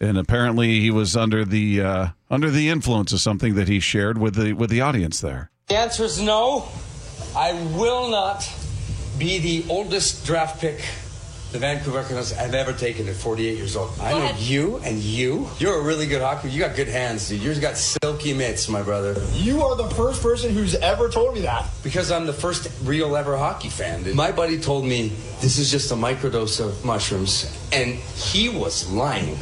and 0.00 0.18
apparently 0.18 0.80
he 0.80 0.90
was 0.90 1.16
under 1.16 1.44
the 1.44 1.80
uh, 1.80 2.06
under 2.30 2.50
the 2.50 2.68
influence 2.68 3.12
of 3.12 3.20
something 3.20 3.54
that 3.54 3.68
he 3.68 3.78
shared 3.78 4.18
with 4.18 4.34
the 4.34 4.54
with 4.54 4.70
the 4.70 4.80
audience 4.80 5.20
there. 5.20 5.50
The 5.68 5.76
answer 5.76 6.02
is 6.04 6.20
no. 6.20 6.68
I 7.36 7.52
will 7.76 8.08
not 8.10 8.48
be 9.18 9.38
the 9.38 9.64
oldest 9.70 10.26
draft 10.26 10.60
pick 10.60 10.80
the 11.54 11.60
Vancouver 11.60 12.02
Canucks 12.02 12.32
have 12.32 12.52
ever 12.52 12.72
taken 12.72 13.08
at 13.08 13.14
48 13.14 13.56
years 13.56 13.76
old. 13.76 13.92
I 14.00 14.10
know 14.10 14.34
you 14.38 14.78
and 14.78 14.98
you. 14.98 15.48
You're 15.60 15.78
a 15.78 15.82
really 15.82 16.04
good 16.08 16.20
hockey. 16.20 16.50
You 16.50 16.58
got 16.58 16.74
good 16.74 16.88
hands, 16.88 17.28
dude. 17.28 17.42
You've 17.42 17.60
got 17.60 17.76
silky 17.76 18.34
mitts, 18.34 18.68
my 18.68 18.82
brother. 18.82 19.14
You 19.34 19.62
are 19.62 19.76
the 19.76 19.88
first 19.90 20.20
person 20.20 20.52
who's 20.52 20.74
ever 20.74 21.08
told 21.08 21.32
me 21.36 21.42
that. 21.42 21.70
Because 21.84 22.10
I'm 22.10 22.26
the 22.26 22.32
first 22.32 22.68
real 22.82 23.14
ever 23.14 23.36
hockey 23.36 23.68
fan. 23.68 24.02
dude. 24.02 24.16
My 24.16 24.32
buddy 24.32 24.58
told 24.58 24.84
me 24.84 25.12
this 25.40 25.58
is 25.58 25.70
just 25.70 25.92
a 25.92 25.94
microdose 25.94 26.58
of 26.58 26.84
mushrooms, 26.84 27.56
and 27.72 27.94
he 27.94 28.48
was 28.48 28.90
lying. 28.90 29.36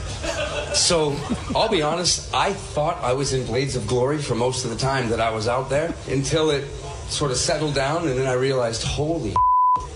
So 0.75 1.17
I'll 1.57 1.71
be 1.71 1.81
honest, 1.81 2.35
I 2.35 2.53
thought 2.53 3.03
I 3.03 3.15
was 3.15 3.33
in 3.33 3.47
Blades 3.47 3.75
of 3.75 3.87
Glory 3.87 4.19
for 4.19 4.35
most 4.35 4.67
of 4.67 4.71
the 4.71 4.77
time 4.77 5.09
that 5.09 5.21
I 5.21 5.31
was 5.31 5.49
out 5.49 5.71
there 5.71 5.95
until 6.11 6.51
it 6.51 6.69
sort 7.09 7.31
of 7.31 7.39
settled 7.39 7.75
down, 7.75 8.07
and 8.07 8.19
then 8.19 8.27
I 8.27 8.35
realized, 8.35 8.83
holy. 8.83 9.35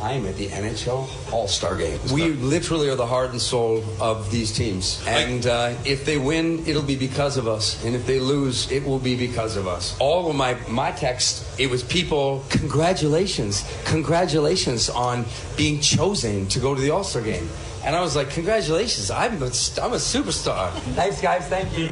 I'm 0.00 0.26
at 0.26 0.36
the 0.36 0.46
NHL 0.48 1.32
All 1.32 1.48
Star 1.48 1.76
Game. 1.76 1.98
We 2.12 2.28
literally 2.28 2.88
are 2.88 2.94
the 2.94 3.06
heart 3.06 3.30
and 3.30 3.40
soul 3.40 3.82
of 4.00 4.30
these 4.30 4.52
teams. 4.52 5.02
And 5.06 5.46
uh, 5.46 5.74
if 5.84 6.04
they 6.04 6.16
win, 6.16 6.64
it'll 6.66 6.82
be 6.82 6.96
because 6.96 7.36
of 7.36 7.48
us. 7.48 7.84
And 7.84 7.94
if 7.94 8.06
they 8.06 8.20
lose, 8.20 8.70
it 8.70 8.84
will 8.84 8.98
be 8.98 9.16
because 9.16 9.56
of 9.56 9.66
us. 9.66 9.98
All 9.98 10.30
of 10.30 10.36
my, 10.36 10.54
my 10.68 10.92
text, 10.92 11.58
it 11.58 11.68
was 11.68 11.82
people, 11.82 12.44
congratulations, 12.50 13.64
congratulations 13.85 14.88
on 14.90 15.24
being 15.56 15.81
chosen 15.81 16.46
to 16.48 16.60
go 16.60 16.74
to 16.74 16.81
the 16.81 16.90
All 16.90 17.04
Star 17.04 17.22
Game. 17.22 17.48
And 17.85 17.96
I 17.96 18.00
was 18.00 18.16
like, 18.16 18.31
congratulations, 18.31 19.10
I'm 19.10 19.42
a, 19.42 19.46
I'm 19.46 19.92
a 19.92 20.02
superstar. 20.02 20.72
Thanks, 20.94 21.20
guys. 21.20 21.46
Thank 21.48 21.77
you. 21.77 21.90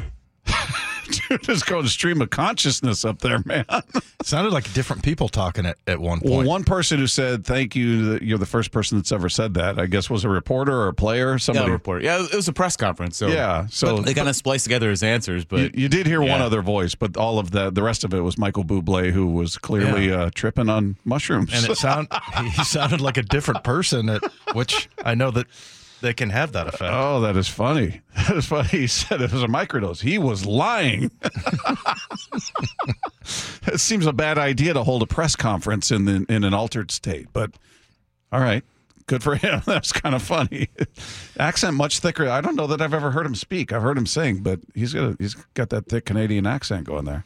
Just 1.41 1.65
going 1.65 1.85
stream 1.87 2.21
of 2.21 2.29
consciousness 2.29 3.05
up 3.05 3.19
there, 3.19 3.39
man. 3.45 3.65
sounded 4.23 4.53
like 4.53 4.71
different 4.73 5.03
people 5.03 5.27
talking 5.29 5.65
at, 5.65 5.77
at 5.87 5.99
one 5.99 6.19
Well, 6.23 6.35
point. 6.35 6.47
one 6.47 6.63
person 6.63 6.97
who 6.99 7.07
said 7.07 7.45
thank 7.45 7.75
you. 7.75 8.19
You're 8.21 8.37
the 8.37 8.45
first 8.45 8.71
person 8.71 8.97
that's 8.97 9.11
ever 9.11 9.29
said 9.29 9.53
that. 9.55 9.79
I 9.79 9.85
guess 9.85 10.09
was 10.09 10.23
a 10.23 10.29
reporter 10.29 10.73
or 10.73 10.87
a 10.87 10.93
player. 10.93 11.37
Somebody. 11.37 11.67
Yeah, 11.67 11.73
report. 11.73 12.03
Yeah, 12.03 12.23
it 12.23 12.33
was 12.33 12.47
a 12.47 12.53
press 12.53 12.75
conference. 12.77 13.17
So 13.17 13.27
Yeah, 13.27 13.67
so- 13.67 13.99
they 13.99 14.13
kind 14.13 14.29
of 14.29 14.35
spliced 14.35 14.65
together 14.65 14.89
his 14.89 15.03
answers, 15.03 15.45
but 15.45 15.59
you, 15.59 15.71
you 15.83 15.89
did 15.89 16.07
hear 16.07 16.21
one 16.21 16.41
other 16.41 16.61
voice, 16.61 16.95
but 16.95 17.17
all 17.17 17.39
of 17.39 17.51
the 17.51 17.69
the 17.69 17.83
rest 17.83 18.03
of 18.03 18.13
it 18.13 18.21
was 18.21 18.37
Michael 18.37 18.63
Bublé, 18.63 19.11
who 19.11 19.27
was 19.27 19.57
clearly 19.57 20.11
uh, 20.11 20.29
tripping 20.33 20.69
on 20.69 20.95
mushrooms. 21.05 21.51
and 21.53 21.69
it 21.69 21.77
sound 21.77 22.07
he 22.43 22.63
sounded 22.63 23.01
like 23.01 23.17
a 23.17 23.23
different 23.23 23.63
person, 23.63 24.09
at, 24.09 24.21
which 24.53 24.89
I 25.03 25.15
know 25.15 25.31
that 25.31 25.47
they 26.05 26.13
can 26.13 26.29
have 26.29 26.51
that 26.51 26.67
effect. 26.67 26.93
Oh, 26.93 27.21
that 27.21 27.35
is 27.35 27.47
funny. 27.47 28.01
That 28.27 28.37
is 28.37 28.45
funny. 28.47 28.69
He 28.69 28.87
said 28.87 29.21
it 29.21 29.31
was 29.31 29.43
a 29.43 29.47
microdose. 29.47 30.01
He 30.01 30.17
was 30.17 30.45
lying. 30.47 31.11
it 33.67 33.79
seems 33.79 34.07
a 34.07 34.13
bad 34.13 34.39
idea 34.39 34.73
to 34.73 34.83
hold 34.83 35.03
a 35.03 35.05
press 35.05 35.35
conference 35.35 35.91
in 35.91 36.05
the, 36.05 36.25
in 36.27 36.43
an 36.43 36.53
altered 36.53 36.89
state, 36.89 37.27
but 37.33 37.51
all 38.31 38.39
right. 38.39 38.63
Good 39.07 39.21
for 39.21 39.35
him. 39.35 39.61
That's 39.67 39.91
kind 39.91 40.15
of 40.15 40.23
funny. 40.23 40.69
accent 41.39 41.75
much 41.75 41.99
thicker. 41.99 42.27
I 42.27 42.41
don't 42.41 42.55
know 42.55 42.65
that 42.67 42.81
I've 42.81 42.95
ever 42.95 43.11
heard 43.11 43.25
him 43.25 43.35
speak. 43.35 43.71
I've 43.71 43.83
heard 43.83 43.97
him 43.97 44.07
sing, 44.07 44.39
but 44.41 44.59
he's 44.73 44.93
got 44.93 45.03
a, 45.03 45.15
he's 45.19 45.35
got 45.53 45.69
that 45.69 45.87
thick 45.87 46.05
Canadian 46.05 46.47
accent 46.47 46.85
going 46.85 47.05
there. 47.05 47.23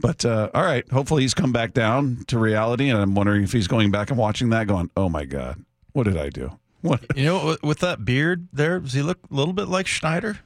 But 0.00 0.26
uh, 0.26 0.50
all 0.52 0.64
right, 0.64 0.86
hopefully 0.90 1.22
he's 1.22 1.32
come 1.34 1.52
back 1.52 1.72
down 1.72 2.24
to 2.26 2.38
reality, 2.38 2.90
and 2.90 3.00
I'm 3.00 3.14
wondering 3.14 3.42
if 3.44 3.52
he's 3.52 3.68
going 3.68 3.90
back 3.90 4.10
and 4.10 4.18
watching 4.18 4.50
that, 4.50 4.66
going, 4.66 4.90
"Oh 4.96 5.08
my 5.08 5.24
god, 5.24 5.64
what 5.92 6.04
did 6.04 6.18
I 6.18 6.28
do?" 6.28 6.58
What 6.82 7.00
You 7.16 7.24
know, 7.24 7.46
with- 7.46 7.62
with 7.62 7.78
that 7.80 8.04
beard 8.04 8.48
there, 8.52 8.78
does 8.80 8.92
he 8.92 9.02
look 9.02 9.18
a 9.30 9.34
little 9.34 9.54
bit 9.54 9.68
like 9.68 9.86
Schneider? 9.86 10.38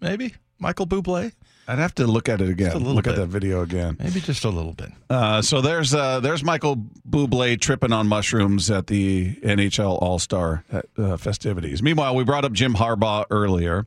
Maybe 0.00 0.34
Michael 0.58 0.86
Bublé. 0.86 1.32
I'd 1.68 1.78
have 1.78 1.94
to 1.96 2.06
look 2.06 2.28
at 2.28 2.40
it 2.40 2.48
again. 2.48 2.68
Just 2.68 2.76
a 2.76 2.78
little 2.78 2.94
Look 2.94 3.06
at 3.06 3.14
that 3.14 3.28
video 3.28 3.62
again. 3.62 3.96
Maybe 4.00 4.20
just 4.20 4.44
a 4.44 4.48
little 4.48 4.72
bit. 4.72 4.88
Uh, 5.08 5.40
so 5.40 5.60
there's 5.60 5.94
uh, 5.94 6.18
there's 6.18 6.42
Michael 6.42 6.76
Bublé 7.08 7.60
tripping 7.60 7.92
on 7.92 8.08
mushrooms 8.08 8.70
at 8.72 8.88
the 8.88 9.36
NHL 9.36 10.00
All 10.02 10.18
Star 10.18 10.64
uh, 10.98 11.16
festivities. 11.16 11.80
Meanwhile, 11.80 12.16
we 12.16 12.24
brought 12.24 12.44
up 12.44 12.52
Jim 12.52 12.74
Harbaugh 12.74 13.24
earlier, 13.30 13.86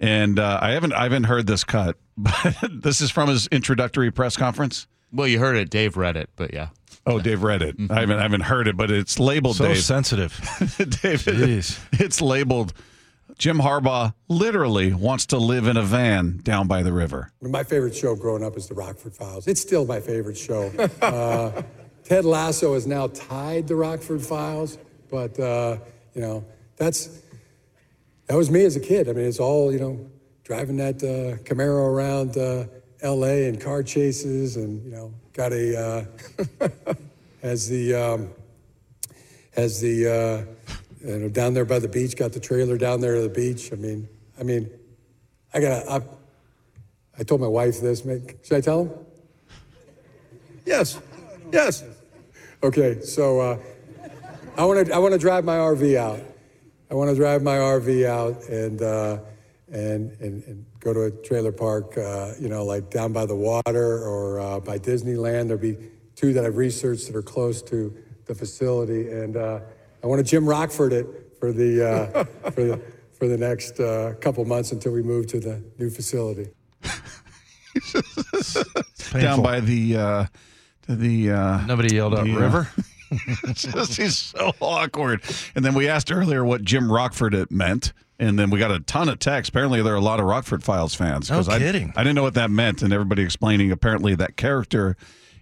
and 0.00 0.38
uh, 0.40 0.58
I 0.60 0.70
haven't 0.70 0.94
I 0.94 1.04
haven't 1.04 1.24
heard 1.24 1.46
this 1.46 1.62
cut, 1.62 1.96
but 2.16 2.56
this 2.72 3.00
is 3.00 3.12
from 3.12 3.28
his 3.28 3.46
introductory 3.48 4.10
press 4.10 4.36
conference. 4.36 4.88
well, 5.12 5.28
you 5.28 5.38
heard 5.38 5.56
it. 5.56 5.70
Dave 5.70 5.96
read 5.96 6.16
it, 6.16 6.28
but 6.34 6.52
yeah. 6.52 6.68
Oh, 7.06 7.18
Dave 7.18 7.42
read 7.42 7.62
it. 7.62 7.76
I 7.90 8.00
haven't 8.00 8.18
I 8.18 8.22
haven't 8.22 8.42
heard 8.42 8.68
it, 8.68 8.76
but 8.76 8.90
it's 8.90 9.18
labeled 9.18 9.56
So 9.56 9.66
Dave. 9.68 9.78
sensitive. 9.78 10.32
David, 10.78 11.36
Jeez. 11.36 11.78
it's 12.00 12.20
labeled. 12.20 12.72
Jim 13.38 13.58
Harbaugh 13.58 14.14
literally 14.28 14.92
wants 14.92 15.26
to 15.26 15.38
live 15.38 15.66
in 15.66 15.76
a 15.76 15.82
van 15.82 16.38
down 16.44 16.68
by 16.68 16.82
the 16.84 16.92
river. 16.92 17.32
My 17.40 17.64
favorite 17.64 17.96
show 17.96 18.14
growing 18.14 18.44
up 18.44 18.56
is 18.56 18.68
The 18.68 18.74
Rockford 18.74 19.14
Files. 19.14 19.48
It's 19.48 19.60
still 19.60 19.84
my 19.84 19.98
favorite 20.00 20.36
show. 20.36 20.70
Uh, 21.00 21.62
Ted 22.04 22.24
Lasso 22.24 22.74
has 22.74 22.86
now 22.86 23.08
tied 23.08 23.66
The 23.66 23.74
Rockford 23.74 24.22
Files, 24.24 24.78
but 25.10 25.38
uh, 25.40 25.78
you 26.14 26.20
know 26.20 26.44
that's 26.76 27.20
that 28.26 28.36
was 28.36 28.50
me 28.50 28.64
as 28.64 28.76
a 28.76 28.80
kid. 28.80 29.08
I 29.08 29.12
mean, 29.12 29.24
it's 29.24 29.40
all 29.40 29.72
you 29.72 29.80
know, 29.80 30.06
driving 30.44 30.76
that 30.76 30.96
uh, 31.02 31.42
Camaro 31.42 31.86
around 31.88 32.36
uh, 32.36 32.64
L.A. 33.00 33.48
and 33.48 33.60
car 33.60 33.82
chases, 33.82 34.56
and 34.56 34.84
you 34.84 34.90
know, 34.92 35.12
got 35.32 35.52
a 35.52 35.78
uh, 35.78 36.04
as 37.42 37.68
the 37.68 37.94
um, 37.94 38.30
as 39.56 39.80
the 39.80 40.06
uh, 40.08 40.76
you 41.06 41.18
know 41.18 41.28
down 41.28 41.54
there 41.54 41.64
by 41.64 41.78
the 41.78 41.88
beach, 41.88 42.16
got 42.16 42.32
the 42.32 42.40
trailer 42.40 42.78
down 42.78 43.00
there 43.00 43.14
to 43.14 43.22
the 43.22 43.28
beach. 43.28 43.72
I 43.72 43.76
mean, 43.76 44.08
I 44.38 44.42
mean, 44.42 44.70
I 45.54 45.60
got 45.60 45.88
I, 45.88 46.00
I 47.18 47.22
told 47.22 47.40
my 47.40 47.46
wife 47.46 47.80
this. 47.80 48.04
Make, 48.04 48.44
should 48.44 48.56
I 48.56 48.60
tell 48.60 48.84
him? 48.84 48.90
Yes, 50.64 50.98
yes. 51.52 51.84
Okay, 52.62 53.00
so 53.00 53.40
uh, 53.40 53.58
I 54.56 54.64
want 54.64 54.86
to 54.86 54.94
I 54.94 54.98
want 54.98 55.12
to 55.12 55.18
drive 55.18 55.44
my 55.44 55.56
RV 55.56 55.96
out. 55.96 56.20
I 56.90 56.94
want 56.94 57.10
to 57.10 57.16
drive 57.16 57.42
my 57.42 57.56
RV 57.56 58.06
out 58.06 58.42
and 58.48 58.82
uh, 58.82 59.18
and, 59.72 60.12
and 60.20 60.44
and 60.44 60.66
go 60.82 60.92
to 60.92 61.04
a 61.04 61.10
trailer 61.10 61.52
park. 61.52 61.96
Uh, 61.96 62.32
you 62.38 62.48
know, 62.48 62.64
like 62.64 62.90
down 62.90 63.12
by 63.12 63.26
the 63.26 63.36
water 63.36 64.04
or 64.04 64.40
uh, 64.40 64.60
by 64.60 64.78
Disneyland. 64.78 65.48
There'll 65.48 65.62
be 65.62 65.76
two 66.16 66.32
that 66.34 66.44
I've 66.44 66.56
researched 66.56 67.06
that 67.06 67.16
are 67.16 67.22
close 67.22 67.62
to 67.62 67.96
the 68.26 68.34
facility, 68.34 69.10
and 69.10 69.36
uh, 69.36 69.60
I 70.02 70.06
want 70.06 70.18
to 70.18 70.30
Jim 70.30 70.46
Rockford 70.46 70.92
it 70.92 71.06
for 71.38 71.52
the 71.52 71.88
uh, 71.88 72.24
for 72.50 72.64
the 72.64 72.82
for 73.18 73.28
the 73.28 73.38
next 73.38 73.80
uh, 73.80 74.14
couple 74.20 74.44
months 74.44 74.72
until 74.72 74.92
we 74.92 75.02
move 75.02 75.26
to 75.28 75.40
the 75.40 75.62
new 75.78 75.90
facility. 75.90 76.48
Down 79.12 79.42
by 79.42 79.60
the 79.60 79.96
uh, 79.96 80.26
the 80.88 81.30
uh, 81.30 81.66
Nobody 81.66 81.94
yelled 81.94 82.14
out 82.14 82.26
river. 82.26 82.68
it's 83.44 83.62
just 83.62 83.96
he's 83.96 84.16
so 84.16 84.52
awkward. 84.60 85.22
And 85.54 85.64
then 85.64 85.74
we 85.74 85.88
asked 85.88 86.10
earlier 86.10 86.44
what 86.44 86.62
Jim 86.62 86.90
Rockford 86.90 87.34
it 87.34 87.50
meant. 87.50 87.92
And 88.22 88.38
then 88.38 88.50
we 88.50 88.60
got 88.60 88.70
a 88.70 88.78
ton 88.78 89.08
of 89.08 89.18
texts. 89.18 89.48
Apparently, 89.48 89.82
there 89.82 89.94
are 89.94 89.96
a 89.96 90.00
lot 90.00 90.20
of 90.20 90.26
Rockford 90.26 90.62
Files 90.62 90.94
fans. 90.94 91.28
No 91.28 91.40
I, 91.40 91.58
kidding. 91.58 91.92
I 91.96 92.04
didn't 92.04 92.14
know 92.14 92.22
what 92.22 92.34
that 92.34 92.52
meant. 92.52 92.80
And 92.80 92.92
everybody 92.92 93.24
explaining 93.24 93.72
apparently 93.72 94.14
that 94.14 94.36
character 94.36 94.96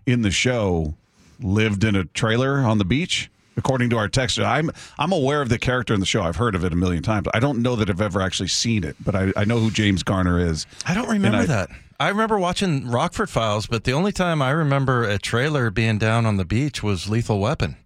in 0.06 0.22
the 0.22 0.30
show 0.30 0.94
lived 1.40 1.84
in 1.84 1.94
a 1.94 2.06
trailer 2.06 2.60
on 2.60 2.78
the 2.78 2.86
beach. 2.86 3.30
According 3.58 3.90
to 3.90 3.98
our 3.98 4.08
text, 4.08 4.38
I'm 4.38 4.70
I'm 4.98 5.12
aware 5.12 5.42
of 5.42 5.50
the 5.50 5.58
character 5.58 5.92
in 5.92 6.00
the 6.00 6.06
show. 6.06 6.22
I've 6.22 6.36
heard 6.36 6.54
of 6.54 6.64
it 6.64 6.72
a 6.72 6.76
million 6.76 7.02
times. 7.02 7.26
I 7.34 7.40
don't 7.40 7.60
know 7.60 7.76
that 7.76 7.90
I've 7.90 8.00
ever 8.00 8.22
actually 8.22 8.48
seen 8.48 8.82
it, 8.82 8.96
but 9.04 9.14
I, 9.14 9.30
I 9.36 9.44
know 9.44 9.58
who 9.58 9.70
James 9.70 10.02
Garner 10.02 10.38
is. 10.40 10.66
I 10.86 10.94
don't 10.94 11.08
remember 11.10 11.38
I- 11.38 11.46
that. 11.46 11.68
I 11.98 12.08
remember 12.08 12.38
watching 12.38 12.88
Rockford 12.88 13.28
Files, 13.28 13.66
but 13.66 13.84
the 13.84 13.92
only 13.92 14.10
time 14.10 14.40
I 14.40 14.52
remember 14.52 15.02
a 15.02 15.18
trailer 15.18 15.68
being 15.68 15.98
down 15.98 16.24
on 16.24 16.38
the 16.38 16.46
beach 16.46 16.82
was 16.82 17.10
Lethal 17.10 17.40
Weapon. 17.40 17.76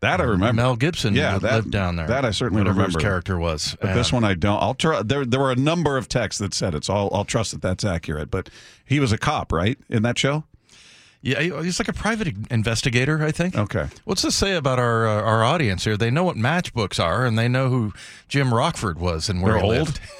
That 0.00 0.20
I 0.20 0.24
remember. 0.24 0.54
Mel 0.62 0.76
Gibson 0.76 1.14
Yeah, 1.14 1.32
lived, 1.34 1.44
that- 1.44 1.54
lived 1.56 1.70
down 1.70 1.96
there. 1.96 2.06
that 2.06 2.24
I 2.24 2.30
certainly 2.30 2.62
whatever 2.62 2.78
remember. 2.78 2.98
His 2.98 3.02
character 3.04 3.38
was. 3.38 3.76
But 3.80 3.94
this 3.94 4.12
one 4.12 4.24
I 4.24 4.34
don't. 4.34 4.62
I'll 4.62 4.74
try. 4.74 5.02
There, 5.02 5.24
there 5.26 5.40
were 5.40 5.52
a 5.52 5.56
number 5.56 5.96
of 5.98 6.08
texts 6.08 6.38
that 6.40 6.54
said 6.54 6.74
it, 6.74 6.84
so 6.84 6.94
I'll, 6.94 7.10
I'll 7.12 7.24
trust 7.26 7.52
that 7.52 7.60
that's 7.62 7.84
accurate. 7.84 8.30
But 8.30 8.48
he 8.84 8.98
was 8.98 9.12
a 9.12 9.18
cop, 9.18 9.52
right, 9.52 9.78
in 9.90 10.02
that 10.04 10.18
show? 10.18 10.44
Yeah, 11.22 11.40
he- 11.42 11.50
he's 11.64 11.78
like 11.78 11.88
a 11.88 11.92
private 11.92 12.34
investigator, 12.50 13.22
I 13.22 13.30
think. 13.30 13.54
Okay. 13.58 13.88
What's 14.04 14.22
this 14.22 14.34
say 14.34 14.54
about 14.56 14.78
our 14.78 15.06
uh, 15.06 15.20
our 15.22 15.44
audience 15.44 15.84
here? 15.84 15.98
They 15.98 16.10
know 16.10 16.24
what 16.24 16.36
matchbooks 16.36 16.98
are, 17.02 17.26
and 17.26 17.38
they 17.38 17.46
know 17.48 17.68
who 17.68 17.92
Jim 18.26 18.54
Rockford 18.54 18.98
was 18.98 19.28
and 19.28 19.42
where 19.42 19.52
They're 19.52 19.62
he 19.62 19.68
old? 19.68 19.76
lived. 19.76 20.00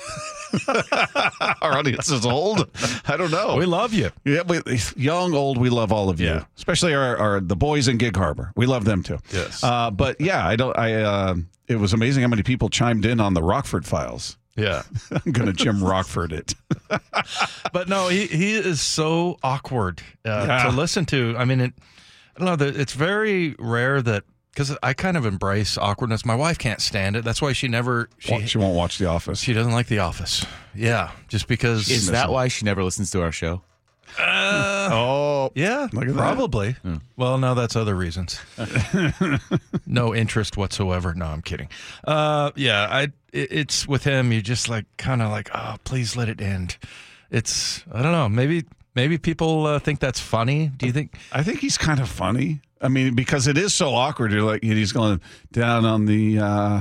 Our 1.62 1.78
audience 1.78 2.10
is 2.10 2.24
old. 2.26 2.68
I 3.06 3.16
don't 3.16 3.30
know. 3.30 3.56
We 3.56 3.66
love 3.66 3.92
you. 3.92 4.10
Yeah, 4.24 4.42
we, 4.42 4.60
young, 4.96 5.34
old, 5.34 5.58
we 5.58 5.70
love 5.70 5.92
all 5.92 6.08
of 6.08 6.20
you, 6.20 6.26
Yeah. 6.28 6.44
especially 6.56 6.94
our, 6.94 7.16
our 7.16 7.40
the 7.40 7.56
boys 7.56 7.88
in 7.88 7.98
Gig 7.98 8.16
Harbor. 8.16 8.52
We 8.56 8.66
love 8.66 8.84
them 8.84 9.02
too. 9.02 9.18
Yes. 9.32 9.62
Uh, 9.64 9.90
but 9.90 10.20
yeah, 10.20 10.46
I 10.46 10.56
don't. 10.56 10.76
I. 10.78 10.94
Uh, 11.02 11.34
it 11.68 11.76
was 11.76 11.92
amazing 11.92 12.22
how 12.22 12.28
many 12.28 12.42
people 12.42 12.68
chimed 12.68 13.04
in 13.04 13.20
on 13.20 13.34
the 13.34 13.42
Rockford 13.42 13.86
Files. 13.86 14.36
Yeah. 14.56 14.82
I'm 15.24 15.32
gonna 15.32 15.52
Jim 15.52 15.82
Rockford 15.82 16.32
it. 16.32 16.54
but 17.72 17.88
no, 17.88 18.08
he 18.08 18.26
he 18.26 18.54
is 18.56 18.80
so 18.80 19.38
awkward 19.42 20.00
uh, 20.24 20.44
Yeah. 20.48 20.64
to 20.64 20.70
listen 20.70 21.06
to. 21.06 21.34
I 21.38 21.44
mean, 21.44 21.60
it, 21.60 21.72
I 22.36 22.44
don't 22.44 22.58
know. 22.60 22.66
It's 22.66 22.92
very 22.94 23.54
rare 23.58 24.02
that 24.02 24.24
because 24.52 24.76
I 24.82 24.92
kind 24.92 25.16
of 25.16 25.24
embrace 25.26 25.76
awkwardness. 25.78 26.24
My 26.24 26.34
wife 26.34 26.58
can't 26.58 26.80
stand 26.80 27.16
it. 27.16 27.24
That's 27.24 27.40
why 27.42 27.52
she 27.52 27.68
never 27.68 28.08
she 28.18 28.46
she 28.46 28.58
won't 28.58 28.76
watch 28.76 28.98
The 28.98 29.06
Office. 29.06 29.40
she 29.40 29.52
doesn't 29.52 29.72
like 29.72 29.86
The 29.88 29.98
Office. 30.00 30.44
Yeah, 30.74 31.10
just 31.28 31.48
because 31.48 31.88
Is 31.90 32.06
that 32.08 32.30
why 32.30 32.48
she 32.48 32.64
never 32.64 32.82
listens 32.84 33.10
to 33.12 33.22
our 33.22 33.32
show? 33.32 33.62
oh, 34.18 35.50
Yeah, 35.54 35.86
Look 35.92 36.02
at 36.08 36.08
that. 36.08 36.16
probably. 36.16 36.76
Well, 37.16 37.38
no, 37.38 37.54
that's 37.54 37.76
other 37.76 37.94
reasons. 37.94 38.40
no 39.86 40.14
interest 40.14 40.56
whatsoever. 40.56 41.14
No, 41.14 41.26
I'm 41.26 41.42
kidding. 41.42 41.68
Uh, 42.04 42.50
yeah, 42.56 42.86
I. 42.90 43.02
It, 43.32 43.52
it's 43.52 43.86
with 43.86 44.04
him. 44.04 44.32
You 44.32 44.42
just 44.42 44.68
like 44.68 44.84
kind 44.96 45.22
of 45.22 45.30
like, 45.30 45.50
oh, 45.54 45.76
please 45.84 46.16
let 46.16 46.28
it 46.28 46.40
end. 46.40 46.76
It's 47.30 47.84
I 47.92 48.02
don't 48.02 48.12
know. 48.12 48.28
Maybe 48.28 48.64
maybe 48.94 49.18
people 49.18 49.66
uh, 49.66 49.78
think 49.78 50.00
that's 50.00 50.18
funny. 50.20 50.68
Do 50.76 50.86
you 50.86 50.92
think? 50.92 51.16
I 51.32 51.42
think 51.42 51.60
he's 51.60 51.78
kind 51.78 52.00
of 52.00 52.08
funny. 52.08 52.60
I 52.80 52.88
mean, 52.88 53.14
because 53.14 53.46
it 53.46 53.58
is 53.58 53.74
so 53.74 53.94
awkward. 53.94 54.32
You're 54.32 54.42
like, 54.42 54.62
he's 54.62 54.92
going 54.92 55.20
down 55.52 55.84
on 55.84 56.06
the 56.06 56.38
uh, 56.38 56.80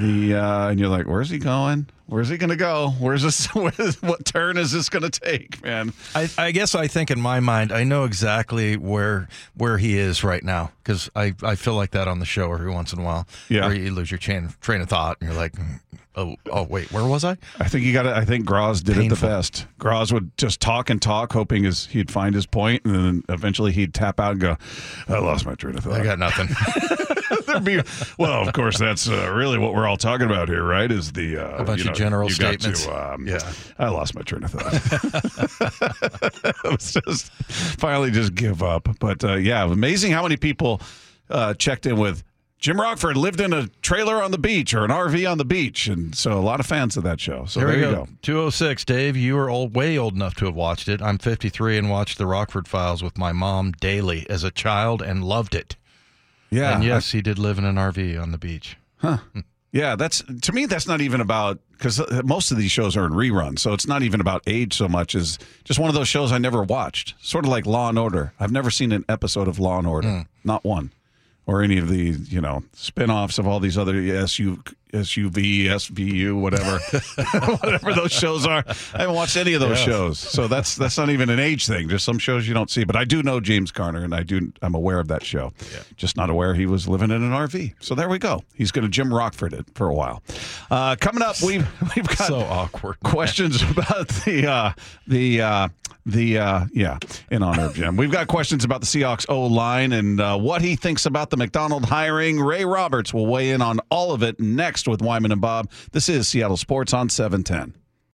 the, 0.00 0.34
uh, 0.34 0.68
and 0.70 0.80
you're 0.80 0.88
like, 0.88 1.06
where's 1.06 1.30
he 1.30 1.38
going? 1.38 1.86
Where's 2.06 2.28
he 2.28 2.38
going 2.38 2.50
to 2.50 2.56
go? 2.56 2.90
Where's 3.00 3.22
this? 3.22 3.46
Where's, 3.54 4.00
what 4.00 4.24
turn 4.24 4.56
is 4.58 4.70
this 4.70 4.88
going 4.88 5.02
to 5.02 5.10
take, 5.10 5.62
man? 5.64 5.92
I, 6.14 6.28
I 6.38 6.50
guess 6.52 6.74
I 6.76 6.86
think 6.86 7.10
in 7.10 7.20
my 7.20 7.40
mind 7.40 7.72
I 7.72 7.82
know 7.82 8.04
exactly 8.04 8.76
where 8.76 9.28
where 9.56 9.76
he 9.76 9.98
is 9.98 10.22
right 10.22 10.42
now 10.42 10.70
because 10.82 11.10
I, 11.16 11.34
I 11.42 11.56
feel 11.56 11.74
like 11.74 11.90
that 11.90 12.06
on 12.06 12.20
the 12.20 12.24
show 12.24 12.52
every 12.52 12.70
once 12.70 12.92
in 12.92 13.00
a 13.00 13.02
while. 13.02 13.26
Yeah. 13.48 13.66
where 13.66 13.74
you 13.74 13.90
lose 13.92 14.10
your 14.10 14.18
chain 14.18 14.50
train 14.60 14.80
of 14.82 14.88
thought 14.88 15.16
and 15.20 15.28
you're 15.28 15.38
like, 15.38 15.56
"Hmm, 15.56 15.74
Oh, 16.18 16.36
oh, 16.50 16.62
wait, 16.62 16.90
where 16.92 17.04
was 17.04 17.24
I? 17.24 17.36
I 17.60 17.68
think 17.68 17.84
you 17.84 17.92
got 17.92 18.06
it. 18.06 18.14
I 18.14 18.24
think 18.24 18.46
Graz 18.46 18.82
did 18.82 18.96
it 18.96 19.10
the 19.10 19.16
best. 19.16 19.66
Graz 19.78 20.12
would 20.14 20.30
just 20.38 20.60
talk 20.60 20.88
and 20.88 21.00
talk, 21.00 21.32
hoping 21.32 21.64
his, 21.64 21.86
he'd 21.86 22.10
find 22.10 22.34
his 22.34 22.46
point, 22.46 22.86
and 22.86 22.94
then 22.94 23.22
eventually 23.28 23.70
he'd 23.72 23.92
tap 23.92 24.18
out 24.18 24.32
and 24.32 24.40
go, 24.40 24.56
"I 25.08 25.18
lost 25.18 25.44
my 25.44 25.54
train 25.54 25.76
of 25.76 25.84
thought." 25.84 26.00
I 26.00 26.02
got 26.04 26.18
nothing. 26.18 26.48
Be, 27.64 27.80
well, 28.18 28.46
of 28.46 28.52
course, 28.54 28.78
that's 28.78 29.08
uh, 29.08 29.30
really 29.32 29.58
what 29.58 29.74
we're 29.74 29.86
all 29.86 29.96
talking 29.96 30.26
about 30.26 30.48
here, 30.48 30.64
right? 30.64 30.90
Is 30.90 31.12
the 31.12 31.36
uh, 31.38 31.58
A 31.58 31.64
bunch 31.64 31.84
you 31.84 31.90
of 31.90 31.98
know, 31.98 32.04
general 32.04 32.28
you 32.28 32.34
statements. 32.34 32.84
To, 32.86 33.12
um, 33.14 33.26
Yeah. 33.26 33.38
I 33.78 33.88
lost 33.88 34.14
my 34.14 34.22
train 34.22 34.44
of 34.44 34.50
thought. 34.50 34.72
it 36.64 36.70
was 36.70 36.92
just 36.92 37.30
finally 37.78 38.10
just 38.10 38.34
give 38.34 38.62
up. 38.62 38.88
But 39.00 39.22
uh, 39.24 39.34
yeah, 39.34 39.64
amazing 39.64 40.12
how 40.12 40.22
many 40.22 40.36
people 40.36 40.80
uh, 41.30 41.54
checked 41.54 41.86
in 41.86 41.96
with 41.96 42.24
Jim 42.66 42.80
Rockford 42.80 43.16
lived 43.16 43.40
in 43.40 43.52
a 43.52 43.68
trailer 43.80 44.20
on 44.20 44.32
the 44.32 44.38
beach 44.38 44.74
or 44.74 44.84
an 44.84 44.90
RV 44.90 45.30
on 45.30 45.38
the 45.38 45.44
beach, 45.44 45.86
and 45.86 46.16
so 46.16 46.32
a 46.32 46.42
lot 46.42 46.58
of 46.58 46.66
fans 46.66 46.96
of 46.96 47.04
that 47.04 47.20
show. 47.20 47.44
So 47.44 47.60
There 47.60 47.68
there, 47.68 47.76
you 47.78 47.84
go. 47.84 47.94
go. 48.06 48.08
206, 48.22 48.84
Dave. 48.84 49.16
You 49.16 49.38
are 49.38 49.48
old, 49.48 49.76
way 49.76 49.96
old 49.96 50.14
enough 50.14 50.34
to 50.34 50.46
have 50.46 50.56
watched 50.56 50.88
it. 50.88 51.00
I'm 51.00 51.16
53 51.18 51.78
and 51.78 51.88
watched 51.88 52.18
The 52.18 52.26
Rockford 52.26 52.66
Files 52.66 53.04
with 53.04 53.16
my 53.16 53.30
mom 53.30 53.70
daily 53.70 54.28
as 54.28 54.42
a 54.42 54.50
child 54.50 55.00
and 55.00 55.22
loved 55.22 55.54
it. 55.54 55.76
Yeah, 56.50 56.74
And 56.74 56.82
yes, 56.82 57.12
he 57.12 57.22
did 57.22 57.38
live 57.38 57.58
in 57.58 57.64
an 57.64 57.76
RV 57.76 58.20
on 58.20 58.32
the 58.32 58.38
beach. 58.38 58.76
Huh. 58.96 59.18
Yeah, 59.70 59.94
that's 59.94 60.24
to 60.42 60.52
me. 60.52 60.66
That's 60.66 60.88
not 60.88 61.00
even 61.00 61.20
about 61.20 61.60
because 61.70 62.00
uh, 62.00 62.22
most 62.24 62.50
of 62.50 62.56
these 62.56 62.72
shows 62.72 62.96
are 62.96 63.04
in 63.06 63.12
reruns, 63.12 63.60
so 63.60 63.74
it's 63.74 63.86
not 63.86 64.02
even 64.02 64.20
about 64.20 64.42
age 64.48 64.74
so 64.74 64.88
much 64.88 65.14
as 65.14 65.38
just 65.62 65.78
one 65.78 65.88
of 65.88 65.94
those 65.94 66.08
shows 66.08 66.32
I 66.32 66.38
never 66.38 66.64
watched. 66.64 67.14
Sort 67.20 67.44
of 67.44 67.50
like 67.50 67.64
Law 67.64 67.90
and 67.90 67.98
Order. 67.98 68.32
I've 68.40 68.50
never 68.50 68.72
seen 68.72 68.90
an 68.90 69.04
episode 69.08 69.46
of 69.46 69.60
Law 69.60 69.78
and 69.78 69.86
Order, 69.86 70.08
hmm. 70.08 70.20
not 70.42 70.64
one, 70.64 70.90
or 71.46 71.62
any 71.62 71.78
of 71.78 71.88
the 71.88 72.16
you 72.28 72.40
know 72.40 72.62
spin-offs 72.72 73.38
of 73.38 73.46
all 73.46 73.60
these 73.60 73.78
other 73.78 73.96
SU, 73.96 74.62
SUV, 74.92 75.64
SVU, 75.66 76.40
whatever, 76.40 76.78
whatever 77.56 77.92
those 77.94 78.12
shows 78.12 78.46
are. 78.46 78.64
I 78.94 79.00
haven't 79.00 79.14
watched 79.14 79.36
any 79.36 79.52
of 79.54 79.60
those 79.60 79.78
Yeah. 79.80 79.84
shows, 79.84 80.18
so 80.18 80.48
that's 80.48 80.76
that's 80.76 80.96
not 80.96 81.10
even 81.10 81.28
an 81.30 81.38
age 81.40 81.66
thing. 81.66 81.88
Just 81.88 82.04
some 82.04 82.18
shows 82.18 82.46
you 82.48 82.54
don't 82.54 82.70
see, 82.70 82.84
but 82.84 82.96
I 82.96 83.04
do 83.04 83.22
know 83.22 83.40
James 83.40 83.70
Garner, 83.72 84.04
and 84.04 84.14
I 84.14 84.22
do 84.22 84.52
I'm 84.62 84.74
aware 84.74 84.98
of 85.00 85.08
that 85.08 85.24
show. 85.24 85.52
Just 85.96 86.16
not 86.16 86.30
aware 86.30 86.54
he 86.54 86.66
was 86.66 86.86
living 86.88 87.10
in 87.10 87.22
an 87.22 87.30
RV. 87.32 87.74
So 87.80 87.94
there 87.94 88.08
we 88.08 88.18
go. 88.18 88.42
He's 88.54 88.70
going 88.70 88.84
to 88.84 88.90
Jim 88.90 89.12
Rockford 89.12 89.52
it 89.52 89.66
for 89.74 89.88
a 89.88 89.94
while. 89.94 90.22
Uh, 90.70 90.96
coming 91.00 91.22
up, 91.22 91.36
we've 91.42 91.66
we've 91.96 92.06
got 92.08 92.18
So 92.28 92.38
awkward. 92.40 93.00
questions 93.00 93.62
about 93.62 94.08
the 94.24 94.46
uh, 94.46 94.72
the 95.06 95.40
uh, 95.42 95.68
the 96.06 96.38
uh, 96.38 96.64
yeah 96.72 96.98
in 97.30 97.42
honor 97.42 97.64
of 97.66 97.74
Jim. 97.74 97.96
We've 97.96 98.12
got 98.12 98.28
questions 98.28 98.64
about 98.64 98.80
the 98.80 98.86
Seahawks 98.86 99.26
O 99.28 99.46
line 99.46 99.92
and 99.92 100.20
uh, 100.20 100.38
what 100.38 100.62
he 100.62 100.76
thinks 100.76 101.04
about 101.06 101.30
the 101.30 101.36
Macdonald 101.36 101.84
hiring. 101.84 102.38
Ray 102.40 102.64
Roberts 102.64 103.12
will 103.12 103.26
weigh 103.26 103.50
in 103.50 103.60
on 103.60 103.80
all 103.90 104.12
of 104.12 104.22
it 104.22 104.38
next 104.38 104.75
with 104.84 105.00
Wyman 105.00 105.32
and 105.32 105.40
Bob. 105.40 105.70
This 105.92 106.08
is 106.08 106.28
Seattle 106.28 106.56
Sports 106.56 106.92
on 106.92 107.08
seven 107.08 107.44
ten. 107.44 107.74